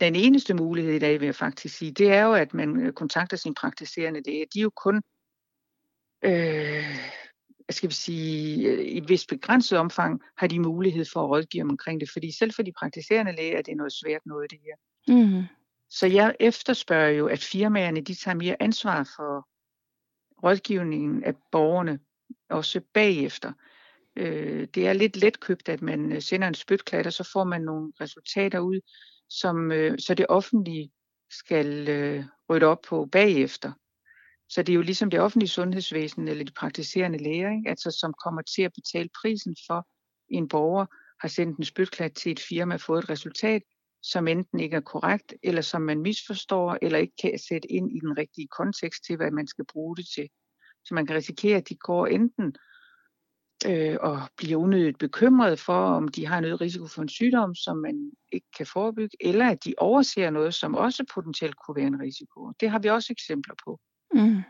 den 0.00 0.16
eneste 0.16 0.54
mulighed 0.54 0.92
i 0.92 0.98
dag, 0.98 1.20
vil 1.20 1.26
jeg 1.26 1.34
faktisk 1.34 1.76
sige, 1.76 1.92
det 1.92 2.12
er 2.12 2.22
jo, 2.22 2.32
at 2.32 2.54
man 2.54 2.80
øh, 2.80 2.92
kontakter 2.92 3.36
sin 3.36 3.54
praktiserende 3.54 4.22
læge. 4.26 4.46
De 4.54 4.58
er 4.58 4.62
jo 4.62 4.70
kun 4.70 5.02
øh, 6.24 6.96
skal 7.70 7.88
vi 7.88 7.94
sige, 7.94 8.68
øh, 8.68 8.84
i 8.84 8.96
et 8.96 9.08
vist 9.08 9.28
begrænset 9.28 9.78
omfang 9.78 10.20
har 10.36 10.46
de 10.46 10.60
mulighed 10.60 11.04
for 11.12 11.22
at 11.22 11.30
rådgive 11.30 11.62
omkring 11.62 12.00
det, 12.00 12.10
fordi 12.12 12.36
selv 12.38 12.52
for 12.52 12.62
de 12.62 12.72
praktiserende 12.78 13.36
læger 13.36 13.58
er 13.58 13.62
det 13.62 13.76
noget 13.76 13.92
svært 13.92 14.20
noget 14.26 14.50
det 14.50 14.58
her. 14.64 14.76
Mm. 15.14 15.42
Så 15.90 16.06
jeg 16.06 16.36
efterspørger 16.40 17.10
jo, 17.10 17.26
at 17.26 17.40
firmaerne 17.40 18.00
de 18.00 18.14
tager 18.14 18.34
mere 18.34 18.56
ansvar 18.60 19.12
for 19.16 19.48
rådgivningen 20.42 21.24
af 21.24 21.34
borgerne, 21.52 21.98
også 22.50 22.80
bagefter. 22.94 23.52
Øh, 24.16 24.68
det 24.74 24.86
er 24.86 24.92
lidt 24.92 25.16
letkøbt, 25.16 25.68
at 25.68 25.82
man 25.82 26.12
øh, 26.12 26.22
sender 26.22 26.48
en 26.48 26.54
spytklat, 26.54 27.06
og 27.06 27.12
så 27.12 27.30
får 27.32 27.44
man 27.44 27.62
nogle 27.62 27.92
resultater 28.00 28.58
ud, 28.58 28.80
som 29.28 29.72
øh, 29.72 29.98
så 29.98 30.14
det 30.14 30.26
offentlige 30.28 30.92
skal 31.30 31.88
øh, 31.88 32.24
rydde 32.50 32.66
op 32.66 32.80
på 32.88 33.08
bagefter. 33.12 33.72
Så 34.48 34.62
det 34.62 34.72
er 34.72 34.76
jo 34.76 34.82
ligesom 34.82 35.10
det 35.10 35.20
offentlige 35.20 35.48
sundhedsvæsen 35.48 36.28
eller 36.28 36.44
de 36.44 36.52
praktiserende 36.52 37.18
læger, 37.18 37.50
ikke? 37.50 37.70
Altså, 37.70 37.90
som 38.00 38.14
kommer 38.24 38.42
til 38.42 38.62
at 38.62 38.72
betale 38.74 39.08
prisen 39.22 39.56
for, 39.66 39.88
en 40.28 40.48
borger 40.48 40.86
har 41.20 41.28
sendt 41.28 41.58
en 41.58 41.64
spytklat 41.64 42.14
til 42.14 42.32
et 42.32 42.40
firma 42.40 42.74
og 42.74 42.80
fået 42.80 43.02
et 43.02 43.10
resultat, 43.10 43.62
som 44.02 44.28
enten 44.28 44.60
ikke 44.60 44.76
er 44.76 44.80
korrekt, 44.80 45.34
eller 45.42 45.62
som 45.62 45.82
man 45.82 46.00
misforstår, 46.00 46.78
eller 46.82 46.98
ikke 46.98 47.14
kan 47.22 47.38
sætte 47.48 47.72
ind 47.72 47.96
i 47.96 48.00
den 48.00 48.18
rigtige 48.18 48.48
kontekst 48.48 49.04
til, 49.06 49.16
hvad 49.16 49.30
man 49.30 49.46
skal 49.46 49.64
bruge 49.72 49.96
det 49.96 50.06
til. 50.14 50.28
Så 50.84 50.94
man 50.94 51.06
kan 51.06 51.16
risikere, 51.16 51.56
at 51.56 51.68
de 51.68 51.74
går 51.74 52.06
enten 52.06 52.54
øh, 53.66 53.96
og 54.00 54.20
bliver 54.36 54.56
unødigt 54.56 54.98
bekymret 54.98 55.58
for, 55.58 55.86
om 55.86 56.08
de 56.08 56.26
har 56.26 56.40
noget 56.40 56.60
risiko 56.60 56.86
for 56.86 57.02
en 57.02 57.08
sygdom, 57.08 57.54
som 57.54 57.76
man 57.76 58.10
ikke 58.32 58.46
kan 58.56 58.66
forebygge, 58.66 59.16
eller 59.20 59.50
at 59.50 59.64
de 59.64 59.74
overser 59.78 60.30
noget, 60.30 60.54
som 60.54 60.74
også 60.74 61.04
potentielt 61.14 61.56
kunne 61.56 61.76
være 61.76 61.86
en 61.86 62.00
risiko. 62.00 62.52
Det 62.60 62.70
har 62.70 62.78
vi 62.78 62.88
også 62.88 63.12
eksempler 63.12 63.54
på. 63.64 63.80
Mm. 64.14 64.42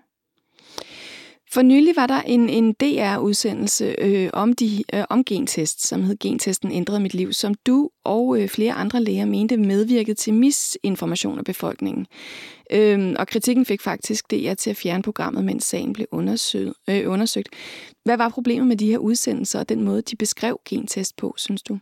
For 1.54 1.62
nylig 1.62 1.96
var 1.96 2.06
der 2.06 2.20
en, 2.20 2.48
en 2.48 2.72
DR-udsendelse 2.72 3.94
øh, 3.98 4.30
om, 4.32 4.52
de, 4.52 4.84
øh, 4.94 5.04
om 5.10 5.24
gentest, 5.24 5.86
som 5.86 6.02
hed 6.02 6.16
Gentesten 6.18 6.72
ændrede 6.72 7.00
mit 7.00 7.14
liv, 7.14 7.32
som 7.32 7.54
du 7.54 7.90
og 8.04 8.40
øh, 8.40 8.48
flere 8.48 8.72
andre 8.72 9.02
læger 9.02 9.24
mente 9.24 9.56
medvirkede 9.56 10.14
til 10.14 10.34
misinformation 10.34 11.38
af 11.38 11.44
befolkningen. 11.44 12.06
Øh, 12.70 13.14
og 13.18 13.26
kritikken 13.26 13.66
fik 13.66 13.80
faktisk 13.80 14.30
DR 14.30 14.54
til 14.54 14.70
at 14.70 14.76
fjerne 14.76 15.02
programmet, 15.02 15.44
mens 15.44 15.64
sagen 15.64 15.92
blev 15.92 16.06
undersøgt, 16.10 16.74
øh, 16.90 17.10
undersøgt. 17.10 17.48
Hvad 18.04 18.16
var 18.16 18.28
problemet 18.28 18.66
med 18.66 18.76
de 18.76 18.90
her 18.90 18.98
udsendelser 18.98 19.58
og 19.58 19.68
den 19.68 19.82
måde, 19.84 20.02
de 20.02 20.16
beskrev 20.16 20.60
gentest 20.68 21.16
på, 21.16 21.34
synes 21.36 21.62
du? 21.62 21.78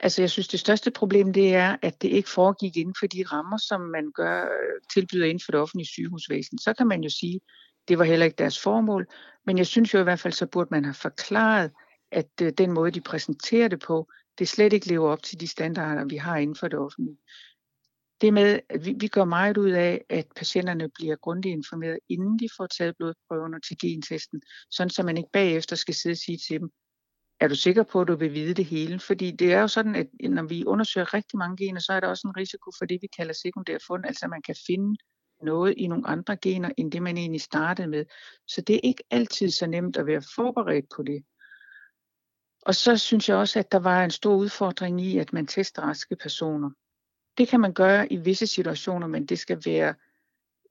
Altså 0.00 0.22
jeg 0.22 0.30
synes, 0.30 0.48
det 0.48 0.60
største 0.60 0.90
problem 0.90 1.32
det 1.32 1.54
er, 1.54 1.76
at 1.82 2.02
det 2.02 2.08
ikke 2.08 2.30
foregik 2.30 2.76
inden 2.76 2.94
for 3.00 3.06
de 3.06 3.24
rammer, 3.32 3.58
som 3.58 3.80
man 3.80 4.12
gør, 4.14 4.42
øh, 4.42 4.80
tilbyder 4.94 5.24
inden 5.24 5.42
for 5.44 5.52
det 5.52 5.60
offentlige 5.60 5.86
sygehusvæsen. 5.86 6.58
Så 6.58 6.74
kan 6.78 6.86
man 6.86 7.02
jo 7.02 7.10
sige, 7.10 7.40
det 7.88 7.98
var 7.98 8.04
heller 8.04 8.26
ikke 8.26 8.38
deres 8.38 8.62
formål, 8.62 9.06
men 9.46 9.58
jeg 9.58 9.66
synes 9.66 9.94
jo 9.94 10.00
i 10.00 10.02
hvert 10.02 10.20
fald, 10.20 10.32
så 10.32 10.46
burde 10.46 10.68
man 10.70 10.84
have 10.84 10.94
forklaret, 10.94 11.70
at 12.10 12.30
øh, 12.42 12.52
den 12.58 12.72
måde, 12.72 12.90
de 12.90 13.00
præsenterer 13.00 13.68
det 13.68 13.80
på, 13.80 14.08
det 14.38 14.48
slet 14.48 14.72
ikke 14.72 14.88
lever 14.88 15.10
op 15.10 15.22
til 15.22 15.40
de 15.40 15.46
standarder, 15.46 16.04
vi 16.04 16.16
har 16.16 16.36
inden 16.36 16.56
for 16.56 16.68
det 16.68 16.78
offentlige. 16.78 17.18
Det 18.20 18.34
med, 18.34 18.60
at 18.68 18.84
vi, 18.84 18.94
vi 19.00 19.08
gør 19.08 19.24
meget 19.24 19.56
ud 19.56 19.70
af, 19.70 20.04
at 20.08 20.26
patienterne 20.36 20.90
bliver 20.94 21.16
grundigt 21.16 21.52
informeret, 21.52 21.98
inden 22.08 22.38
de 22.38 22.48
får 22.56 22.66
taget 22.66 22.96
blodprøverne 22.96 23.60
til 23.60 23.76
gentesten, 23.78 24.42
sådan 24.70 24.90
så 24.90 25.02
man 25.02 25.16
ikke 25.16 25.30
bagefter 25.32 25.76
skal 25.76 25.94
sidde 25.94 26.14
og 26.14 26.16
sige 26.16 26.38
til 26.48 26.60
dem, 26.60 26.70
er 27.40 27.48
du 27.48 27.54
sikker 27.54 27.82
på, 27.82 28.00
at 28.00 28.08
du 28.08 28.16
vil 28.16 28.34
vide 28.34 28.54
det 28.54 28.64
hele? 28.64 28.98
Fordi 28.98 29.30
det 29.30 29.52
er 29.52 29.60
jo 29.60 29.68
sådan, 29.68 29.94
at 29.94 30.06
når 30.30 30.42
vi 30.42 30.64
undersøger 30.64 31.14
rigtig 31.14 31.38
mange 31.38 31.66
gener, 31.66 31.80
så 31.80 31.92
er 31.92 32.00
der 32.00 32.08
også 32.08 32.28
en 32.28 32.36
risiko 32.36 32.70
for 32.78 32.86
det, 32.86 32.98
vi 33.02 33.08
kalder 33.18 33.34
sekundære 33.34 33.78
fund, 33.86 34.06
altså 34.06 34.28
man 34.28 34.42
kan 34.42 34.56
finde 34.66 34.96
noget 35.42 35.74
i 35.76 35.86
nogle 35.86 36.06
andre 36.06 36.36
gener, 36.36 36.70
end 36.76 36.92
det 36.92 37.02
man 37.02 37.18
egentlig 37.18 37.40
startede 37.40 37.88
med. 37.88 38.04
Så 38.46 38.60
det 38.60 38.76
er 38.76 38.80
ikke 38.82 39.04
altid 39.10 39.50
så 39.50 39.66
nemt 39.66 39.96
at 39.96 40.06
være 40.06 40.22
forberedt 40.34 40.86
på 40.96 41.02
det. 41.02 41.24
Og 42.62 42.74
så 42.74 42.96
synes 42.96 43.28
jeg 43.28 43.36
også, 43.36 43.58
at 43.58 43.72
der 43.72 43.78
var 43.78 44.04
en 44.04 44.10
stor 44.10 44.34
udfordring 44.34 45.00
i, 45.00 45.18
at 45.18 45.32
man 45.32 45.46
tester 45.46 45.82
raske 45.82 46.16
personer. 46.16 46.70
Det 47.38 47.48
kan 47.48 47.60
man 47.60 47.72
gøre 47.72 48.12
i 48.12 48.16
visse 48.16 48.46
situationer, 48.46 49.06
men 49.06 49.26
det 49.26 49.38
skal 49.38 49.62
være 49.64 49.94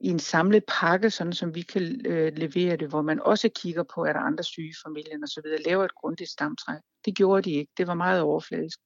i 0.00 0.08
en 0.08 0.18
samlet 0.18 0.64
pakke, 0.80 1.10
sådan 1.10 1.32
som 1.32 1.54
vi 1.54 1.62
kan 1.62 2.06
øh, 2.06 2.32
levere 2.36 2.76
det, 2.76 2.88
hvor 2.88 3.02
man 3.02 3.20
også 3.20 3.48
kigger 3.56 3.82
på, 3.94 4.04
er 4.04 4.12
der 4.12 4.20
andre 4.20 4.44
syge 4.44 4.68
i 4.68 4.82
familien 4.86 5.24
osv., 5.24 5.44
laver 5.66 5.84
et 5.84 5.94
grundigt 5.94 6.30
stamtræk. 6.30 6.80
Det 7.04 7.16
gjorde 7.16 7.42
de 7.42 7.52
ikke. 7.52 7.72
Det 7.76 7.86
var 7.86 7.94
meget 7.94 8.20
overfladisk. 8.20 8.78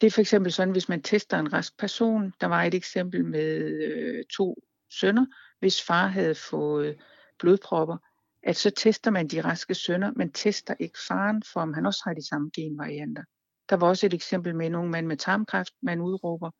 Det 0.00 0.06
er 0.06 0.10
for 0.10 0.20
eksempel 0.20 0.52
sådan, 0.52 0.72
hvis 0.72 0.88
man 0.88 1.02
tester 1.02 1.38
en 1.38 1.52
rask 1.52 1.78
person. 1.78 2.32
Der 2.40 2.46
var 2.46 2.62
et 2.62 2.74
eksempel 2.74 3.24
med 3.24 3.58
øh, 3.82 4.24
to 4.36 4.62
sønner, 5.00 5.26
hvis 5.60 5.82
far 5.82 6.06
havde 6.06 6.34
fået 6.34 6.88
øh, 6.88 6.94
blodpropper, 7.38 7.96
at 8.42 8.56
så 8.56 8.70
tester 8.70 9.10
man 9.10 9.28
de 9.28 9.40
raske 9.40 9.74
sønner, 9.74 10.12
men 10.16 10.32
tester 10.32 10.74
ikke 10.78 10.98
faren, 11.08 11.42
for 11.52 11.60
om 11.60 11.74
han 11.74 11.86
også 11.86 12.00
har 12.04 12.14
de 12.14 12.28
samme 12.28 12.50
genvarianter. 12.54 13.22
Der 13.70 13.76
var 13.76 13.88
også 13.88 14.06
et 14.06 14.14
eksempel 14.14 14.56
med 14.56 14.66
en 14.66 14.90
mand 14.90 15.06
med 15.06 15.16
tarmkræft, 15.16 15.72
man 15.82 16.00
udråber, 16.00 16.50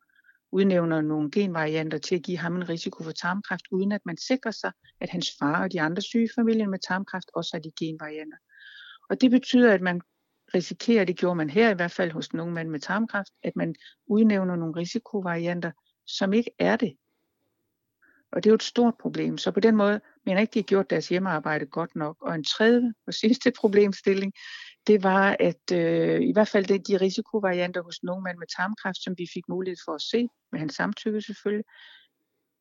udnævner 0.53 1.01
nogle 1.01 1.31
genvarianter 1.31 1.99
til 1.99 2.15
at 2.15 2.23
give 2.23 2.39
ham 2.39 2.57
en 2.57 2.69
risiko 2.69 3.03
for 3.03 3.13
tarmkræft, 3.13 3.65
uden 3.71 3.93
at 3.93 4.01
man 4.05 4.17
sikrer 4.17 4.51
sig, 4.51 4.73
at 5.01 5.11
hans 5.11 5.31
far 5.39 5.63
og 5.63 5.73
de 5.73 5.81
andre 5.81 6.03
syge 6.03 6.25
i 6.25 6.29
familien 6.39 6.71
med 6.71 6.79
tarmkræft 6.79 7.31
også 7.35 7.51
har 7.55 7.61
de 7.61 7.71
genvarianter. 7.79 8.37
Og 9.11 9.21
det 9.21 9.31
betyder, 9.31 9.75
at 9.75 9.81
man 9.81 10.01
risikerer, 10.55 11.05
det 11.05 11.17
gjorde 11.17 11.35
man 11.35 11.51
her 11.51 11.71
i 11.71 11.75
hvert 11.75 11.91
fald 11.91 12.13
hos 12.13 12.33
nogle 12.33 12.55
mænd 12.55 12.69
med 12.69 12.81
tarmkræft, 12.81 13.33
at 13.43 13.57
man 13.57 13.75
udnævner 14.07 14.57
nogle 14.57 14.77
risikovarianter, 14.77 15.71
som 16.07 16.33
ikke 16.33 16.51
er 16.59 16.77
det. 16.77 16.97
Og 18.33 18.45
det 18.45 18.51
er 18.51 18.53
jo 18.53 18.55
et 18.55 18.63
stort 18.63 18.95
problem. 19.01 19.39
Så 19.39 19.51
på 19.51 19.61
den 19.61 19.77
måde 19.77 20.01
mener 20.27 20.39
jeg 20.39 20.43
ikke, 20.43 20.55
de 20.55 20.59
har 20.59 20.65
gjort 20.65 20.91
deres 20.91 21.09
hjemmearbejde 21.09 21.67
godt 21.67 21.97
nok. 21.97 22.17
Og 22.23 22.35
en 22.35 22.45
tredje 22.45 22.93
og 23.07 23.15
sidste 23.15 23.53
problemstilling, 23.61 24.33
det 24.87 25.03
var, 25.03 25.37
at 25.41 25.73
øh, 25.73 26.21
i 26.21 26.33
hvert 26.33 26.49
fald 26.49 26.67
det, 26.67 26.89
de 26.89 26.97
risikovarianter 26.97 27.83
hos 27.83 28.03
nogle 28.03 28.23
mænd 28.23 28.39
med 28.39 28.47
tarmkræft, 28.57 29.03
som 29.03 29.15
vi 29.19 29.29
fik 29.35 29.49
mulighed 29.49 29.77
for 29.85 29.95
at 29.95 30.03
se, 30.03 30.29
med 30.53 30.61
hans 30.61 30.75
samtykke 30.75 31.21
selvfølgelig, 31.23 31.65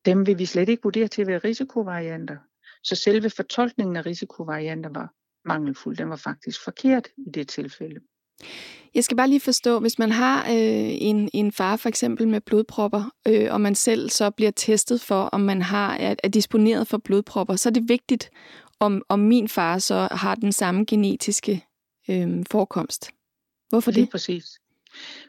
dem 0.05 0.27
vil 0.27 0.39
vi 0.39 0.45
slet 0.45 0.69
ikke 0.69 0.83
vurdere 0.83 1.07
til 1.07 1.21
at 1.21 1.27
være 1.27 1.37
risikovarianter. 1.37 2.37
Så 2.83 2.95
selve 2.95 3.29
fortolkningen 3.29 3.95
af 3.95 4.05
risikovarianter 4.05 4.89
var 4.89 5.13
mangelfuld. 5.47 5.97
Den 5.97 6.09
var 6.09 6.15
faktisk 6.15 6.63
forkert 6.63 7.07
i 7.17 7.29
det 7.33 7.47
tilfælde. 7.47 7.99
Jeg 8.95 9.03
skal 9.03 9.17
bare 9.17 9.27
lige 9.27 9.39
forstå, 9.39 9.79
hvis 9.79 9.99
man 9.99 10.11
har 10.11 10.43
øh, 10.43 10.97
en, 11.01 11.29
en 11.33 11.51
far 11.51 11.75
for 11.75 11.89
eksempel 11.89 12.27
med 12.27 12.41
blodpropper, 12.41 13.11
øh, 13.27 13.53
og 13.53 13.61
man 13.61 13.75
selv 13.75 14.09
så 14.09 14.29
bliver 14.29 14.51
testet 14.51 15.01
for, 15.01 15.23
om 15.23 15.41
man 15.41 15.61
har 15.61 15.95
er, 15.95 16.15
er 16.23 16.27
disponeret 16.27 16.87
for 16.87 16.97
blodpropper, 16.97 17.55
så 17.55 17.69
er 17.69 17.73
det 17.73 17.89
vigtigt, 17.89 18.29
om, 18.79 19.01
om 19.09 19.19
min 19.19 19.47
far 19.47 19.77
så 19.77 20.07
har 20.11 20.35
den 20.35 20.51
samme 20.51 20.85
genetiske 20.85 21.65
øh, 22.09 22.43
forekomst. 22.51 23.11
Hvorfor 23.69 23.91
Lige 23.91 24.01
det? 24.01 24.11
præcis. 24.11 24.59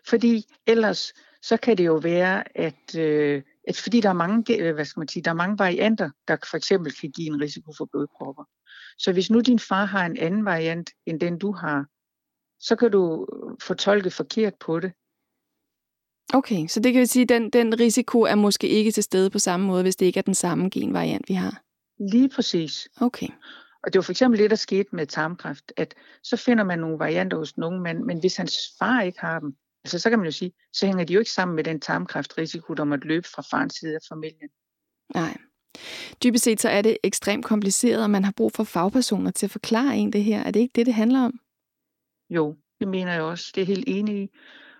Fordi 0.08 0.44
ellers 0.66 1.12
så 1.42 1.56
kan 1.56 1.78
det 1.78 1.86
jo 1.86 1.94
være, 1.94 2.58
at, 2.58 2.96
øh, 2.98 3.42
at 3.68 3.76
fordi 3.76 4.00
der 4.00 4.08
er 4.08 4.12
mange, 4.12 4.60
øh, 4.60 4.74
hvad 4.74 4.84
skal 4.84 5.00
man 5.00 5.08
sige, 5.08 5.22
der 5.22 5.30
er 5.30 5.34
mange 5.34 5.58
varianter, 5.58 6.10
der 6.28 6.36
for 6.50 6.56
eksempel 6.56 6.92
kan 6.92 7.10
give 7.10 7.26
en 7.26 7.40
risiko 7.40 7.72
for 7.78 7.84
blodpropper. 7.84 8.44
Så 8.98 9.12
hvis 9.12 9.30
nu 9.30 9.40
din 9.40 9.58
far 9.58 9.84
har 9.84 10.06
en 10.06 10.16
anden 10.16 10.44
variant 10.44 10.90
end 11.06 11.20
den 11.20 11.38
du 11.38 11.52
har, 11.52 11.86
så 12.60 12.76
kan 12.76 12.90
du 12.90 13.26
fortolke 13.62 14.10
forkert 14.10 14.54
på 14.60 14.80
det. 14.80 14.92
Okay, 16.34 16.66
så 16.66 16.80
det 16.80 16.92
kan 16.92 17.00
vil 17.00 17.08
sige, 17.08 17.22
at 17.22 17.28
den, 17.28 17.50
den 17.50 17.80
risiko 17.80 18.20
er 18.20 18.34
måske 18.34 18.68
ikke 18.68 18.90
til 18.90 19.02
stede 19.02 19.30
på 19.30 19.38
samme 19.38 19.66
måde, 19.66 19.82
hvis 19.82 19.96
det 19.96 20.06
ikke 20.06 20.18
er 20.18 20.22
den 20.22 20.34
samme 20.34 20.70
genvariant, 20.70 21.28
vi 21.28 21.34
har. 21.34 21.62
Lige 22.12 22.28
præcis. 22.28 22.88
Okay. 23.00 23.28
Og 23.82 23.92
det 23.92 23.98
var 23.98 24.02
for 24.02 24.12
eksempel 24.12 24.40
det, 24.40 24.50
der 24.50 24.56
skete 24.56 24.88
med 24.92 25.06
tarmkræft, 25.06 25.72
at 25.76 25.94
så 26.22 26.36
finder 26.36 26.64
man 26.64 26.78
nogle 26.78 26.98
varianter 26.98 27.36
hos 27.36 27.56
nogle 27.56 27.80
mænd, 27.80 28.02
men 28.04 28.20
hvis 28.20 28.36
hans 28.36 28.58
far 28.78 29.02
ikke 29.02 29.20
har 29.20 29.40
dem, 29.40 29.56
altså 29.84 29.98
så 29.98 30.10
kan 30.10 30.18
man 30.18 30.26
jo 30.26 30.32
sige, 30.32 30.52
så 30.72 30.86
hænger 30.86 31.04
de 31.04 31.12
jo 31.12 31.18
ikke 31.18 31.32
sammen 31.32 31.54
med 31.56 31.64
den 31.64 31.80
tarmkræftrisiko, 31.80 32.74
der 32.74 32.84
måtte 32.84 33.08
løbe 33.08 33.28
fra 33.28 33.42
farens 33.42 33.74
side 33.74 33.94
af 33.94 34.00
familien. 34.08 34.50
Nej. 35.14 35.36
Dybest 36.22 36.44
set 36.44 36.60
så 36.60 36.68
er 36.68 36.82
det 36.82 36.96
ekstremt 37.02 37.44
kompliceret, 37.44 38.02
og 38.02 38.10
man 38.10 38.24
har 38.24 38.32
brug 38.36 38.52
for 38.52 38.64
fagpersoner 38.64 39.30
til 39.30 39.46
at 39.46 39.50
forklare 39.50 39.96
en 39.96 40.12
det 40.12 40.24
her. 40.24 40.42
Er 40.42 40.50
det 40.50 40.60
ikke 40.60 40.72
det, 40.74 40.86
det 40.86 40.94
handler 40.94 41.20
om? 41.20 41.40
Jo, 42.30 42.56
det 42.80 42.88
mener 42.88 43.12
jeg 43.12 43.22
også. 43.22 43.52
Det 43.54 43.60
er 43.60 43.66
helt 43.66 43.84
enig 43.86 44.22
i. 44.22 44.28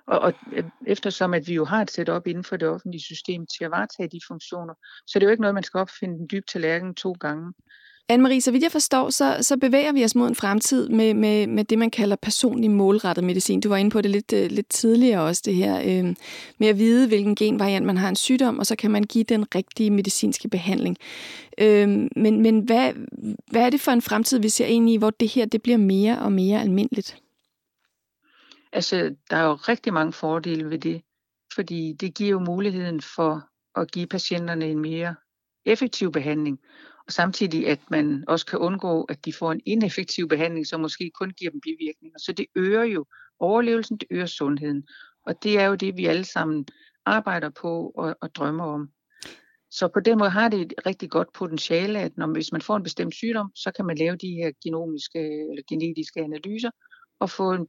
Og, 0.07 0.19
og 0.19 0.33
øh, 0.53 0.65
eftersom 0.87 1.35
at 1.35 1.49
vi 1.49 1.55
jo 1.55 1.65
har 1.65 1.83
et 1.83 1.91
setup 1.91 2.27
inden 2.27 2.45
for 2.45 2.57
det 2.57 2.69
offentlige 2.69 3.03
system 3.03 3.47
til 3.47 3.65
at 3.65 3.71
varetage 3.71 4.09
de 4.09 4.21
funktioner, 4.29 4.75
så 5.07 5.19
det 5.19 5.23
er 5.23 5.29
jo 5.29 5.31
ikke 5.31 5.43
noget, 5.43 5.55
man 5.55 5.63
skal 5.63 5.79
opfinde 5.79 6.19
den 6.19 6.29
dybe 6.33 6.47
tallerken 6.53 6.95
to 6.95 7.13
gange. 7.13 7.53
Anne-Marie, 8.13 8.41
så 8.41 8.51
vidt 8.51 8.63
jeg 8.63 8.73
forstår, 8.73 9.11
så, 9.11 9.39
så 9.41 9.57
bevæger 9.57 9.93
vi 9.93 10.05
os 10.05 10.15
mod 10.15 10.29
en 10.29 10.35
fremtid 10.35 10.89
med, 10.89 11.15
med, 11.15 11.47
med 11.47 11.65
det, 11.65 11.79
man 11.79 11.91
kalder 11.91 12.17
personlig 12.17 12.71
målrettet 12.71 13.25
medicin. 13.25 13.61
Du 13.61 13.69
var 13.69 13.77
inde 13.77 13.91
på 13.91 14.01
det 14.01 14.11
lidt, 14.11 14.33
øh, 14.33 14.51
lidt 14.51 14.69
tidligere 14.69 15.23
også, 15.23 15.43
det 15.45 15.55
her 15.55 15.79
øh, 15.81 16.15
med 16.59 16.69
at 16.69 16.79
vide, 16.79 17.09
hvilken 17.09 17.37
genvariant 17.37 17.87
man 17.87 17.97
har 17.97 18.09
en 18.09 18.17
sygdom, 18.17 18.59
og 18.59 18.67
så 18.67 18.77
kan 18.77 18.91
man 18.91 19.03
give 19.03 19.25
den 19.25 19.55
rigtige 19.55 19.91
medicinske 19.91 20.49
behandling. 20.49 20.97
Øh, 21.59 21.89
men 22.17 22.43
men 22.43 22.59
hvad, 22.61 22.93
hvad 23.51 23.63
er 23.63 23.71
det 23.71 23.81
for 23.81 23.93
en 23.93 24.03
fremtid, 24.03 24.39
vi 24.39 24.49
ser 24.49 24.67
ind 24.67 24.91
i, 24.91 24.97
hvor 24.97 25.11
det 25.11 25.29
her 25.29 25.47
det 25.47 25.63
bliver 25.63 25.79
mere 25.79 26.19
og 26.19 26.33
mere 26.33 26.61
almindeligt? 26.61 27.17
Altså, 28.73 29.15
der 29.31 29.37
er 29.37 29.45
jo 29.45 29.55
rigtig 29.55 29.93
mange 29.93 30.13
fordele 30.13 30.71
ved 30.71 30.79
det, 30.79 31.03
fordi 31.55 31.93
det 31.93 32.15
giver 32.15 32.31
jo 32.31 32.39
muligheden 32.39 33.01
for 33.01 33.49
at 33.81 33.93
give 33.93 34.07
patienterne 34.07 34.67
en 34.67 34.79
mere 34.79 35.15
effektiv 35.67 36.13
behandling, 36.13 36.59
samtidig 37.09 37.69
at 37.69 37.81
man 37.91 38.25
også 38.29 38.47
kan 38.47 38.59
undgå, 38.59 39.03
at 39.03 39.25
de 39.25 39.33
får 39.33 39.53
en 39.53 39.61
ineffektiv 39.67 40.29
behandling, 40.29 40.67
som 40.67 40.81
måske 40.81 41.11
kun 41.15 41.31
giver 41.31 41.51
dem 41.51 41.61
bivirkninger. 41.61 42.19
Så 42.19 42.33
det 42.33 42.47
øger 42.55 42.85
jo 42.85 43.07
overlevelsen, 43.41 43.97
det 43.97 44.07
øger 44.11 44.27
sundheden. 44.27 44.87
Og 45.27 45.43
det 45.43 45.59
er 45.59 45.65
jo 45.65 45.75
det, 45.75 45.97
vi 45.97 46.07
alle 46.07 46.25
sammen 46.25 46.67
arbejder 47.05 47.51
på 47.51 47.93
og, 47.97 48.17
og 48.21 48.35
drømmer 48.35 48.65
om. 48.65 48.89
Så 49.71 49.89
på 49.89 50.01
den 50.01 50.19
måde 50.19 50.31
har 50.31 50.49
det 50.49 50.61
et 50.61 50.75
rigtig 50.87 51.11
godt 51.11 51.33
potentiale, 51.33 51.99
at 51.99 52.17
når, 52.17 52.27
hvis 52.27 52.53
man 52.53 52.61
får 52.61 52.77
en 52.77 52.83
bestemt 52.83 53.15
sygdom, 53.15 53.51
så 53.55 53.71
kan 53.77 53.87
man 53.87 53.99
lave 53.99 54.17
de 54.17 54.29
her 54.29 54.53
genomiske 54.65 55.19
eller 55.19 55.63
genetiske 55.69 56.21
analyser 56.21 56.71
og 57.21 57.31
få 57.31 57.53
en 57.53 57.67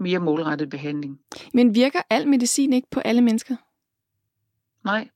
mere 0.00 0.18
målrettet 0.18 0.70
behandling. 0.70 1.20
Men 1.54 1.74
virker 1.74 2.00
al 2.10 2.28
medicin 2.28 2.72
ikke 2.72 2.88
på 2.90 3.00
alle 3.00 3.22
mennesker? 3.22 3.56
Nej, 4.84 5.08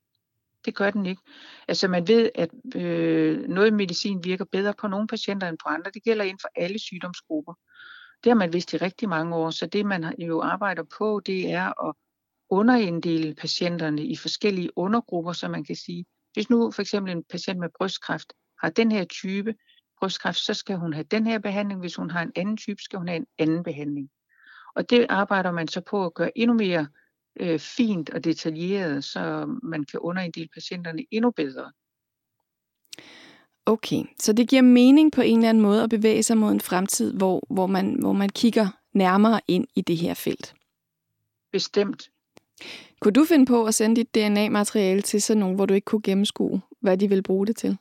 det 0.69 0.77
gør 0.77 0.91
den 0.91 1.05
ikke. 1.05 1.21
Altså 1.67 1.87
man 1.87 2.07
ved, 2.07 2.29
at 2.35 2.49
øh, 2.75 3.49
noget 3.49 3.73
medicin 3.73 4.23
virker 4.23 4.45
bedre 4.45 4.73
på 4.73 4.87
nogle 4.87 5.07
patienter 5.07 5.49
end 5.49 5.57
på 5.63 5.69
andre. 5.69 5.91
Det 5.93 6.03
gælder 6.03 6.23
inden 6.25 6.39
for 6.41 6.49
alle 6.55 6.79
sygdomsgrupper. 6.79 7.53
Det 8.23 8.29
har 8.29 8.35
man 8.35 8.53
vidst 8.53 8.73
i 8.73 8.77
rigtig 8.77 9.09
mange 9.09 9.35
år, 9.35 9.49
så 9.49 9.65
det 9.65 9.85
man 9.85 10.13
jo 10.19 10.41
arbejder 10.41 10.83
på, 10.97 11.21
det 11.25 11.51
er 11.51 11.87
at 11.87 11.95
underinddele 12.49 13.35
patienterne 13.35 14.03
i 14.05 14.15
forskellige 14.15 14.77
undergrupper, 14.77 15.33
så 15.33 15.47
man 15.47 15.63
kan 15.63 15.75
sige, 15.75 16.05
hvis 16.33 16.49
nu 16.49 16.71
for 16.71 16.81
eksempel 16.81 17.11
en 17.11 17.23
patient 17.23 17.59
med 17.59 17.69
brystkræft 17.77 18.33
har 18.61 18.69
den 18.69 18.91
her 18.91 19.05
type 19.05 19.55
brystkræft, 19.99 20.37
så 20.37 20.53
skal 20.53 20.75
hun 20.77 20.93
have 20.93 21.03
den 21.03 21.27
her 21.27 21.39
behandling. 21.39 21.79
Hvis 21.79 21.95
hun 21.95 22.09
har 22.09 22.21
en 22.21 22.31
anden 22.35 22.57
type, 22.57 22.81
skal 22.81 22.99
hun 22.99 23.07
have 23.07 23.17
en 23.17 23.27
anden 23.37 23.63
behandling. 23.63 24.09
Og 24.75 24.89
det 24.89 25.05
arbejder 25.09 25.51
man 25.51 25.67
så 25.67 25.81
på 25.81 26.05
at 26.05 26.13
gøre 26.13 26.37
endnu 26.37 26.53
mere 26.53 26.87
øh, 27.39 27.59
fint 27.59 28.09
og 28.09 28.23
detaljeret, 28.23 29.03
så 29.03 29.45
man 29.63 29.83
kan 29.83 29.99
underinddele 29.99 30.49
patienterne 30.53 31.05
endnu 31.11 31.31
bedre. 31.31 31.71
Okay, 33.65 34.03
så 34.19 34.33
det 34.33 34.49
giver 34.49 34.61
mening 34.61 35.11
på 35.11 35.21
en 35.21 35.37
eller 35.37 35.49
anden 35.49 35.63
måde 35.63 35.83
at 35.83 35.89
bevæge 35.89 36.23
sig 36.23 36.37
mod 36.37 36.51
en 36.51 36.61
fremtid, 36.61 37.13
hvor, 37.13 37.43
hvor, 37.49 37.67
man, 37.67 37.93
hvor 37.99 38.13
man 38.13 38.29
kigger 38.29 38.67
nærmere 38.93 39.41
ind 39.47 39.67
i 39.75 39.81
det 39.81 39.97
her 39.97 40.13
felt. 40.13 40.55
Bestemt. 41.51 42.09
Kunne 43.01 43.11
du 43.11 43.25
finde 43.25 43.45
på 43.45 43.65
at 43.65 43.75
sende 43.75 43.95
dit 43.95 44.15
DNA-materiale 44.15 45.01
til 45.01 45.21
sådan 45.21 45.39
nogen, 45.39 45.55
hvor 45.55 45.65
du 45.65 45.73
ikke 45.73 45.85
kunne 45.85 46.01
gennemskue, 46.01 46.61
hvad 46.81 46.97
de 46.97 47.09
vil 47.09 47.23
bruge 47.23 47.47
det 47.47 47.57
til? 47.57 47.77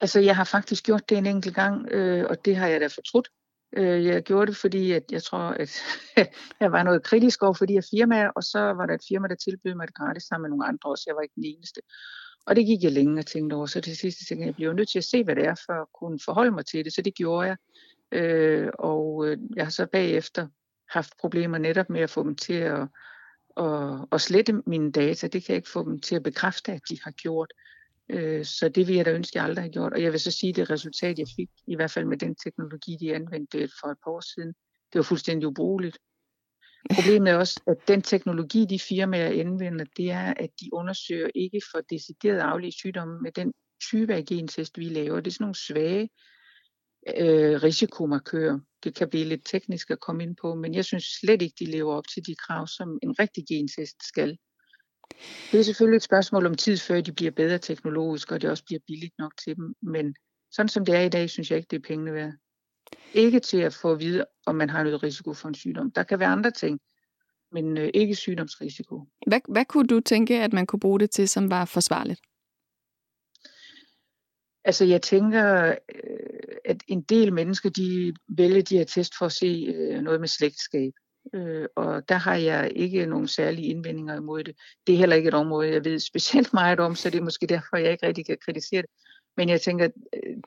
Altså, 0.00 0.20
jeg 0.20 0.36
har 0.36 0.44
faktisk 0.44 0.84
gjort 0.84 1.08
det 1.08 1.18
en 1.18 1.26
enkelt 1.26 1.54
gang, 1.54 1.88
øh, 1.90 2.26
og 2.30 2.44
det 2.44 2.56
har 2.56 2.66
jeg 2.66 2.80
da 2.80 2.86
fortrudt. 2.86 3.28
Øh, 3.76 4.04
jeg 4.04 4.22
gjorde 4.22 4.46
det, 4.46 4.56
fordi 4.56 4.92
at 4.92 5.02
jeg 5.12 5.22
tror, 5.22 5.38
at 5.38 5.82
jeg 6.60 6.72
var 6.72 6.82
noget 6.82 7.02
kritisk 7.02 7.42
over 7.42 7.54
for 7.54 7.66
de 7.66 7.72
her 7.72 7.88
firmaer, 7.90 8.28
og 8.28 8.42
så 8.42 8.58
var 8.58 8.86
der 8.86 8.94
et 8.94 9.04
firma, 9.08 9.28
der 9.28 9.34
tilbød 9.34 9.74
mig 9.74 9.86
det 9.86 9.96
gratis 9.96 10.22
sammen 10.22 10.42
med 10.42 10.50
nogle 10.50 10.66
andre 10.66 10.90
også. 10.90 11.04
Jeg 11.06 11.14
var 11.16 11.22
ikke 11.22 11.34
den 11.34 11.44
eneste. 11.44 11.80
Og 12.46 12.56
det 12.56 12.66
gik 12.66 12.82
jeg 12.82 12.92
længe 12.92 13.18
og 13.18 13.26
tænkte 13.26 13.54
over. 13.54 13.66
Så 13.66 13.80
til 13.80 13.96
sidst 13.96 14.18
tænkte 14.28 14.42
jeg, 14.42 14.46
jeg 14.46 14.54
bliver 14.54 14.72
nødt 14.72 14.88
til 14.88 14.98
at 14.98 15.04
se, 15.04 15.24
hvad 15.24 15.36
det 15.36 15.44
er, 15.44 15.54
for 15.66 15.72
at 15.72 15.88
kunne 16.00 16.18
forholde 16.24 16.50
mig 16.50 16.66
til 16.66 16.84
det. 16.84 16.94
Så 16.94 17.02
det 17.02 17.14
gjorde 17.14 17.48
jeg. 17.48 17.56
Øh, 18.12 18.70
og 18.78 19.26
øh, 19.26 19.38
jeg 19.56 19.64
har 19.64 19.70
så 19.70 19.86
bagefter 19.86 20.48
haft 20.90 21.12
problemer 21.20 21.58
netop 21.58 21.90
med 21.90 22.00
at 22.00 22.10
få 22.10 22.24
dem 22.24 22.36
til 22.36 22.52
at, 22.52 22.88
at, 23.56 24.06
at 24.12 24.20
slette 24.20 24.62
mine 24.66 24.92
data. 24.92 25.26
Det 25.26 25.44
kan 25.44 25.52
jeg 25.52 25.56
ikke 25.56 25.70
få 25.70 25.84
dem 25.84 26.00
til 26.00 26.16
at 26.16 26.22
bekræfte, 26.22 26.72
at 26.72 26.80
de 26.88 26.98
har 27.04 27.10
gjort. 27.10 27.52
Øh, 28.12 28.44
så 28.44 28.68
det 28.68 28.88
vil 28.88 28.96
jeg 28.96 29.04
da 29.04 29.12
ønske, 29.12 29.38
jeg 29.38 29.44
aldrig 29.44 29.64
har 29.64 29.70
gjort. 29.70 29.92
Og 29.92 30.02
jeg 30.02 30.12
vil 30.12 30.20
så 30.20 30.30
sige, 30.30 30.50
at 30.50 30.56
det 30.56 30.70
resultat, 30.70 31.18
jeg 31.18 31.26
fik, 31.36 31.48
i 31.66 31.76
hvert 31.76 31.90
fald 31.90 32.04
med 32.04 32.16
den 32.16 32.34
teknologi, 32.34 32.96
de 33.00 33.14
anvendte 33.14 33.68
for 33.80 33.88
et 33.88 33.98
par 34.04 34.10
år 34.10 34.20
siden, 34.34 34.48
det 34.92 34.98
var 34.98 35.02
fuldstændig 35.02 35.48
ubrugeligt. 35.48 35.98
Problemet 36.94 37.30
er 37.30 37.36
også, 37.36 37.60
at 37.66 37.88
den 37.88 38.02
teknologi, 38.02 38.64
de 38.64 38.78
firmaer 38.78 39.40
anvender, 39.40 39.84
det 39.96 40.10
er, 40.10 40.34
at 40.36 40.50
de 40.60 40.68
undersøger 40.72 41.28
ikke 41.34 41.60
for 41.72 41.80
decideret 41.90 42.38
aflige 42.38 42.72
sygdomme 42.72 43.18
med 43.20 43.32
den 43.32 43.52
type 43.90 44.14
af 44.14 44.24
gentest, 44.24 44.78
vi 44.78 44.84
laver. 44.84 45.20
Det 45.20 45.26
er 45.26 45.34
sådan 45.34 45.44
nogle 45.44 45.54
svage 45.54 46.08
øh, 47.18 47.62
risikomarkører. 47.62 48.58
Det 48.84 48.94
kan 48.94 49.08
blive 49.08 49.24
lidt 49.24 49.46
teknisk 49.46 49.90
at 49.90 50.00
komme 50.00 50.22
ind 50.22 50.36
på, 50.42 50.54
men 50.54 50.74
jeg 50.74 50.84
synes 50.84 51.04
slet 51.04 51.42
ikke, 51.42 51.56
de 51.58 51.64
lever 51.64 51.94
op 51.94 52.08
til 52.14 52.26
de 52.26 52.34
krav, 52.34 52.66
som 52.66 52.98
en 53.02 53.18
rigtig 53.18 53.44
gentest 53.48 53.96
skal. 54.08 54.38
Det 55.52 55.60
er 55.60 55.64
selvfølgelig 55.64 55.96
et 55.96 56.02
spørgsmål 56.02 56.46
om 56.46 56.54
tid, 56.54 56.76
før 56.76 57.00
de 57.00 57.12
bliver 57.12 57.30
bedre 57.30 57.58
teknologisk, 57.58 58.32
og 58.32 58.42
det 58.42 58.50
også 58.50 58.64
bliver 58.64 58.80
billigt 58.86 59.14
nok 59.18 59.32
til 59.44 59.56
dem. 59.56 59.74
Men 59.82 60.14
sådan 60.50 60.68
som 60.68 60.84
det 60.84 60.94
er 60.94 61.00
i 61.00 61.08
dag, 61.08 61.30
synes 61.30 61.50
jeg 61.50 61.56
ikke, 61.56 61.68
det 61.70 61.76
er 61.76 61.88
pengene 61.88 62.12
værd. 62.12 62.32
Ikke 63.14 63.40
til 63.40 63.58
at 63.58 63.74
få 63.74 63.92
at 63.92 64.00
vide, 64.00 64.24
om 64.46 64.54
man 64.54 64.70
har 64.70 64.82
noget 64.82 65.02
risiko 65.02 65.34
for 65.34 65.48
en 65.48 65.54
sygdom. 65.54 65.90
Der 65.90 66.02
kan 66.02 66.18
være 66.18 66.28
andre 66.28 66.50
ting, 66.50 66.80
men 67.52 67.78
øh, 67.78 67.90
ikke 67.94 68.14
sygdomsrisiko. 68.14 69.08
Hvad, 69.26 69.40
hvad 69.48 69.64
kunne 69.64 69.86
du 69.86 70.00
tænke, 70.00 70.42
at 70.42 70.52
man 70.52 70.66
kunne 70.66 70.80
bruge 70.80 71.00
det 71.00 71.10
til, 71.10 71.28
som 71.28 71.50
var 71.50 71.64
forsvarligt? 71.64 72.20
Altså 74.64 74.84
jeg 74.84 75.02
tænker, 75.02 75.66
øh, 75.66 75.76
at 76.64 76.82
en 76.88 77.02
del 77.02 77.32
mennesker, 77.32 77.70
de 77.70 78.14
vælger 78.28 78.62
de 78.62 78.76
her 78.78 78.84
test 78.84 79.12
for 79.18 79.26
at 79.26 79.32
se 79.32 79.74
øh, 79.76 80.00
noget 80.00 80.20
med 80.20 80.28
slægtskab. 80.28 80.92
Øh, 81.34 81.66
og 81.76 82.08
der 82.08 82.14
har 82.14 82.36
jeg 82.36 82.72
ikke 82.76 83.06
nogen 83.06 83.28
særlige 83.28 83.68
indvendinger 83.68 84.16
imod 84.16 84.44
det. 84.44 84.56
Det 84.86 84.92
er 84.92 84.98
heller 84.98 85.16
ikke 85.16 85.28
et 85.28 85.34
område, 85.34 85.72
jeg 85.72 85.84
ved 85.84 85.98
specielt 86.10 86.52
meget 86.52 86.80
om, 86.80 86.94
så 86.94 87.10
det 87.10 87.18
er 87.18 87.24
måske 87.24 87.46
derfor, 87.46 87.76
jeg 87.76 87.92
ikke 87.92 88.06
rigtig 88.06 88.26
kan 88.26 88.38
kritisere 88.44 88.82
det. 88.82 88.90
Men 89.36 89.48
jeg 89.48 89.60
tænker, 89.60 89.88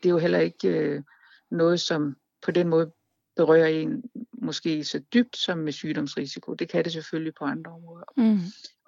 det 0.03 0.05
er 0.05 0.09
jo 0.09 0.17
heller 0.17 0.39
ikke 0.39 1.03
noget, 1.51 1.79
som 1.79 2.15
på 2.41 2.51
den 2.51 2.67
måde 2.67 2.91
berører 3.35 3.67
en 3.67 4.03
måske 4.33 4.83
så 4.83 4.99
dybt 5.13 5.37
som 5.37 5.57
med 5.57 5.71
sygdomsrisiko. 5.71 6.53
Det 6.53 6.69
kan 6.69 6.83
det 6.83 6.93
selvfølgelig 6.93 7.33
på 7.39 7.45
andre 7.45 7.71
områder. 7.71 8.05
Mm. 8.17 8.39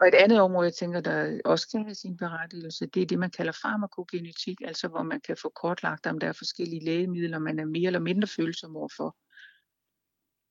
Og 0.02 0.08
et 0.08 0.14
andet 0.14 0.42
område, 0.42 0.66
jeg 0.66 0.74
tænker, 0.74 1.02
der 1.02 1.40
også 1.46 1.68
kan 1.72 1.84
have 1.84 1.96
sin 1.96 2.18
berettigelse, 2.18 2.86
det 2.86 3.02
er 3.02 3.06
det, 3.06 3.20
man 3.20 3.32
kalder 3.32 3.52
farmakogenetik, 3.62 4.58
altså 4.66 4.88
hvor 4.88 5.04
man 5.04 5.22
kan 5.22 5.38
få 5.42 5.50
kortlagt, 5.62 6.08
om 6.08 6.20
der 6.20 6.28
er 6.28 6.34
forskellige 6.34 6.86
lægemidler, 6.86 7.40
man 7.40 7.60
er 7.60 7.66
mere 7.66 7.88
eller 7.88 8.00
mindre 8.00 8.28
følsom 8.28 8.76
overfor. 8.76 9.16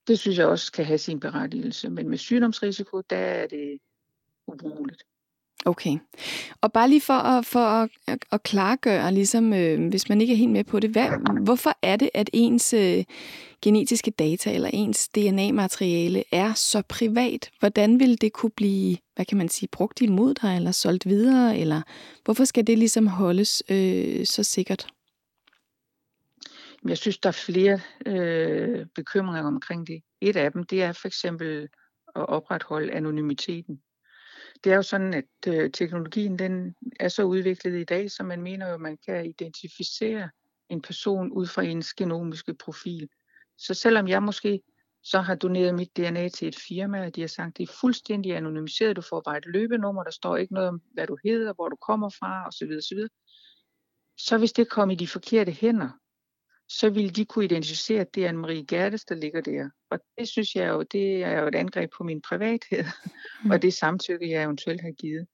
Det 0.08 0.18
synes 0.18 0.38
jeg 0.38 0.46
også 0.46 0.72
kan 0.72 0.84
have 0.84 0.98
sin 0.98 1.20
berettigelse, 1.20 1.90
men 1.90 2.08
med 2.08 2.18
sygdomsrisiko, 2.18 3.00
der 3.10 3.16
er 3.16 3.46
det 3.46 3.78
ubrugeligt. 4.46 5.02
Okay. 5.66 5.98
Og 6.60 6.72
bare 6.72 6.88
lige 6.88 7.00
for 7.00 7.12
at, 7.12 7.46
for 7.46 7.60
at, 7.60 7.90
at, 8.32 8.42
klargøre, 8.42 9.12
ligesom, 9.12 9.52
øh, 9.52 9.88
hvis 9.88 10.08
man 10.08 10.20
ikke 10.20 10.32
er 10.32 10.36
helt 10.36 10.50
med 10.50 10.64
på 10.64 10.80
det, 10.80 10.90
hvad, 10.90 11.08
hvorfor 11.44 11.78
er 11.82 11.96
det, 11.96 12.10
at 12.14 12.30
ens 12.32 12.72
øh, 12.72 13.04
genetiske 13.62 14.10
data 14.10 14.54
eller 14.54 14.70
ens 14.72 15.08
DNA-materiale 15.08 16.24
er 16.32 16.54
så 16.54 16.82
privat? 16.88 17.50
Hvordan 17.60 18.00
vil 18.00 18.20
det 18.20 18.32
kunne 18.32 18.50
blive, 18.50 18.96
hvad 19.14 19.24
kan 19.24 19.38
man 19.38 19.48
sige, 19.48 19.68
brugt 19.72 20.00
imod 20.00 20.34
dig 20.34 20.56
eller 20.56 20.72
solgt 20.72 21.06
videre? 21.06 21.58
Eller 21.58 21.82
hvorfor 22.24 22.44
skal 22.44 22.66
det 22.66 22.78
ligesom 22.78 23.06
holdes 23.06 23.62
øh, 23.68 24.26
så 24.26 24.42
sikkert? 24.42 24.86
Jeg 26.88 26.98
synes, 26.98 27.18
der 27.18 27.28
er 27.28 27.32
flere 27.32 27.80
øh, 28.06 28.86
bekymringer 28.94 29.48
omkring 29.48 29.86
det. 29.86 30.02
Et 30.20 30.36
af 30.36 30.52
dem, 30.52 30.64
det 30.64 30.82
er 30.82 30.92
for 30.92 31.08
eksempel 31.08 31.68
at 32.16 32.28
opretholde 32.28 32.92
anonymiteten 32.92 33.82
det 34.64 34.72
er 34.72 34.76
jo 34.76 34.82
sådan, 34.82 35.14
at 35.14 35.24
øh, 35.48 35.70
teknologien 35.70 36.38
den 36.38 36.74
er 37.00 37.08
så 37.08 37.22
udviklet 37.22 37.80
i 37.80 37.84
dag, 37.84 38.10
så 38.10 38.22
man 38.22 38.42
mener 38.42 38.68
jo, 38.68 38.74
at 38.74 38.80
man 38.80 38.98
kan 39.06 39.26
identificere 39.26 40.30
en 40.68 40.82
person 40.82 41.32
ud 41.32 41.46
fra 41.46 41.62
ens 41.62 41.94
genomiske 41.94 42.54
profil. 42.54 43.08
Så 43.58 43.74
selvom 43.74 44.08
jeg 44.08 44.22
måske 44.22 44.62
så 45.02 45.20
har 45.20 45.34
doneret 45.34 45.74
mit 45.74 45.96
DNA 45.96 46.28
til 46.28 46.48
et 46.48 46.56
firma, 46.68 47.06
og 47.06 47.16
de 47.16 47.20
har 47.20 47.28
sagt, 47.28 47.48
at 47.48 47.56
det 47.56 47.68
er 47.68 47.72
fuldstændig 47.80 48.36
anonymiseret, 48.36 48.96
du 48.96 49.00
får 49.00 49.20
bare 49.20 49.38
et 49.38 49.46
løbenummer, 49.46 50.04
der 50.04 50.10
står 50.10 50.36
ikke 50.36 50.54
noget 50.54 50.68
om, 50.68 50.80
hvad 50.92 51.06
du 51.06 51.16
hedder, 51.24 51.52
hvor 51.54 51.68
du 51.68 51.76
kommer 51.76 52.08
fra, 52.08 52.46
osv. 52.48 52.70
osv. 52.78 52.98
Så 54.18 54.38
hvis 54.38 54.52
det 54.52 54.70
kom 54.70 54.90
i 54.90 54.94
de 54.94 55.08
forkerte 55.08 55.52
hænder, 55.52 55.90
så 56.68 56.90
ville 56.90 57.10
de 57.10 57.24
kunne 57.24 57.44
identificere, 57.44 58.00
at 58.00 58.14
det 58.14 58.24
er 58.24 58.30
en 58.30 58.38
Marie 58.38 58.64
Gertes, 58.66 59.04
der 59.04 59.14
ligger 59.14 59.40
der. 59.40 59.70
Og 59.90 59.98
det 60.18 60.28
synes 60.28 60.56
jeg 60.56 60.68
jo, 60.68 60.82
det 60.82 61.24
er 61.24 61.40
jo 61.40 61.46
et 61.46 61.54
angreb 61.54 61.90
på 61.96 62.04
min 62.04 62.20
privathed, 62.20 62.84
mm. 63.44 63.50
og 63.50 63.62
det 63.62 63.74
samtykke, 63.74 64.30
jeg 64.30 64.42
eventuelt 64.42 64.80
har 64.80 64.90
givet. 64.90 65.26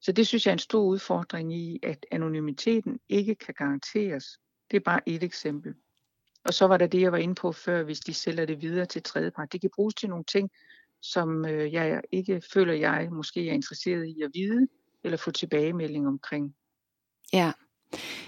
Så 0.00 0.12
det 0.12 0.26
synes 0.26 0.46
jeg 0.46 0.50
er 0.50 0.54
en 0.54 0.58
stor 0.58 0.82
udfordring 0.82 1.54
i, 1.54 1.80
at 1.82 2.06
anonymiteten 2.10 3.00
ikke 3.08 3.34
kan 3.34 3.54
garanteres. 3.54 4.24
Det 4.70 4.76
er 4.76 4.80
bare 4.80 5.08
et 5.08 5.22
eksempel. 5.22 5.74
Og 6.44 6.54
så 6.54 6.66
var 6.66 6.76
der 6.76 6.86
det, 6.86 7.00
jeg 7.00 7.12
var 7.12 7.18
inde 7.18 7.34
på 7.34 7.52
før, 7.52 7.82
hvis 7.82 8.00
de 8.00 8.14
sælger 8.14 8.46
det 8.46 8.62
videre 8.62 8.86
til 8.86 9.02
tredjepart. 9.02 9.52
Det 9.52 9.60
kan 9.60 9.70
bruges 9.74 9.94
til 9.94 10.08
nogle 10.08 10.24
ting, 10.24 10.50
som 11.02 11.44
øh, 11.44 11.72
jeg 11.72 12.02
ikke 12.12 12.42
føler, 12.52 12.72
jeg 12.72 13.08
måske 13.12 13.48
er 13.48 13.52
interesseret 13.52 14.06
i 14.06 14.22
at 14.22 14.30
vide, 14.34 14.68
eller 15.04 15.18
få 15.18 15.30
tilbagemelding 15.30 16.08
omkring. 16.08 16.56
Ja, 17.32 17.52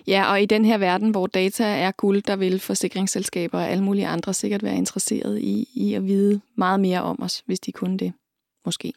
Ja, 0.06 0.30
og 0.30 0.42
i 0.42 0.46
den 0.46 0.64
her 0.64 0.78
verden, 0.78 1.10
hvor 1.10 1.26
data 1.26 1.64
er 1.64 1.90
guld, 1.90 2.22
der 2.22 2.36
vil 2.36 2.60
forsikringsselskaber 2.60 3.58
og 3.58 3.68
alle 3.68 3.84
mulige 3.84 4.06
andre 4.06 4.34
sikkert 4.34 4.62
være 4.62 4.76
interesseret 4.76 5.38
i, 5.38 5.68
i 5.74 5.94
at 5.94 6.04
vide 6.04 6.40
meget 6.56 6.80
mere 6.80 7.02
om 7.02 7.22
os, 7.22 7.42
hvis 7.46 7.60
de 7.60 7.72
kunne 7.72 7.98
det, 7.98 8.12
måske. 8.64 8.92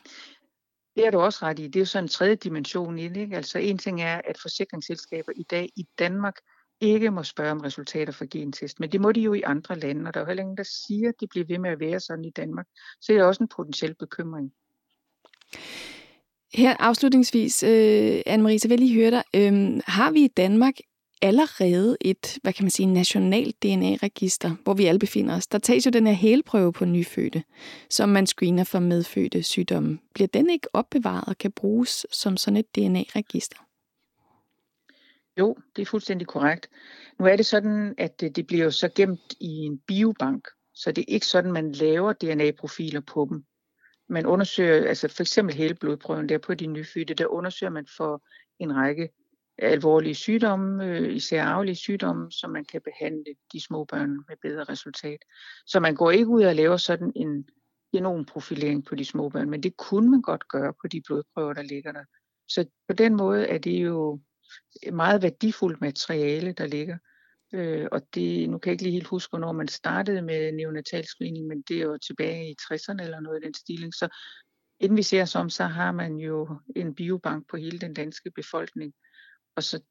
Det 0.96 1.06
er 1.06 1.12
du 1.12 1.20
også 1.20 1.40
ret 1.42 1.60
i. 1.60 1.64
Det 1.68 1.76
er 1.76 1.80
jo 1.80 1.86
sådan 1.86 2.04
en 2.04 2.10
tredje 2.10 2.36
dimension 2.36 3.00
i 3.00 3.08
det. 3.08 3.18
Ikke? 3.18 3.36
Altså 3.36 3.60
en 3.60 3.78
ting 3.78 4.02
er, 4.02 4.22
at 4.26 4.38
forsikringsselskaber 4.42 5.32
i 5.36 5.44
dag 5.44 5.70
i 5.76 5.88
Danmark 6.00 6.36
ikke 6.82 7.12
må 7.12 7.24
spørge 7.24 7.52
om 7.52 7.60
resultater 7.60 8.14
for 8.14 8.26
gentest, 8.32 8.80
men 8.80 8.92
det 8.92 9.02
må 9.02 9.12
de 9.12 9.22
jo 9.22 9.34
i 9.34 9.42
andre 9.42 9.80
lande, 9.80 10.08
og 10.08 10.14
der 10.14 10.20
er 10.20 10.24
jo 10.24 10.28
heller 10.28 10.44
ingen, 10.44 10.58
der 10.58 10.64
siger, 10.88 11.10
at 11.10 11.16
de 11.20 11.28
bliver 11.28 11.46
ved 11.46 11.60
med 11.60 11.70
at 11.70 11.80
være 11.80 12.00
sådan 12.00 12.26
i 12.26 12.30
Danmark. 12.30 12.66
Så 13.02 13.14
det 13.14 13.20
er 13.20 13.24
også 13.24 13.44
en 13.44 13.50
potentiel 13.56 13.96
bekymring. 13.96 14.52
Her 16.54 16.76
afslutningsvis, 16.80 17.64
øh, 17.64 18.22
Anne-Marie, 18.28 18.58
så 18.58 18.68
vil 18.68 18.70
jeg 18.70 18.80
lige 18.80 18.94
høre 18.94 19.12
dig. 19.12 19.24
Øh, 19.34 19.82
har 19.86 20.12
vi 20.12 20.24
i 20.24 20.28
Danmark 20.28 20.74
allerede 21.22 21.98
et, 22.02 22.40
hvad 22.42 22.54
kan 22.54 22.64
man 22.64 22.72
sige, 22.72 22.86
nationalt 22.86 23.64
DNA-register, 23.64 24.56
hvor 24.64 24.74
vi 24.74 24.86
alle 24.86 25.00
befinder 25.00 25.36
os? 25.36 25.48
Der 25.48 25.58
tages 25.58 25.86
jo 25.86 25.92
den 25.92 26.08
her 26.08 26.14
helprøve 26.14 26.74
på 26.74 26.86
nyfødte, 26.86 27.44
som 27.90 28.10
man 28.10 28.28
screener 28.28 28.64
for 28.64 28.80
medfødte 28.80 29.44
sygdomme. 29.44 30.00
Bliver 30.14 30.28
den 30.28 30.50
ikke 30.50 30.68
opbevaret 30.74 31.24
og 31.28 31.38
kan 31.38 31.52
bruges 31.52 32.06
som 32.12 32.38
sådan 32.38 32.58
et 32.58 32.76
DNA-register? 32.76 33.58
Jo, 35.40 35.56
det 35.76 35.82
er 35.82 35.86
fuldstændig 35.86 36.28
korrekt. 36.28 36.70
Nu 37.20 37.26
er 37.26 37.36
det 37.36 37.46
sådan, 37.46 37.96
at 37.98 38.24
øh, 38.24 38.30
det 38.36 38.48
bliver 38.48 38.70
så 38.70 38.90
gemt 38.96 39.34
i 39.40 39.48
en 39.48 39.78
biobank, 39.88 40.48
så 40.74 40.92
det 40.92 41.02
er 41.02 41.14
ikke 41.14 41.26
sådan, 41.26 41.52
man 41.52 41.72
laver 41.72 42.14
DNA-profiler 42.14 43.02
på 43.02 43.28
dem 43.30 43.44
man 44.10 44.26
undersøger, 44.26 44.88
altså 44.88 45.08
for 45.08 45.24
eksempel 45.24 45.56
hele 45.56 45.74
blodprøven 45.74 46.30
der 46.30 46.38
på 46.38 46.54
de 46.54 46.68
nyfødte, 46.68 47.14
der 47.14 47.26
undersøger 47.26 47.72
man 47.72 47.88
for 47.98 48.24
en 48.60 48.76
række 48.76 49.10
alvorlige 49.58 50.16
sygdomme, 50.16 50.86
øh, 50.86 51.16
især 51.16 51.44
arvelige 51.44 51.76
sygdomme, 51.76 52.32
som 52.32 52.50
man 52.50 52.66
kan 52.66 52.82
behandle 52.82 53.36
de 53.54 53.62
små 53.62 53.86
børn 53.86 54.10
med 54.10 54.38
bedre 54.42 54.64
resultat. 54.64 55.20
Så 55.66 55.80
man 55.80 55.96
går 55.96 56.12
ikke 56.12 56.28
ud 56.28 56.44
og 56.44 56.56
laver 56.56 56.78
sådan 56.78 57.12
en 57.16 57.46
genomprofilering 57.92 58.86
på 58.86 58.96
de 58.96 59.06
små 59.06 59.30
børn, 59.30 59.50
men 59.50 59.64
det 59.64 59.78
kunne 59.78 60.12
man 60.12 60.22
godt 60.22 60.48
gøre 60.48 60.74
på 60.82 60.88
de 60.88 61.02
blodprøver, 61.08 61.54
der 61.54 61.62
ligger 61.62 61.92
der. 61.92 62.04
Så 62.48 62.66
på 62.88 62.94
den 62.94 63.16
måde 63.16 63.48
er 63.48 63.58
det 63.58 63.84
jo 63.84 64.20
meget 64.94 65.22
værdifuldt 65.22 65.82
materiale, 65.82 66.52
der 66.52 66.68
ligger. 66.68 66.98
Øh, 67.54 67.88
og 67.92 68.02
det, 68.16 68.50
nu 68.50 68.58
kan 68.58 68.70
jeg 68.70 68.74
ikke 68.74 68.84
lige 68.84 68.94
helt 68.94 69.08
huske, 69.08 69.32
hvornår 69.32 69.52
man 69.52 69.68
startede 69.68 70.22
med 70.22 70.52
neonatal 70.52 71.06
screening, 71.06 71.48
men 71.48 71.62
det 71.62 71.78
er 71.78 71.84
jo 71.84 71.98
tilbage 71.98 72.52
i 72.52 72.56
60'erne 72.62 73.04
eller 73.04 73.20
noget 73.20 73.44
i 73.44 73.46
den 73.46 73.54
stilling. 73.54 73.94
Så 73.94 74.08
inden 74.80 74.98
vi 74.98 75.04
ser 75.04 75.22
os 75.22 75.36
om, 75.36 75.50
så 75.50 75.64
har 75.64 75.92
man 75.92 76.16
jo 76.16 76.60
en 76.76 76.96
biobank 76.96 77.50
på 77.50 77.58
hele 77.58 77.80
den 77.80 77.94
danske 77.94 78.32
befolkning. 78.32 78.94
Og 79.56 79.64
så 79.64 79.82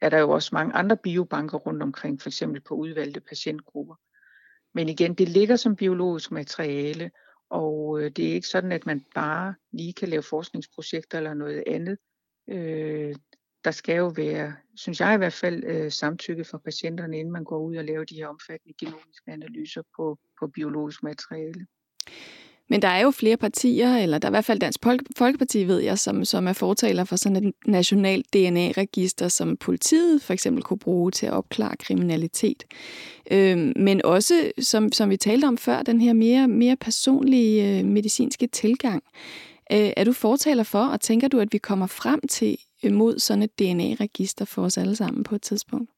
er 0.00 0.08
der 0.08 0.18
jo 0.18 0.30
også 0.30 0.50
mange 0.52 0.74
andre 0.74 0.96
biobanker 0.96 1.58
rundt 1.58 1.82
omkring, 1.82 2.20
for 2.22 2.28
eksempel 2.28 2.60
på 2.60 2.74
udvalgte 2.74 3.20
patientgrupper. 3.20 3.94
Men 4.74 4.88
igen, 4.88 5.14
det 5.14 5.28
ligger 5.28 5.56
som 5.56 5.76
biologisk 5.76 6.30
materiale, 6.30 7.10
og 7.50 8.00
øh, 8.00 8.10
det 8.10 8.28
er 8.28 8.32
ikke 8.32 8.48
sådan, 8.48 8.72
at 8.72 8.86
man 8.86 9.04
bare 9.14 9.54
lige 9.72 9.92
kan 9.92 10.08
lave 10.08 10.22
forskningsprojekter 10.22 11.18
eller 11.18 11.34
noget 11.34 11.64
andet. 11.66 11.98
Øh, 12.48 13.14
der 13.64 13.70
skal 13.70 13.96
jo 13.96 14.06
være, 14.06 14.54
synes 14.76 15.00
jeg 15.00 15.14
i 15.14 15.16
hvert 15.16 15.32
fald, 15.32 15.64
øh, 15.64 15.92
samtykke 15.92 16.44
fra 16.44 16.58
patienterne, 16.58 17.18
inden 17.18 17.32
man 17.32 17.44
går 17.44 17.58
ud 17.58 17.76
og 17.76 17.84
laver 17.84 18.04
de 18.04 18.14
her 18.14 18.26
omfattende 18.26 18.74
genomiske 18.80 19.30
analyser 19.30 19.82
på, 19.96 20.18
på 20.40 20.46
biologisk 20.46 21.02
materiale. 21.02 21.66
Men 22.70 22.82
der 22.82 22.88
er 22.88 23.00
jo 23.00 23.10
flere 23.10 23.36
partier, 23.36 23.96
eller 23.96 24.18
der 24.18 24.28
er 24.28 24.30
i 24.30 24.32
hvert 24.32 24.44
fald 24.44 24.60
Dansk 24.60 24.80
Folkeparti, 25.16 25.64
ved 25.64 25.80
jeg, 25.80 25.98
som, 25.98 26.24
som 26.24 26.46
er 26.46 26.52
fortaler 26.52 27.04
for 27.04 27.16
sådan 27.16 27.44
et 27.44 27.54
nationalt 27.66 28.26
DNA-register, 28.34 29.28
som 29.28 29.56
politiet 29.56 30.22
for 30.22 30.32
eksempel 30.32 30.62
kunne 30.62 30.78
bruge 30.78 31.10
til 31.10 31.26
at 31.26 31.32
opklare 31.32 31.76
kriminalitet. 31.76 32.64
Øhm, 33.30 33.72
men 33.76 34.04
også, 34.04 34.52
som, 34.58 34.92
som 34.92 35.10
vi 35.10 35.16
talte 35.16 35.44
om 35.44 35.58
før, 35.58 35.82
den 35.82 36.00
her 36.00 36.12
mere, 36.12 36.48
mere 36.48 36.76
personlige 36.76 37.78
øh, 37.78 37.84
medicinske 37.84 38.46
tilgang. 38.46 39.02
Øh, 39.72 39.92
er 39.96 40.04
du 40.04 40.12
fortaler 40.12 40.62
for, 40.62 40.84
og 40.84 41.00
tænker 41.00 41.28
du, 41.28 41.38
at 41.38 41.52
vi 41.52 41.58
kommer 41.58 41.86
frem 41.86 42.20
til 42.28 42.56
mod 42.88 43.18
sådan 43.18 43.42
et 43.42 43.58
DNA-register 43.58 44.44
for 44.44 44.64
os 44.64 44.78
alle 44.78 44.96
sammen 44.96 45.24
på 45.24 45.34
et 45.34 45.42
tidspunkt? 45.42 45.90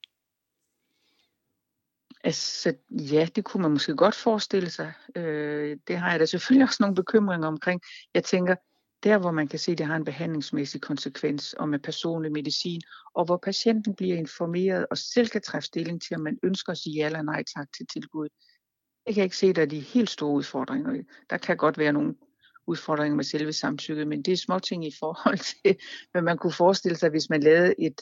Altså, 2.23 2.73
ja, 2.89 3.27
det 3.35 3.43
kunne 3.43 3.61
man 3.61 3.71
måske 3.71 3.95
godt 3.95 4.15
forestille 4.15 4.69
sig. 4.69 4.93
Øh, 5.15 5.77
det 5.87 5.97
har 5.97 6.11
jeg 6.11 6.19
da 6.19 6.25
selvfølgelig 6.25 6.67
også 6.69 6.77
nogle 6.79 6.95
bekymringer 6.95 7.47
omkring. 7.47 7.81
Jeg 8.13 8.23
tænker, 8.23 8.55
der 9.03 9.17
hvor 9.17 9.31
man 9.31 9.47
kan 9.47 9.59
se, 9.59 9.71
at 9.71 9.77
det 9.77 9.85
har 9.85 9.95
en 9.95 10.05
behandlingsmæssig 10.05 10.81
konsekvens 10.81 11.53
og 11.53 11.69
med 11.69 11.79
personlig 11.79 12.31
medicin, 12.31 12.81
og 13.13 13.25
hvor 13.25 13.37
patienten 13.37 13.95
bliver 13.95 14.15
informeret 14.15 14.85
og 14.91 14.97
selv 14.97 15.27
kan 15.27 15.41
træffe 15.41 15.65
stilling 15.65 16.01
til, 16.01 16.15
om 16.15 16.21
man 16.21 16.39
ønsker 16.43 16.71
at 16.71 16.77
sige 16.77 16.95
ja 16.95 17.05
eller 17.05 17.21
nej 17.21 17.43
tak 17.55 17.67
til 17.77 17.87
tilbuddet. 17.87 18.33
Jeg 19.05 19.13
kan 19.13 19.23
ikke 19.23 19.37
se, 19.37 19.47
at 19.47 19.55
der 19.55 19.61
er 19.61 19.65
de 19.65 19.79
helt 19.79 20.09
store 20.09 20.33
udfordringer. 20.33 21.03
Der 21.29 21.37
kan 21.37 21.57
godt 21.57 21.77
være 21.77 21.93
nogle 21.93 22.15
udfordringer 22.67 23.15
med 23.15 23.23
selve 23.23 23.53
samtykket, 23.53 24.07
men 24.07 24.21
det 24.21 24.31
er 24.31 24.37
småting 24.37 24.85
i 24.87 24.93
forhold 24.99 25.37
til, 25.63 25.77
hvad 26.11 26.21
man 26.21 26.37
kunne 26.37 26.53
forestille 26.53 26.97
sig, 26.97 27.09
hvis 27.09 27.29
man 27.29 27.43
lavede 27.43 27.75
et 27.79 28.01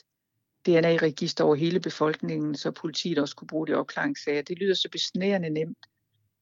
DNA-register 0.65 1.43
over 1.43 1.55
hele 1.55 1.79
befolkningen, 1.79 2.55
så 2.55 2.71
politiet 2.71 3.19
også 3.19 3.35
kunne 3.35 3.47
bruge 3.47 3.67
det 3.67 3.73
i 3.73 3.75
opklaringssager. 3.75 4.41
Det 4.41 4.57
lyder 4.59 4.73
så 4.73 4.89
besnærende 4.91 5.49
nemt, 5.49 5.85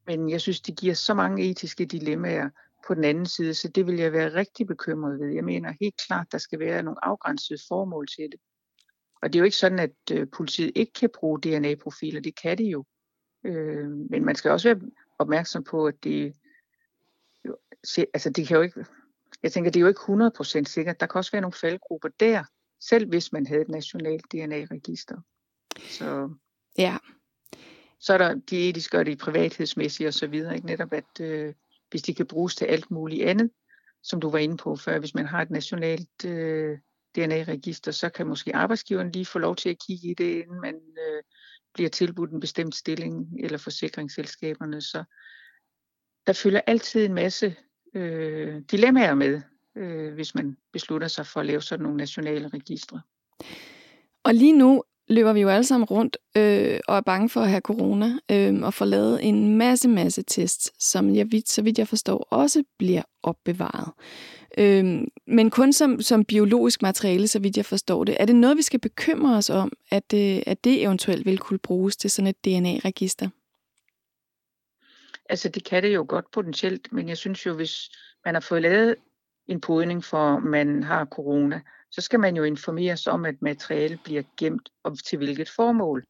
men 0.08 0.30
jeg 0.30 0.42
synes, 0.42 0.62
det 0.62 0.80
giver 0.80 0.94
så 0.94 1.14
mange 1.14 1.50
etiske 1.50 1.86
dilemmaer 1.86 2.50
på 2.88 2.94
den 2.94 3.04
anden 3.04 3.26
side, 3.26 3.54
så 3.54 3.68
det 3.68 3.88
vil 3.88 3.96
jeg 3.96 4.14
være 4.14 4.34
rigtig 4.34 4.68
bekymret 4.68 5.20
ved. 5.20 5.34
Jeg 5.34 5.44
mener 5.44 5.74
helt 5.82 6.02
klart, 6.08 6.28
der 6.32 6.38
skal 6.38 6.60
være 6.60 6.84
nogle 6.84 7.06
afgrænsede 7.06 7.60
formål 7.68 8.08
til 8.08 8.24
det. 8.32 8.40
Og 9.22 9.34
det 9.34 9.36
er 9.36 9.40
jo 9.40 9.46
ikke 9.46 9.58
sådan, 9.58 9.80
at 9.80 9.96
øh, 10.12 10.28
politiet 10.34 10.72
ikke 10.76 10.94
kan 10.94 11.10
bruge 11.20 11.40
DNA-profiler. 11.40 12.22
Det 12.22 12.42
kan 12.42 12.58
de 12.58 12.64
jo. 12.64 12.86
Øh, 13.46 13.90
men 13.90 14.26
man 14.26 14.36
skal 14.36 14.52
også 14.52 14.74
være 14.74 14.82
opmærksom 15.20 15.64
på, 15.64 15.86
at 15.86 16.04
det, 16.04 16.34
altså 18.14 18.30
det 18.30 18.48
kan 18.48 18.58
jo 18.58 18.64
ikke, 18.64 18.86
jeg 19.44 19.52
tænker, 19.52 19.72
det 19.72 19.80
er 19.80 19.82
jo 19.82 19.88
ikke 19.88 20.62
100% 20.62 20.64
sikkert. 20.64 21.00
Der 21.00 21.06
kan 21.06 21.20
også 21.20 21.32
være 21.32 21.42
nogle 21.42 21.54
faldgrupper 21.54 22.10
der, 22.20 22.44
selv 22.80 23.10
hvis 23.10 23.32
man 23.32 23.48
havde 23.48 23.62
et 23.62 23.70
nationalt 23.70 24.26
DNA-register. 24.32 25.22
Så, 25.90 26.30
ja. 26.78 26.98
så 28.00 28.14
er 28.14 28.18
der 28.18 28.34
de 28.50 28.70
etiske 28.70 28.98
og 28.98 29.06
de 29.06 29.16
privathedsmæssige 29.16 30.08
osv., 30.08 30.34
ikke 30.34 30.66
netop, 30.66 30.94
at 30.94 31.20
øh, 31.22 31.54
hvis 31.90 32.02
de 32.02 32.16
kan 32.16 32.28
bruges 32.28 32.56
til 32.56 32.66
alt 32.66 32.92
muligt 32.92 33.26
andet, 33.26 33.52
som 34.04 34.22
du 34.22 34.30
var 34.30 34.38
inde 34.38 34.58
på 34.58 34.76
før, 34.76 35.00
hvis 35.00 35.16
man 35.16 35.26
har 35.26 35.42
et 35.42 35.52
nationalt 35.52 36.26
øh, 36.26 36.78
DNA-register, 37.16 37.92
så 37.92 38.10
kan 38.10 38.28
måske 38.28 38.56
arbejdsgiveren 38.56 39.12
lige 39.12 39.26
få 39.26 39.40
lov 39.40 39.56
til 39.56 39.70
at 39.70 39.80
kigge 39.88 40.10
i 40.10 40.14
det, 40.14 40.44
inden 40.44 40.62
man 40.62 40.76
øh, 40.76 41.24
bliver 41.74 41.90
tilbudt 41.90 42.32
en 42.32 42.40
bestemt 42.40 42.76
stilling, 42.76 43.44
eller 43.44 43.58
forsikringsselskaberne. 43.58 44.82
Så 44.82 45.04
der 46.28 46.34
følger 46.34 46.62
altid 46.68 47.06
en 47.06 47.14
masse 47.14 47.56
øh, 47.94 48.62
dilemmaer 48.72 49.16
med, 49.16 49.42
øh, 49.78 50.14
hvis 50.14 50.36
man 50.36 50.58
beslutter 50.74 51.08
sig 51.08 51.26
for 51.26 51.40
at 51.40 51.46
lave 51.46 51.62
sådan 51.62 51.84
nogle 51.84 51.98
nationale 51.98 52.48
registre. 52.48 53.02
Og 54.24 54.34
lige 54.34 54.58
nu 54.58 54.84
løber 55.08 55.34
vi 55.34 55.42
jo 55.42 55.50
alle 55.50 55.64
sammen 55.64 55.86
rundt 55.86 56.18
øh, 56.38 56.80
og 56.88 56.98
er 56.98 57.02
bange 57.02 57.30
for 57.30 57.42
at 57.42 57.50
have 57.50 57.62
corona 57.62 58.18
øh, 58.32 58.62
og 58.62 58.74
få 58.74 58.86
lavet 58.86 59.28
en 59.28 59.58
masse, 59.58 59.90
masse 59.90 60.24
tests, 60.28 60.72
som 60.80 61.16
jeg, 61.16 61.28
så 61.46 61.62
vidt 61.62 61.78
jeg 61.78 61.88
forstår 61.88 62.28
også 62.32 62.64
bliver 62.78 63.02
opbevaret. 63.24 63.92
Øh, 64.58 65.02
men 65.28 65.50
kun 65.50 65.74
som, 65.74 66.02
som 66.02 66.26
biologisk 66.26 66.82
materiale, 66.82 67.28
så 67.28 67.40
vidt 67.40 67.58
jeg 67.58 67.66
forstår 67.66 68.04
det. 68.04 68.18
Er 68.20 68.26
det 68.26 68.36
noget, 68.36 68.58
vi 68.58 68.62
skal 68.62 68.80
bekymre 68.80 69.36
os 69.36 69.50
om, 69.50 69.72
at, 69.92 70.14
øh, 70.14 70.42
at 70.46 70.64
det 70.64 70.84
eventuelt 70.84 71.26
vil 71.26 71.38
kunne 71.38 71.60
bruges 71.60 71.98
til 71.98 72.10
sådan 72.10 72.28
et 72.28 72.46
DNA-register? 72.46 73.30
Altså 75.30 75.50
det 75.50 75.64
kan 75.66 75.84
det 75.84 75.94
jo 75.96 76.06
godt 76.10 76.32
potentielt, 76.32 76.94
men 76.94 77.10
jeg 77.10 77.18
synes 77.18 77.46
jo, 77.46 77.54
hvis 77.54 77.90
man 78.26 78.34
har 78.36 78.42
fået 78.42 78.62
lavet 78.62 78.96
en 79.48 79.62
podning 79.62 80.04
for, 80.04 80.40
man 80.40 80.84
har 80.84 81.06
corona, 81.06 81.62
så 81.92 82.02
skal 82.02 82.20
man 82.20 82.36
jo 82.36 82.44
informeres 82.44 83.08
om, 83.08 83.26
at 83.26 83.42
materiale 83.42 84.00
bliver 84.04 84.24
gemt 84.38 84.70
og 84.84 84.98
til 85.06 85.18
hvilket 85.18 85.50
formål. 85.50 86.06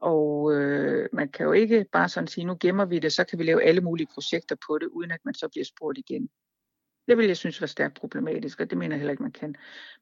Og 0.00 0.54
øh, 0.54 1.08
man 1.12 1.28
kan 1.28 1.46
jo 1.46 1.52
ikke 1.52 1.86
bare 1.92 2.08
sådan 2.08 2.28
sige, 2.28 2.44
nu 2.44 2.56
gemmer 2.60 2.84
vi 2.84 2.98
det, 2.98 3.12
så 3.12 3.24
kan 3.24 3.38
vi 3.38 3.44
lave 3.44 3.62
alle 3.62 3.80
mulige 3.80 4.08
projekter 4.14 4.56
på 4.68 4.78
det, 4.78 4.86
uden 4.86 5.10
at 5.10 5.20
man 5.24 5.34
så 5.34 5.48
bliver 5.48 5.64
spurgt 5.64 5.98
igen. 5.98 6.28
Det 7.08 7.18
vil 7.18 7.26
jeg 7.26 7.36
synes 7.36 7.60
var 7.60 7.66
stærkt 7.66 8.00
problematisk, 8.00 8.60
og 8.60 8.70
det 8.70 8.78
mener 8.78 8.96
jeg 8.96 9.00
heller 9.00 9.12
ikke, 9.12 9.22
man 9.22 9.32
kan. 9.32 9.56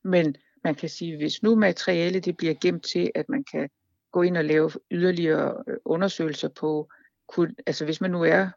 Men 0.04 0.36
man 0.64 0.74
kan 0.74 0.88
sige, 0.88 1.16
hvis 1.16 1.42
nu 1.42 1.54
materiale 1.54 2.20
det 2.20 2.36
bliver 2.36 2.54
gemt 2.54 2.84
til, 2.84 3.10
at 3.14 3.28
man 3.28 3.44
kan 3.52 3.70
gå 4.12 4.22
ind 4.22 4.36
og 4.36 4.44
lave 4.44 4.70
yderligere 4.90 5.64
øh, 5.68 5.76
undersøgelser 5.84 6.48
på, 6.48 6.90
kunne, 7.28 7.54
altså 7.66 7.84
hvis 7.84 8.00
man 8.00 8.10
nu 8.10 8.22
er 8.22 8.48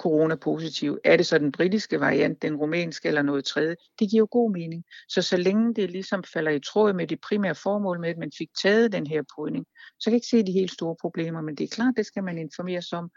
coronapositiv. 0.00 0.98
Er 1.04 1.16
det 1.16 1.26
så 1.26 1.38
den 1.38 1.52
britiske 1.52 2.00
variant, 2.00 2.42
den 2.42 2.56
rumænske 2.56 3.08
eller 3.08 3.22
noget 3.22 3.44
tredje? 3.44 3.76
Det 3.98 4.10
giver 4.10 4.20
jo 4.20 4.28
god 4.30 4.52
mening. 4.52 4.84
Så 5.08 5.22
så 5.22 5.36
længe 5.36 5.74
det 5.74 5.90
ligesom 5.90 6.24
falder 6.24 6.50
i 6.50 6.60
tråd 6.60 6.92
med 6.92 7.06
det 7.06 7.20
primære 7.20 7.54
formål 7.54 8.00
med, 8.00 8.08
at 8.08 8.18
man 8.18 8.32
fik 8.38 8.48
taget 8.62 8.92
den 8.92 9.06
her 9.06 9.22
podning, 9.36 9.66
så 10.00 10.04
kan 10.04 10.12
jeg 10.12 10.16
ikke 10.16 10.26
se 10.26 10.42
de 10.42 10.52
helt 10.52 10.72
store 10.72 10.96
problemer, 11.00 11.40
men 11.40 11.54
det 11.54 11.64
er 11.64 11.68
klart, 11.68 11.94
det 11.96 12.06
skal 12.06 12.24
man 12.24 12.38
informeres 12.38 12.92
om. 12.92 13.10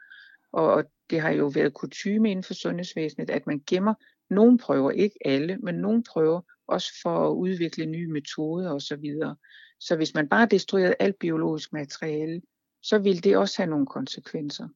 Og 0.54 0.84
det 1.10 1.22
har 1.22 1.30
jo 1.30 1.46
været 1.46 1.74
kutume 1.74 2.32
inden 2.32 2.44
for 2.44 2.54
sundhedsvæsenet, 2.54 3.30
at 3.30 3.48
man 3.48 3.62
gemmer 3.68 3.94
nogle 4.30 4.58
prøver, 4.58 4.92
ikke 4.92 5.16
alle, 5.26 5.58
men 5.58 5.76
nogle 5.76 6.04
prøver, 6.04 6.42
også 6.68 6.92
for 7.04 7.30
at 7.30 7.34
udvikle 7.34 7.86
nye 7.86 8.08
metoder 8.08 8.72
osv. 8.72 8.80
Så, 8.80 8.96
videre. 8.96 9.36
så 9.80 9.96
hvis 9.96 10.14
man 10.14 10.30
bare 10.30 10.46
destruerede 10.46 10.96
alt 11.00 11.16
biologisk 11.20 11.74
materiale, 11.74 12.42
så 12.86 12.98
vil 12.98 13.24
det 13.24 13.38
også 13.38 13.58
have 13.58 13.70
nogle 13.70 13.86
konsekvenser. 13.86 14.68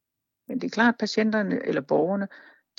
Men 0.48 0.60
det 0.60 0.66
er 0.66 0.70
klart, 0.70 0.94
at 0.94 0.98
patienterne 0.98 1.66
eller 1.66 1.80
borgerne, 1.80 2.28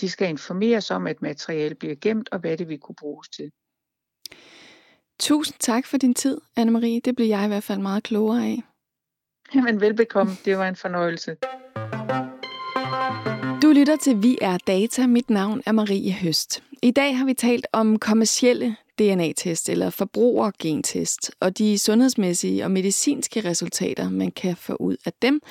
de 0.01 0.09
skal 0.09 0.29
informeres 0.29 0.91
om, 0.91 1.07
at 1.07 1.21
materiale 1.21 1.75
bliver 1.75 1.95
gemt, 1.95 2.29
og 2.31 2.39
hvad 2.39 2.57
det 2.57 2.69
vil 2.69 2.79
kunne 2.79 2.95
bruges 2.95 3.29
til. 3.29 3.51
Tusind 5.19 5.57
tak 5.59 5.85
for 5.85 5.97
din 5.97 6.13
tid, 6.13 6.37
Anne-Marie. 6.59 6.99
Det 7.05 7.15
blev 7.15 7.27
jeg 7.27 7.45
i 7.45 7.47
hvert 7.47 7.63
fald 7.63 7.79
meget 7.79 8.03
klogere 8.03 8.45
af. 8.45 8.63
Jamen 9.55 9.81
velbekomme. 9.81 10.31
Det 10.45 10.57
var 10.57 10.67
en 10.67 10.75
fornøjelse. 10.75 11.37
Du 13.61 13.71
lytter 13.71 13.95
til 13.95 14.23
Vi 14.23 14.37
er 14.41 14.57
Data. 14.57 15.07
Mit 15.07 15.29
navn 15.29 15.61
er 15.65 15.71
Marie 15.71 16.13
Høst. 16.13 16.63
I 16.83 16.91
dag 16.91 17.17
har 17.17 17.25
vi 17.25 17.33
talt 17.33 17.67
om 17.73 17.99
kommercielle 17.99 18.75
DNA-test 18.99 19.69
eller 19.69 19.89
forbrugergentest, 19.89 21.31
og 21.39 21.57
de 21.57 21.77
sundhedsmæssige 21.77 22.63
og 22.63 22.71
medicinske 22.71 23.49
resultater, 23.49 24.09
man 24.09 24.31
kan 24.31 24.55
få 24.55 24.75
ud 24.75 24.97
af 25.05 25.13
dem, 25.21 25.41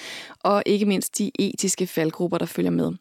og 0.44 0.62
ikke 0.66 0.86
mindst 0.86 1.18
de 1.18 1.30
etiske 1.38 1.86
faldgrupper, 1.86 2.38
der 2.38 2.46
følger 2.46 2.70
med. 2.70 2.92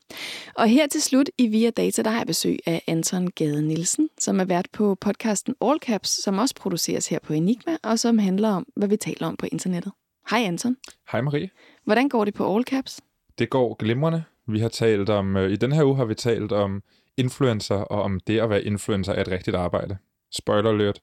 Og 0.55 0.67
her 0.67 0.87
til 0.87 1.01
slut 1.01 1.29
i 1.37 1.47
Via 1.47 1.69
Data, 1.69 2.01
der 2.01 2.09
har 2.09 2.17
jeg 2.17 2.27
besøg 2.27 2.59
af 2.65 2.81
Anton 2.87 3.27
Gade 3.27 3.61
Nielsen, 3.61 4.09
som 4.19 4.39
er 4.39 4.45
vært 4.45 4.67
på 4.73 4.95
podcasten 4.95 5.55
All 5.61 5.79
Caps, 5.79 6.23
som 6.23 6.37
også 6.37 6.55
produceres 6.55 7.07
her 7.07 7.19
på 7.19 7.33
Enigma, 7.33 7.77
og 7.83 7.99
som 7.99 8.17
handler 8.17 8.49
om, 8.49 8.65
hvad 8.75 8.87
vi 8.87 8.97
taler 8.97 9.27
om 9.27 9.37
på 9.37 9.45
internettet. 9.51 9.91
Hej 10.29 10.39
Anton. 10.39 10.77
Hej 11.11 11.21
Marie. 11.21 11.49
Hvordan 11.83 12.09
går 12.09 12.25
det 12.25 12.33
på 12.33 12.55
All 12.55 12.63
Caps? 12.63 13.01
Det 13.39 13.49
går 13.49 13.73
glimrende. 13.73 14.23
Vi 14.47 14.59
har 14.59 14.69
talt 14.69 15.09
om, 15.09 15.37
øh, 15.37 15.51
i 15.51 15.55
den 15.55 15.71
her 15.71 15.83
uge 15.83 15.95
har 15.95 16.05
vi 16.05 16.15
talt 16.15 16.51
om 16.51 16.83
influencer, 17.17 17.75
og 17.75 18.01
om 18.01 18.19
det 18.19 18.39
at 18.39 18.49
være 18.49 18.63
influencer 18.63 19.13
er 19.13 19.21
et 19.21 19.27
rigtigt 19.27 19.55
arbejde. 19.55 19.97
Spoiler 20.31 20.69
alert. 20.69 20.99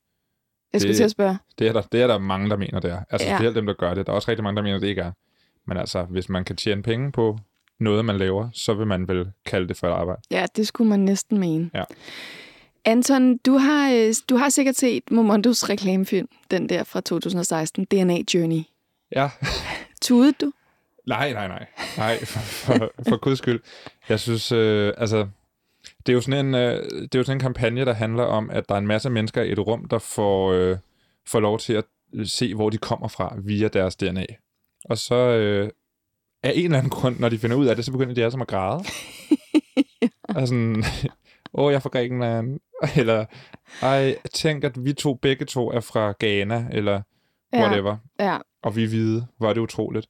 Jeg 0.72 0.81
skulle 0.81 0.97
til 0.97 1.05
at 1.05 1.11
spørge. 1.11 1.39
Det 1.59 1.68
er, 1.68 1.72
der, 1.72 1.83
det 1.83 2.03
er 2.03 2.07
der 2.07 2.18
mange, 2.18 2.51
der 2.51 2.57
mener, 2.57 2.81
det 2.81 2.91
er. 2.91 3.01
Altså, 3.11 3.29
ja. 3.29 3.37
specielt 3.37 3.57
dem, 3.57 3.66
der 3.66 3.74
gør 3.74 3.95
det. 3.95 4.07
Der 4.07 4.12
er 4.12 4.16
også 4.16 4.31
rigtig 4.31 4.45
mange, 4.45 4.57
der 4.57 4.62
mener, 4.62 4.79
det 4.79 4.87
ikke 4.87 5.01
er. 5.01 5.12
Men 5.66 5.77
altså, 5.77 6.03
hvis 6.03 6.29
man 6.29 6.45
kan 6.45 6.57
tjene 6.57 6.83
penge 6.83 7.12
på 7.12 7.39
noget, 7.81 8.05
man 8.05 8.16
laver, 8.16 8.49
så 8.53 8.74
vil 8.74 8.87
man 8.87 9.09
vel 9.09 9.33
kalde 9.47 9.68
det 9.68 9.77
for 9.77 9.87
et 9.89 9.93
arbejde. 9.93 10.22
Ja, 10.31 10.47
det 10.57 10.66
skulle 10.66 10.91
man 10.91 11.01
næsten 11.01 11.39
mene. 11.39 11.70
Ja. 11.74 11.85
Anton, 12.85 13.37
du 13.37 13.57
har, 13.57 13.93
øh, 13.93 14.14
du 14.29 14.37
har 14.37 14.49
sikkert 14.49 14.77
set 14.77 15.03
Momondos 15.11 15.68
reklamefilm, 15.70 16.29
den 16.51 16.68
der 16.68 16.85
fra 16.85 17.01
2016, 17.01 17.85
DNA 17.85 18.18
Journey. 18.35 18.62
Ja. 19.12 19.31
Tudede 20.03 20.33
du? 20.41 20.53
Nej, 21.07 21.33
nej, 21.33 21.49
nej. 21.49 21.66
Nej, 21.97 22.24
for, 22.24 22.41
for, 22.41 22.93
for 23.09 23.16
guds 23.16 23.39
skyld. 23.39 23.61
Jeg 24.09 24.20
synes, 24.20 24.53
øh, 24.53 24.93
altså, 24.97 25.27
det 26.07 26.13
er 26.13 26.15
jo 26.15 26.21
sådan 26.21 26.47
en, 26.47 26.55
øh, 26.55 26.85
det 26.85 27.15
er 27.15 27.19
jo 27.19 27.23
sådan 27.23 27.37
en 27.37 27.41
kampagne, 27.41 27.85
der 27.85 27.93
handler 27.93 28.25
om, 28.25 28.51
at 28.51 28.69
der 28.69 28.75
er 28.75 28.79
en 28.79 28.87
masse 28.87 29.11
mennesker 29.11 29.43
i 29.43 29.53
et 29.53 29.59
rum, 29.59 29.85
der 29.85 29.99
får, 29.99 30.53
øh, 30.53 30.79
får 31.29 31.41
lov 31.41 31.59
til 31.59 31.73
at 31.73 31.85
se, 32.25 32.55
hvor 32.55 32.71
de 32.71 32.79
kommer 32.79 33.09
fra 33.09 33.37
via 33.39 33.69
deres 33.69 33.97
DNA. 33.97 34.27
Og 34.85 34.99
så 34.99 35.15
øh, 35.15 35.71
af 36.43 36.53
en 36.55 36.65
eller 36.65 36.79
anden 36.79 36.91
grund, 36.91 37.19
når 37.19 37.29
de 37.29 37.39
finder 37.39 37.57
ud 37.57 37.67
af 37.67 37.77
det, 37.77 37.85
så 37.85 37.93
begynder 37.93 38.15
de 38.15 38.21
alle 38.23 38.31
sammen 38.31 38.43
at 38.43 38.49
græde. 38.49 38.85
ja. 40.29 40.41
Og 40.41 40.49
sådan, 40.49 40.85
åh, 41.55 41.73
jeg 41.73 41.77
er 41.77 41.81
fra 41.81 41.89
Grækenland. 41.89 42.61
Eller, 43.01 43.25
ej, 43.83 44.17
tænk, 44.35 44.65
at 44.65 44.85
vi 44.85 44.93
to 44.93 45.15
begge 45.15 45.45
to 45.45 45.71
er 45.71 45.81
fra 45.81 46.15
Ghana, 46.19 46.67
eller 46.73 47.03
whatever. 47.55 47.97
Ja. 48.21 48.39
Og 48.63 48.77
vi 48.77 48.85
er 48.85 48.89
hvide. 48.89 49.27
Er 49.41 49.53
det 49.53 49.61
utroligt. 49.61 50.07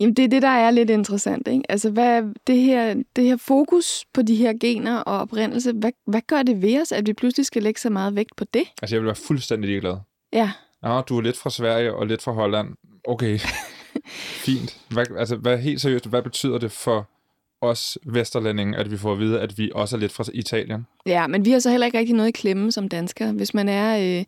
Jamen, 0.00 0.14
det 0.14 0.24
er 0.24 0.28
det, 0.28 0.42
der 0.42 0.48
er 0.48 0.70
lidt 0.70 0.90
interessant. 0.90 1.48
Ikke? 1.48 1.62
Altså, 1.68 1.90
hvad, 1.90 2.22
det, 2.46 2.58
her, 2.58 3.02
det 3.16 3.24
her 3.24 3.36
fokus 3.36 4.04
på 4.12 4.22
de 4.22 4.36
her 4.36 4.52
gener 4.60 4.98
og 4.98 5.18
oprindelse, 5.18 5.72
hvad, 5.72 5.92
hvad 6.06 6.20
gør 6.26 6.42
det 6.42 6.62
ved 6.62 6.80
os, 6.80 6.92
at 6.92 7.06
vi 7.06 7.12
pludselig 7.12 7.46
skal 7.46 7.62
lægge 7.62 7.80
så 7.80 7.90
meget 7.90 8.16
vægt 8.16 8.36
på 8.36 8.44
det? 8.44 8.64
Altså, 8.82 8.96
jeg 8.96 9.00
vil 9.00 9.06
være 9.06 9.14
fuldstændig 9.14 9.68
ligeglad. 9.68 9.96
Ja. 10.32 10.50
Ja, 10.84 11.00
du 11.08 11.18
er 11.18 11.22
lidt 11.22 11.36
fra 11.36 11.50
Sverige 11.50 11.94
og 11.94 12.06
lidt 12.06 12.22
fra 12.22 12.32
Holland. 12.32 12.68
Okay, 13.06 13.38
fint. 14.46 14.80
Hvad, 14.90 15.06
altså, 15.18 15.36
hvad, 15.36 15.58
helt 15.58 15.80
seriøst, 15.80 16.06
hvad 16.06 16.22
betyder 16.22 16.58
det 16.58 16.72
for 16.72 17.08
os 17.60 17.98
vesterlændinge, 18.04 18.76
at 18.76 18.90
vi 18.90 18.96
får 18.96 19.12
at 19.12 19.18
vide, 19.18 19.40
at 19.40 19.58
vi 19.58 19.70
også 19.74 19.96
er 19.96 20.00
lidt 20.00 20.12
fra 20.12 20.24
Italien. 20.34 20.86
Ja, 21.06 21.26
men 21.26 21.44
vi 21.44 21.50
har 21.50 21.58
så 21.58 21.70
heller 21.70 21.86
ikke 21.86 21.98
rigtig 21.98 22.14
noget 22.14 22.28
i 22.28 22.32
klemme 22.32 22.72
som 22.72 22.88
danskere. 22.88 23.32
Hvis 23.32 23.54
man 23.54 23.68
er 23.68 23.96
øh, 23.96 24.24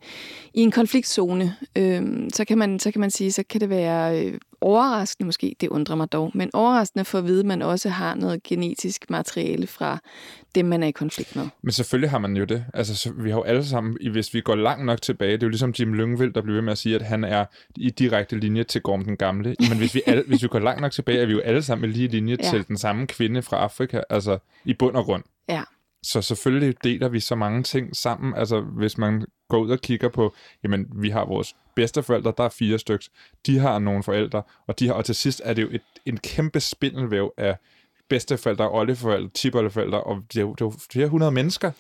i 0.55 0.61
en 0.61 0.71
konfliktzone, 0.71 1.57
øh, 1.77 2.03
så, 2.35 2.45
kan 2.45 2.59
man, 2.59 2.79
så 2.79 2.91
kan 2.91 3.01
man 3.01 3.11
sige, 3.11 3.33
så 3.33 3.43
kan 3.51 3.61
det 3.61 3.71
være 3.71 4.27
øh, 4.27 4.39
overraskende 4.61 5.27
måske, 5.27 5.57
det 5.61 5.69
undrer 5.69 5.97
mig 5.97 6.13
dog, 6.13 6.31
men 6.35 6.51
overraskende 6.53 7.05
for 7.05 7.19
at 7.19 7.25
vide, 7.25 7.41
at 7.41 7.47
man 7.47 7.63
også 7.63 7.89
har 7.89 8.15
noget 8.15 8.43
genetisk 8.43 9.11
materiale 9.11 9.67
fra 9.67 9.99
dem, 10.55 10.67
man 10.67 10.83
er 10.83 10.87
i 10.87 10.91
konflikt 10.91 11.37
med. 11.37 11.49
Men 11.63 11.73
selvfølgelig 11.73 12.11
har 12.11 12.19
man 12.19 12.37
jo 12.37 12.45
det. 12.45 12.65
Altså, 12.75 12.97
så 12.97 13.13
vi 13.13 13.31
har 13.31 13.37
jo 13.37 13.43
alle 13.43 13.65
sammen, 13.65 13.97
hvis 14.13 14.35
vi 14.35 14.41
går 14.41 14.55
langt 14.55 14.87
nok 14.87 15.03
tilbage, 15.03 15.33
det 15.33 15.43
er 15.43 15.47
jo 15.47 15.51
ligesom 15.51 15.75
Jim 15.79 15.95
Lyngvild, 15.95 16.33
der 16.33 16.43
bliver 16.43 16.55
ved 16.55 16.63
med 16.63 16.73
at 16.73 16.79
sige, 16.79 16.95
at 16.95 17.03
han 17.03 17.25
er 17.25 17.45
i 17.77 17.91
direkte 17.91 18.39
linje 18.39 18.65
til 18.65 18.81
Gorm 18.83 19.05
den 19.05 19.17
Gamle. 19.17 19.57
Men 19.69 19.79
hvis 19.79 19.95
vi, 19.95 20.03
alle, 20.07 20.25
hvis 20.27 20.43
vi 20.43 20.49
går 20.49 20.59
langt 20.59 20.81
nok 20.81 20.93
tilbage, 20.93 21.21
er 21.21 21.27
vi 21.27 21.33
jo 21.33 21.41
alle 21.41 21.63
sammen 21.63 21.91
i 21.91 21.93
lige 21.93 22.09
linje 22.09 22.37
ja. 22.43 22.51
til 22.51 22.69
den 22.69 22.79
samme 22.79 23.07
kvinde 23.07 23.43
fra 23.43 23.57
Afrika, 23.57 24.01
altså 24.11 24.39
i 24.65 24.75
bund 24.75 24.97
og 24.97 25.05
grund. 25.05 25.23
Ja. 25.49 25.63
Så 26.03 26.23
selvfølgelig 26.23 26.85
deler 26.85 27.09
vi 27.09 27.21
så 27.21 27.35
mange 27.35 27.63
ting 27.63 27.97
sammen. 27.97 28.35
Altså, 28.35 28.61
hvis 28.61 28.99
man 28.99 29.27
går 29.49 29.59
ud 29.59 29.71
og 29.71 29.79
kigger 29.79 30.09
på, 30.09 30.35
jamen, 30.63 30.87
vi 30.97 31.11
har 31.11 31.25
vores 31.25 31.57
bedsteforældre, 31.75 32.33
der 32.37 32.45
er 32.45 32.49
fire 32.49 32.79
stykker, 32.79 33.07
de 33.47 33.59
har 33.59 33.79
nogle 33.79 34.03
forældre, 34.03 34.43
og, 34.67 34.79
de 34.79 34.87
har, 34.87 34.95
og 34.95 35.05
til 35.05 35.15
sidst 35.15 35.43
er 35.45 35.55
det 35.55 35.63
jo 35.63 35.69
et, 35.71 35.83
en 36.07 36.17
kæmpe 36.17 36.61
spindelvæv 36.61 37.33
af 37.37 37.57
bedsteforældre, 38.09 38.71
oldeforældre, 38.71 39.31
tipoldeforældre, 39.35 40.03
og 40.03 40.23
det 40.33 40.37
er 40.37 40.43
jo, 40.43 40.53
det 40.53 40.61
er 40.61 40.65
jo 40.65 40.73
flere 40.91 41.09
hundrede 41.09 41.33
mennesker. 41.33 41.73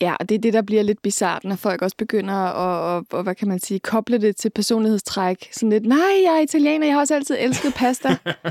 Ja, 0.00 0.14
og 0.20 0.28
det 0.28 0.34
er 0.34 0.38
det, 0.38 0.52
der 0.52 0.62
bliver 0.62 0.82
lidt 0.82 1.02
bizart, 1.02 1.44
når 1.44 1.56
folk 1.56 1.82
også 1.82 1.96
begynder 1.96 2.34
at, 2.34 2.54
og, 2.54 3.06
og, 3.10 3.22
hvad 3.22 3.34
kan 3.34 3.48
man 3.48 3.58
sige, 3.58 3.80
koble 3.80 4.20
det 4.20 4.36
til 4.36 4.50
personlighedstræk. 4.50 5.48
Sådan 5.52 5.70
lidt, 5.70 5.86
nej, 5.86 6.22
jeg 6.24 6.36
er 6.36 6.40
italiener, 6.40 6.86
jeg 6.86 6.94
har 6.94 7.00
også 7.00 7.14
altid 7.14 7.36
elsket 7.38 7.74
pasta. 7.74 8.08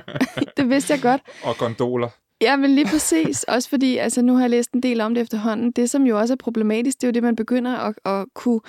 det 0.57 0.69
vidste 0.69 0.93
jeg 0.93 1.01
godt. 1.01 1.21
Og 1.43 1.55
gondoler. 1.57 2.09
Ja, 2.41 2.55
men 2.55 2.75
lige 2.75 2.85
præcis. 2.85 3.43
Også 3.43 3.69
fordi, 3.69 3.97
altså 3.97 4.21
nu 4.21 4.33
har 4.33 4.41
jeg 4.41 4.49
læst 4.49 4.71
en 4.71 4.83
del 4.83 5.01
om 5.01 5.13
det 5.13 5.21
efterhånden. 5.21 5.71
Det, 5.71 5.89
som 5.89 6.03
jo 6.03 6.19
også 6.19 6.33
er 6.33 6.37
problematisk, 6.37 6.97
det 6.97 7.03
er 7.03 7.07
jo 7.07 7.11
det, 7.11 7.23
man 7.23 7.35
begynder 7.35 7.75
at, 7.75 7.95
at 8.05 8.25
kunne 8.33 8.59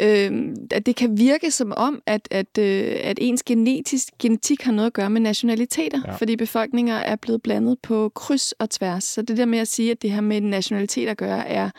øh, 0.00 0.54
at 0.70 0.86
det 0.86 0.96
kan 0.96 1.18
virke 1.18 1.50
som 1.50 1.72
om, 1.76 2.02
at, 2.06 2.28
at, 2.30 2.58
øh, 2.58 2.96
at 3.02 3.18
ens 3.20 3.42
genetisk, 3.42 4.08
genetik 4.18 4.62
har 4.62 4.72
noget 4.72 4.86
at 4.86 4.92
gøre 4.92 5.10
med 5.10 5.20
nationaliteter, 5.20 6.00
ja. 6.06 6.14
fordi 6.14 6.36
befolkninger 6.36 6.96
er 6.96 7.16
blevet 7.16 7.42
blandet 7.42 7.78
på 7.82 8.12
kryds 8.14 8.52
og 8.52 8.70
tværs. 8.70 9.04
Så 9.04 9.22
det 9.22 9.36
der 9.36 9.46
med 9.46 9.58
at 9.58 9.68
sige, 9.68 9.90
at 9.90 10.02
det 10.02 10.10
her 10.10 10.20
med 10.20 10.40
nationalitet 10.40 11.08
at 11.08 11.16
gøre, 11.16 11.48
er 11.48 11.70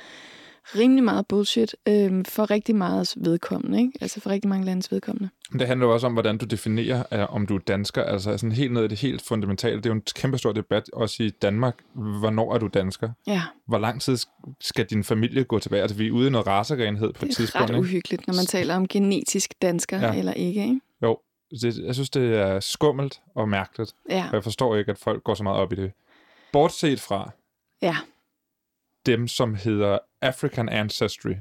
rimelig 0.75 1.03
meget 1.03 1.27
bullshit 1.27 1.75
øh, 1.87 2.25
for 2.25 2.51
rigtig 2.51 2.75
meget 2.75 3.13
vedkommende, 3.17 3.79
ikke? 3.79 3.91
altså 4.01 4.21
for 4.21 4.29
rigtig 4.29 4.49
mange 4.49 4.65
landes 4.65 4.91
vedkommende. 4.91 5.29
Det 5.53 5.67
handler 5.67 5.87
jo 5.87 5.93
også 5.93 6.07
om, 6.07 6.13
hvordan 6.13 6.37
du 6.37 6.45
definerer, 6.45 7.03
uh, 7.11 7.35
om 7.35 7.47
du 7.47 7.55
er 7.55 7.59
dansker. 7.59 8.03
Altså 8.03 8.37
sådan 8.37 8.51
helt 8.51 8.73
ned 8.73 8.83
i 8.83 8.87
det 8.87 8.99
helt 8.99 9.21
fundamentale. 9.27 9.77
Det 9.77 9.85
er 9.85 9.89
jo 9.89 9.95
en 9.95 10.01
kæmpe 10.15 10.37
stor 10.37 10.51
debat, 10.51 10.89
også 10.93 11.23
i 11.23 11.29
Danmark. 11.29 11.75
Hvornår 11.93 12.53
er 12.53 12.57
du 12.57 12.67
dansker? 12.67 13.09
Ja. 13.27 13.41
Hvor 13.67 13.77
lang 13.77 14.01
tid 14.01 14.17
skal 14.61 14.85
din 14.85 15.03
familie 15.03 15.43
gå 15.43 15.59
tilbage? 15.59 15.81
Altså 15.81 15.97
vi 15.97 16.07
er 16.07 16.11
ude 16.11 16.27
i 16.27 16.29
noget 16.29 16.47
racerenhed 16.47 17.13
på 17.13 17.25
et 17.25 17.35
tidspunkt. 17.35 17.67
Det 17.67 17.73
er 17.73 17.77
ret 17.77 17.83
uhyggeligt, 17.83 18.27
når 18.27 18.33
man 18.33 18.45
taler 18.45 18.75
om 18.75 18.87
genetisk 18.87 19.53
dansker 19.61 19.99
ja. 19.99 20.19
eller 20.19 20.33
ikke, 20.33 20.61
ikke? 20.61 20.79
Jo, 21.03 21.17
det, 21.51 21.77
jeg 21.77 21.93
synes, 21.93 22.09
det 22.09 22.37
er 22.37 22.59
skummelt 22.59 23.21
og 23.35 23.49
mærkeligt. 23.49 23.93
Ja. 24.09 24.25
Og 24.29 24.33
jeg 24.33 24.43
forstår 24.43 24.75
ikke, 24.75 24.91
at 24.91 24.97
folk 24.97 25.23
går 25.23 25.33
så 25.33 25.43
meget 25.43 25.59
op 25.59 25.73
i 25.73 25.75
det. 25.75 25.91
Bortset 26.53 26.99
fra 26.99 27.31
ja. 27.81 27.95
dem, 29.05 29.27
som 29.27 29.55
hedder 29.55 29.97
African 30.21 30.69
Ancestry, 30.69 31.33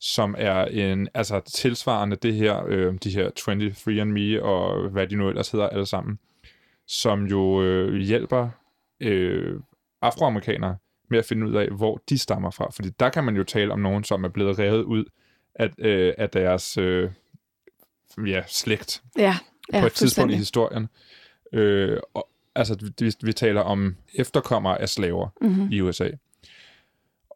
som 0.00 0.34
er 0.38 0.64
en, 0.64 1.08
altså 1.14 1.40
tilsvarende 1.40 2.16
det 2.16 2.34
her, 2.34 2.64
øh, 2.66 2.94
de 3.04 3.10
her 3.10 3.30
23andMe 3.38 4.44
og 4.44 4.90
hvad 4.90 5.06
de 5.06 5.16
nu 5.16 5.28
ellers 5.28 5.50
hedder 5.50 5.68
alle 5.68 5.86
sammen, 5.86 6.18
som 6.86 7.24
jo 7.24 7.62
øh, 7.62 7.94
hjælper 7.94 8.48
øh, 9.00 9.60
afroamerikanere 10.02 10.76
med 11.10 11.18
at 11.18 11.24
finde 11.24 11.46
ud 11.46 11.54
af, 11.54 11.68
hvor 11.68 12.02
de 12.08 12.18
stammer 12.18 12.50
fra. 12.50 12.70
Fordi 12.70 12.90
der 13.00 13.08
kan 13.08 13.24
man 13.24 13.36
jo 13.36 13.44
tale 13.44 13.72
om 13.72 13.80
nogen, 13.80 14.04
som 14.04 14.24
er 14.24 14.28
blevet 14.28 14.58
revet 14.58 14.82
ud 14.82 15.04
af, 15.54 15.70
øh, 15.78 16.14
af 16.18 16.30
deres 16.30 16.78
øh, 16.78 17.10
ja, 18.26 18.42
slægt 18.46 19.02
ja, 19.18 19.34
ja, 19.72 19.80
på 19.80 19.86
et 19.86 19.92
tidspunkt 19.92 20.32
i 20.32 20.36
historien. 20.36 20.88
Øh, 21.52 22.00
og, 22.14 22.28
altså, 22.54 22.90
vi, 22.98 23.12
vi 23.22 23.32
taler 23.32 23.60
om 23.60 23.96
efterkommere 24.14 24.80
af 24.80 24.88
slaver 24.88 25.28
mm-hmm. 25.40 25.68
i 25.72 25.80
USA. 25.80 26.10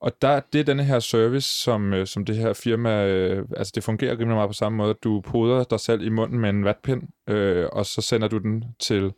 Og 0.00 0.22
der, 0.22 0.40
det 0.52 0.60
er 0.60 0.64
den 0.64 0.80
her 0.80 0.98
service, 0.98 1.48
som, 1.62 1.92
øh, 1.94 2.06
som 2.06 2.24
det 2.24 2.36
her 2.36 2.52
firma, 2.52 3.06
øh, 3.06 3.48
altså 3.56 3.72
det 3.74 3.84
fungerer 3.84 4.12
rimelig 4.12 4.34
meget 4.34 4.48
på 4.48 4.52
samme 4.52 4.76
måde. 4.76 4.94
Du 4.94 5.20
poder 5.20 5.64
dig 5.64 5.80
selv 5.80 6.02
i 6.02 6.08
munden 6.08 6.38
med 6.38 6.50
en 6.50 6.64
vatpind, 6.64 7.02
øh, 7.28 7.66
og 7.72 7.86
så 7.86 8.02
sender 8.02 8.28
du 8.28 8.38
den 8.38 8.64
til 8.78 9.12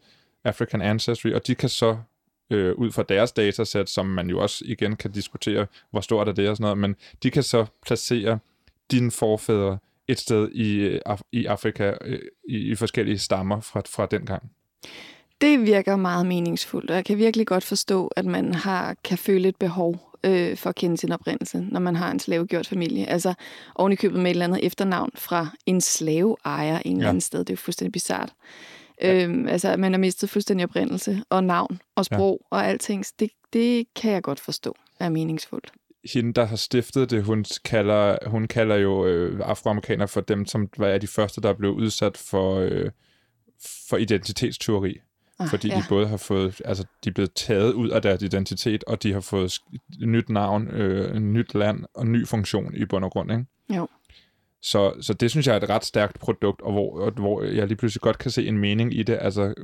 African 0.45 0.83
Ancestry, 0.83 1.33
og 1.33 1.47
de 1.47 1.55
kan 1.55 1.69
så 1.69 1.97
øh, 2.51 2.75
ud 2.75 2.91
fra 2.91 3.03
deres 3.03 3.33
datasæt, 3.33 3.91
som 3.91 4.07
man 4.07 4.31
jo 4.31 4.39
også 4.41 4.65
igen 4.67 4.97
kan 4.97 5.13
diskutere, 5.13 5.67
hvor 5.91 6.01
stort 6.01 6.29
er 6.29 6.33
det 6.33 6.49
og 6.49 6.57
sådan 6.57 6.65
noget, 6.65 6.79
men 6.79 6.97
de 7.23 7.31
kan 7.31 7.43
så 7.43 7.67
placere 7.87 8.39
dine 8.91 9.11
forfædre 9.11 9.79
et 10.09 10.19
sted 10.19 10.49
i, 10.53 10.75
øh, 10.75 11.01
af, 11.07 11.19
i 11.33 11.47
Afrika 11.47 11.93
øh, 12.01 12.19
i, 12.49 12.57
i 12.57 12.75
forskellige 12.75 13.19
stammer 13.19 13.61
fra, 13.61 13.83
fra 13.89 14.07
den 14.07 14.27
gang. 14.27 14.51
Det 15.41 15.67
virker 15.67 15.97
meget 15.97 16.27
meningsfuldt, 16.27 16.91
og 16.91 16.97
jeg 16.97 17.05
kan 17.05 17.19
virkelig 17.19 17.47
godt 17.47 17.65
forstå, 17.65 18.07
at 18.07 18.25
man 18.25 18.55
har 18.55 18.97
kan 19.05 19.19
føle 19.19 19.49
et 19.49 19.57
behov 19.57 20.08
øh, 20.25 20.57
for 20.57 20.71
at 20.71 20.77
kende 20.77 20.97
sin 20.97 21.13
oprindelse, 21.13 21.67
når 21.71 21.81
man 21.81 21.97
har 21.97 22.11
en 22.11 22.21
slavegjort 22.21 22.67
familie. 22.67 23.07
Altså 23.07 23.35
oven 23.75 23.93
i 23.93 23.97
købet 23.97 24.21
med 24.21 24.27
et 24.27 24.31
eller 24.31 24.45
andet 24.45 24.67
efternavn 24.67 25.11
fra 25.15 25.49
en 25.67 25.81
slaveejer 25.81 26.79
en 26.85 26.93
ja. 26.93 26.97
eller 26.97 27.09
anden 27.09 27.21
sted. 27.21 27.39
Det 27.39 27.51
er 27.51 27.55
jo 27.55 27.57
fuldstændig 27.57 27.93
bizart. 27.93 28.33
Ja. 29.03 29.25
Øhm, 29.25 29.49
altså, 29.49 29.69
at 29.69 29.79
man 29.79 29.93
har 29.93 29.99
mistet 29.99 30.31
fuldstændig 30.31 30.65
oprindelse 30.65 31.23
og 31.31 31.45
navn 31.45 31.81
og 31.97 32.05
sprog 32.05 32.41
ja. 32.53 32.57
og 32.57 32.67
alting. 32.67 33.05
Det, 33.21 33.31
det 33.53 33.87
kan 33.95 34.13
jeg 34.13 34.23
godt 34.23 34.41
forstå 34.41 34.75
er 35.01 35.09
meningsfuldt. 35.09 35.73
Hende, 36.15 36.33
der 36.33 36.45
har 36.45 36.57
stiftet 36.57 37.11
det, 37.11 37.25
hun 37.25 37.45
kalder, 37.65 38.19
hun 38.27 38.47
kalder 38.47 38.77
jo 38.77 39.07
øh, 39.07 39.41
afroamerikanere 39.45 40.09
for 40.09 40.21
dem, 40.21 40.47
som 40.47 40.69
var 40.79 40.99
de 40.99 41.07
første, 41.07 41.41
der 41.41 41.53
blev 41.53 41.71
udsat 41.71 42.17
for, 42.17 42.57
øh, 42.57 42.91
for 43.89 43.97
identitetsteori. 43.97 45.01
Ah, 45.39 45.49
fordi 45.49 45.69
ja. 45.69 45.77
de 45.77 45.83
både 45.89 46.07
har 46.09 46.17
fået, 46.17 46.61
altså 46.65 46.85
de 47.05 47.09
er 47.09 47.15
blevet 47.15 47.33
taget 47.35 47.73
ud 47.73 47.89
af 47.89 48.03
deres 48.03 48.23
identitet, 48.23 48.85
og 48.85 49.03
de 49.03 49.13
har 49.13 49.21
fået 49.21 49.53
nyt 50.01 50.29
navn, 50.29 50.69
øh, 50.69 51.15
nyt 51.19 51.55
land 51.55 51.85
og 51.95 52.07
ny 52.07 52.27
funktion 52.27 52.75
i 52.75 52.85
bund 52.85 53.05
og 53.05 53.11
grund, 53.11 53.33
ikke? 53.33 53.45
Jo. 53.77 53.89
Så, 54.63 54.93
så 55.01 55.15
det 55.15 55.31
synes 55.31 55.47
jeg 55.47 55.53
er 55.53 55.61
et 55.61 55.69
ret 55.69 55.85
stærkt 55.85 56.19
produkt, 56.21 56.61
og 56.61 56.73
hvor, 56.73 57.01
og 57.01 57.13
hvor 57.13 57.43
jeg 57.43 57.67
lige 57.67 57.77
pludselig 57.77 58.01
godt 58.01 58.19
kan 58.19 58.31
se 58.31 58.47
en 58.47 58.59
mening 58.59 58.95
i 58.95 59.03
det. 59.03 59.19
Altså, 59.21 59.55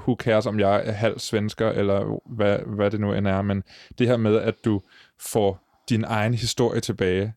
who 0.00 0.16
cares, 0.18 0.46
om 0.46 0.60
jeg 0.60 0.82
er 0.84 0.92
halv 0.92 1.18
svensker, 1.18 1.68
eller 1.68 2.20
hvad, 2.34 2.58
hvad 2.58 2.90
det 2.90 3.00
nu 3.00 3.12
end 3.12 3.28
er, 3.28 3.42
men 3.42 3.62
det 3.98 4.06
her 4.06 4.16
med, 4.16 4.36
at 4.36 4.64
du 4.64 4.82
får 5.20 5.60
din 5.88 6.04
egen 6.04 6.34
historie 6.34 6.80
tilbage 6.80 7.34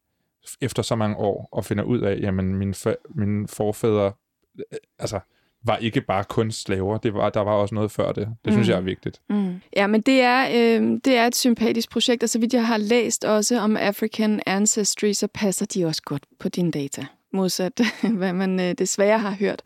efter 0.61 0.81
så 0.81 0.95
mange 0.95 1.17
år, 1.17 1.49
og 1.51 1.65
finder 1.65 1.83
ud 1.83 2.01
af, 2.01 2.19
jamen, 2.21 2.55
mine, 2.55 2.73
for, 2.73 2.95
mine 3.15 3.47
forfædre, 3.47 4.11
øh, 4.59 4.77
altså, 4.99 5.19
var 5.63 5.77
ikke 5.77 6.01
bare 6.01 6.23
kun 6.23 6.51
slaver, 6.51 6.97
det 6.97 7.13
var, 7.13 7.29
der 7.29 7.41
var 7.41 7.51
også 7.51 7.75
noget 7.75 7.91
før 7.91 8.11
det. 8.11 8.27
Det 8.45 8.53
synes 8.53 8.67
mm. 8.67 8.71
jeg 8.71 8.77
er 8.77 8.81
vigtigt. 8.81 9.21
Mm. 9.29 9.61
Ja, 9.75 9.87
men 9.87 10.01
det 10.01 10.21
er, 10.21 10.47
øh, 10.47 10.99
det 11.05 11.17
er 11.17 11.27
et 11.27 11.35
sympatisk 11.35 11.91
projekt, 11.91 12.23
og 12.23 12.29
så 12.29 12.39
vidt 12.39 12.53
jeg 12.53 12.67
har 12.67 12.77
læst 12.77 13.25
også 13.25 13.59
om 13.59 13.77
African 13.77 14.41
Ancestry, 14.45 15.11
så 15.11 15.27
passer 15.33 15.65
de 15.65 15.85
også 15.85 16.01
godt 16.05 16.23
på 16.39 16.49
dine 16.49 16.71
data, 16.71 17.05
modsat 17.33 17.81
hvad 18.17 18.33
man 18.33 18.59
øh, 18.59 18.73
desværre 18.77 19.19
har 19.19 19.31
hørt 19.31 19.61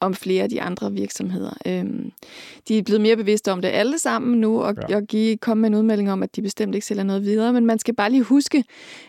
om 0.00 0.14
flere 0.14 0.42
af 0.42 0.48
de 0.48 0.62
andre 0.62 0.92
virksomheder. 0.92 1.50
Øhm, 1.66 2.12
de 2.68 2.78
er 2.78 2.82
blevet 2.82 3.00
mere 3.00 3.16
bevidste 3.16 3.52
om 3.52 3.62
det 3.62 3.68
alle 3.68 3.98
sammen 3.98 4.40
nu, 4.40 4.62
og, 4.62 4.74
ja. 4.88 4.96
og 4.96 5.02
give, 5.02 5.36
komme 5.36 5.60
med 5.60 5.68
en 5.68 5.74
udmelding 5.74 6.12
om, 6.12 6.22
at 6.22 6.36
de 6.36 6.42
bestemt 6.42 6.74
ikke 6.74 6.86
sælger 6.86 7.02
noget 7.02 7.22
videre. 7.22 7.52
Men 7.52 7.66
man 7.66 7.78
skal 7.78 7.94
bare 7.94 8.10
lige 8.10 8.22
huske, 8.22 8.64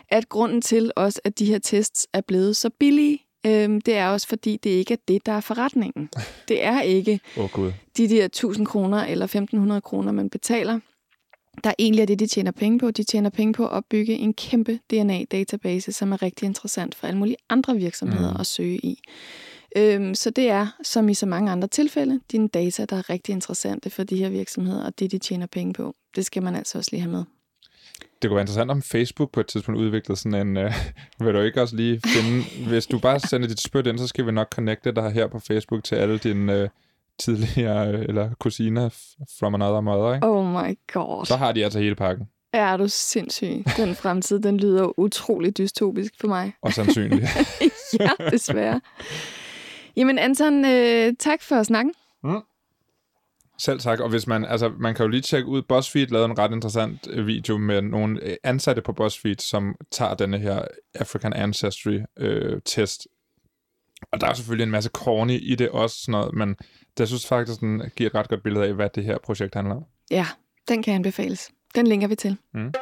at 0.08 0.28
grunden 0.28 0.62
til 0.62 0.92
også, 0.96 1.20
at 1.24 1.38
de 1.38 1.44
her 1.44 1.58
tests 1.58 2.06
er 2.12 2.20
blevet 2.20 2.56
så 2.56 2.70
billige, 2.80 3.21
øhm, 3.46 3.80
det 3.80 3.96
er 3.96 4.08
også 4.08 4.28
fordi, 4.28 4.56
det 4.56 4.70
ikke 4.70 4.94
er 4.94 4.98
det, 5.08 5.26
der 5.26 5.32
er 5.32 5.40
forretningen. 5.40 6.08
Det 6.48 6.64
er 6.64 6.80
ikke 6.80 7.20
oh, 7.36 7.50
God. 7.50 7.72
de 7.96 8.08
der 8.08 8.24
1000 8.24 8.66
kroner 8.66 9.04
eller 9.04 9.24
1500 9.24 9.80
kroner, 9.80 10.12
man 10.12 10.30
betaler. 10.30 10.80
Der 11.64 11.72
egentlig 11.78 12.02
er 12.02 12.06
det, 12.06 12.18
de 12.18 12.26
tjener 12.26 12.50
penge 12.50 12.78
på. 12.78 12.90
De 12.90 13.02
tjener 13.02 13.30
penge 13.30 13.52
på 13.52 13.66
at 13.66 13.72
opbygge 13.72 14.14
en 14.14 14.34
kæmpe 14.34 14.78
DNA-database, 14.90 15.92
som 15.92 16.12
er 16.12 16.22
rigtig 16.22 16.46
interessant 16.46 16.94
for 16.94 17.06
alle 17.06 17.18
mulige 17.18 17.36
andre 17.48 17.76
virksomheder 17.76 18.30
mm. 18.30 18.40
at 18.40 18.46
søge 18.46 18.76
i. 18.76 19.02
Øhm, 19.76 20.14
så 20.14 20.30
det 20.30 20.50
er, 20.50 20.66
som 20.82 21.08
i 21.08 21.14
så 21.14 21.26
mange 21.26 21.50
andre 21.50 21.68
tilfælde, 21.68 22.20
dine 22.32 22.48
data, 22.48 22.84
der 22.84 22.96
er 22.96 23.10
rigtig 23.10 23.32
interessante 23.32 23.90
for 23.90 24.02
de 24.02 24.16
her 24.16 24.28
virksomheder, 24.28 24.84
og 24.84 24.98
det, 24.98 25.12
de 25.12 25.18
tjener 25.18 25.46
penge 25.46 25.72
på. 25.72 25.94
Det 26.16 26.26
skal 26.26 26.42
man 26.42 26.56
altså 26.56 26.78
også 26.78 26.90
lige 26.92 27.00
have 27.00 27.12
med 27.12 27.24
det 28.22 28.28
kunne 28.28 28.36
være 28.36 28.42
interessant, 28.42 28.70
om 28.70 28.82
Facebook 28.82 29.30
på 29.32 29.40
et 29.40 29.46
tidspunkt 29.46 29.80
udviklede 29.80 30.18
sådan 30.18 30.46
en... 30.46 30.56
Uh, 30.56 30.72
vil 31.26 31.34
du 31.34 31.40
ikke 31.40 31.62
også 31.62 31.76
lige 31.76 32.00
finde... 32.06 32.68
hvis 32.68 32.86
du 32.86 32.98
bare 32.98 33.20
sender 33.20 33.48
dit 33.48 33.60
spyt 33.60 33.86
ind, 33.86 33.98
så 33.98 34.06
skal 34.06 34.26
vi 34.26 34.32
nok 34.32 34.48
connecte 34.54 34.92
dig 34.92 35.10
her 35.10 35.26
på 35.26 35.38
Facebook 35.38 35.84
til 35.84 35.94
alle 35.94 36.18
dine 36.18 36.62
uh, 36.62 36.68
tidligere 37.18 37.94
uh, 37.94 38.00
eller 38.00 38.30
kusiner 38.40 38.88
from 39.38 39.54
another 39.54 39.80
mother, 39.80 40.14
ikke? 40.14 40.26
Oh 40.26 40.46
my 40.46 40.78
god. 40.92 41.26
Så 41.26 41.36
har 41.36 41.52
de 41.52 41.64
altså 41.64 41.78
hele 41.78 41.94
pakken. 41.94 42.28
Ja, 42.54 42.72
er 42.72 42.76
du 42.76 42.88
sindssyg. 42.88 43.64
Den 43.76 43.94
fremtid, 43.94 44.40
den 44.40 44.56
lyder 44.56 44.98
utrolig 44.98 45.58
dystopisk 45.58 46.12
for 46.20 46.28
mig. 46.28 46.52
Og 46.62 46.72
sandsynligt. 46.72 47.22
ja, 48.00 48.10
desværre. 48.30 48.80
Jamen 49.96 50.18
Anton, 50.18 50.64
øh, 50.64 51.14
tak 51.18 51.42
for 51.42 51.62
snakken. 51.62 51.94
Mm. 52.24 52.40
Selv 53.58 53.80
tak, 53.80 54.00
og 54.00 54.08
hvis 54.08 54.26
man, 54.26 54.44
altså, 54.44 54.72
man 54.78 54.94
kan 54.94 55.04
jo 55.04 55.08
lige 55.08 55.20
tjekke 55.20 55.48
ud, 55.48 55.62
BuzzFeed 55.62 56.06
lavede 56.06 56.30
en 56.30 56.38
ret 56.38 56.52
interessant 56.52 57.08
øh, 57.10 57.26
video 57.26 57.58
med 57.58 57.82
nogle 57.82 58.22
øh, 58.22 58.36
ansatte 58.44 58.82
på 58.82 58.92
BuzzFeed, 58.92 59.36
som 59.38 59.74
tager 59.90 60.14
denne 60.14 60.38
her 60.38 60.64
African 60.94 61.32
Ancestry-test. 61.32 63.06
Øh, 63.06 63.12
og 64.12 64.20
der 64.20 64.26
er 64.26 64.34
selvfølgelig 64.34 64.64
en 64.64 64.70
masse 64.70 64.90
corny 64.90 65.38
i 65.42 65.54
det 65.54 65.68
også, 65.68 65.96
sådan 66.00 66.12
noget, 66.12 66.34
men 66.34 66.56
det 66.98 67.08
synes 67.08 67.26
faktisk, 67.26 67.60
den 67.60 67.82
giver 67.96 68.10
et 68.10 68.14
ret 68.14 68.28
godt 68.28 68.42
billede 68.42 68.66
af, 68.66 68.74
hvad 68.74 68.88
det 68.94 69.04
her 69.04 69.18
projekt 69.24 69.54
handler 69.54 69.74
om. 69.74 69.84
Ja, 70.10 70.26
den 70.68 70.82
kan 70.82 70.94
anbefales. 70.94 71.50
Den 71.74 71.86
linker 71.86 72.08
vi 72.08 72.14
til. 72.14 72.36
Mm. 72.54 72.72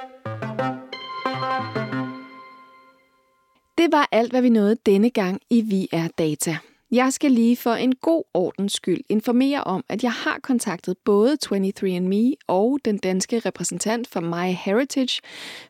Det 3.78 3.92
var 3.92 4.08
alt, 4.12 4.30
hvad 4.30 4.42
vi 4.42 4.48
nåede 4.48 4.76
denne 4.86 5.10
gang 5.10 5.40
i 5.50 5.60
VR 5.60 6.08
Data. 6.18 6.58
Jeg 6.92 7.12
skal 7.12 7.30
lige 7.30 7.56
for 7.56 7.72
en 7.72 7.94
god 7.94 8.22
ordens 8.34 8.72
skyld 8.72 9.00
informere 9.08 9.64
om, 9.64 9.84
at 9.88 10.02
jeg 10.02 10.12
har 10.12 10.38
kontaktet 10.42 10.96
både 11.04 11.36
23andMe 11.46 12.34
og 12.46 12.78
den 12.84 12.98
danske 12.98 13.38
repræsentant 13.38 14.08
for 14.08 14.20
My 14.20 14.54
Heritage 14.54 15.20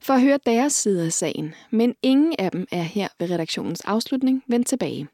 for 0.01 0.15
at 0.15 0.23
høre 0.23 0.39
deres 0.47 0.73
side 0.73 1.07
af 1.07 1.13
sagen, 1.13 1.55
men 1.71 1.95
ingen 2.03 2.35
af 2.39 2.51
dem 2.51 2.67
er 2.73 2.83
her 2.83 3.09
ved 3.19 3.31
redaktionens 3.31 3.81
afslutning 3.81 4.43
vendt 4.47 4.67
tilbage. 4.67 5.09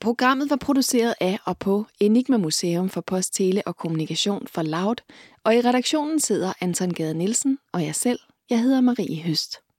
Programmet 0.00 0.50
var 0.50 0.56
produceret 0.56 1.14
af 1.20 1.38
og 1.44 1.58
på 1.58 1.86
Enigma 2.00 2.36
Museum 2.36 2.88
for 2.88 3.00
Post, 3.00 3.34
Tele 3.34 3.62
og 3.66 3.76
Kommunikation 3.76 4.46
for 4.46 4.62
Loud, 4.62 4.96
og 5.44 5.54
i 5.54 5.60
redaktionen 5.60 6.20
sidder 6.20 6.52
Anton 6.60 6.90
Gade 6.90 7.14
Nielsen 7.14 7.58
og 7.72 7.84
jeg 7.84 7.94
selv. 7.94 8.18
Jeg 8.50 8.60
hedder 8.60 8.80
Marie 8.80 9.22
Høst. 9.22 9.69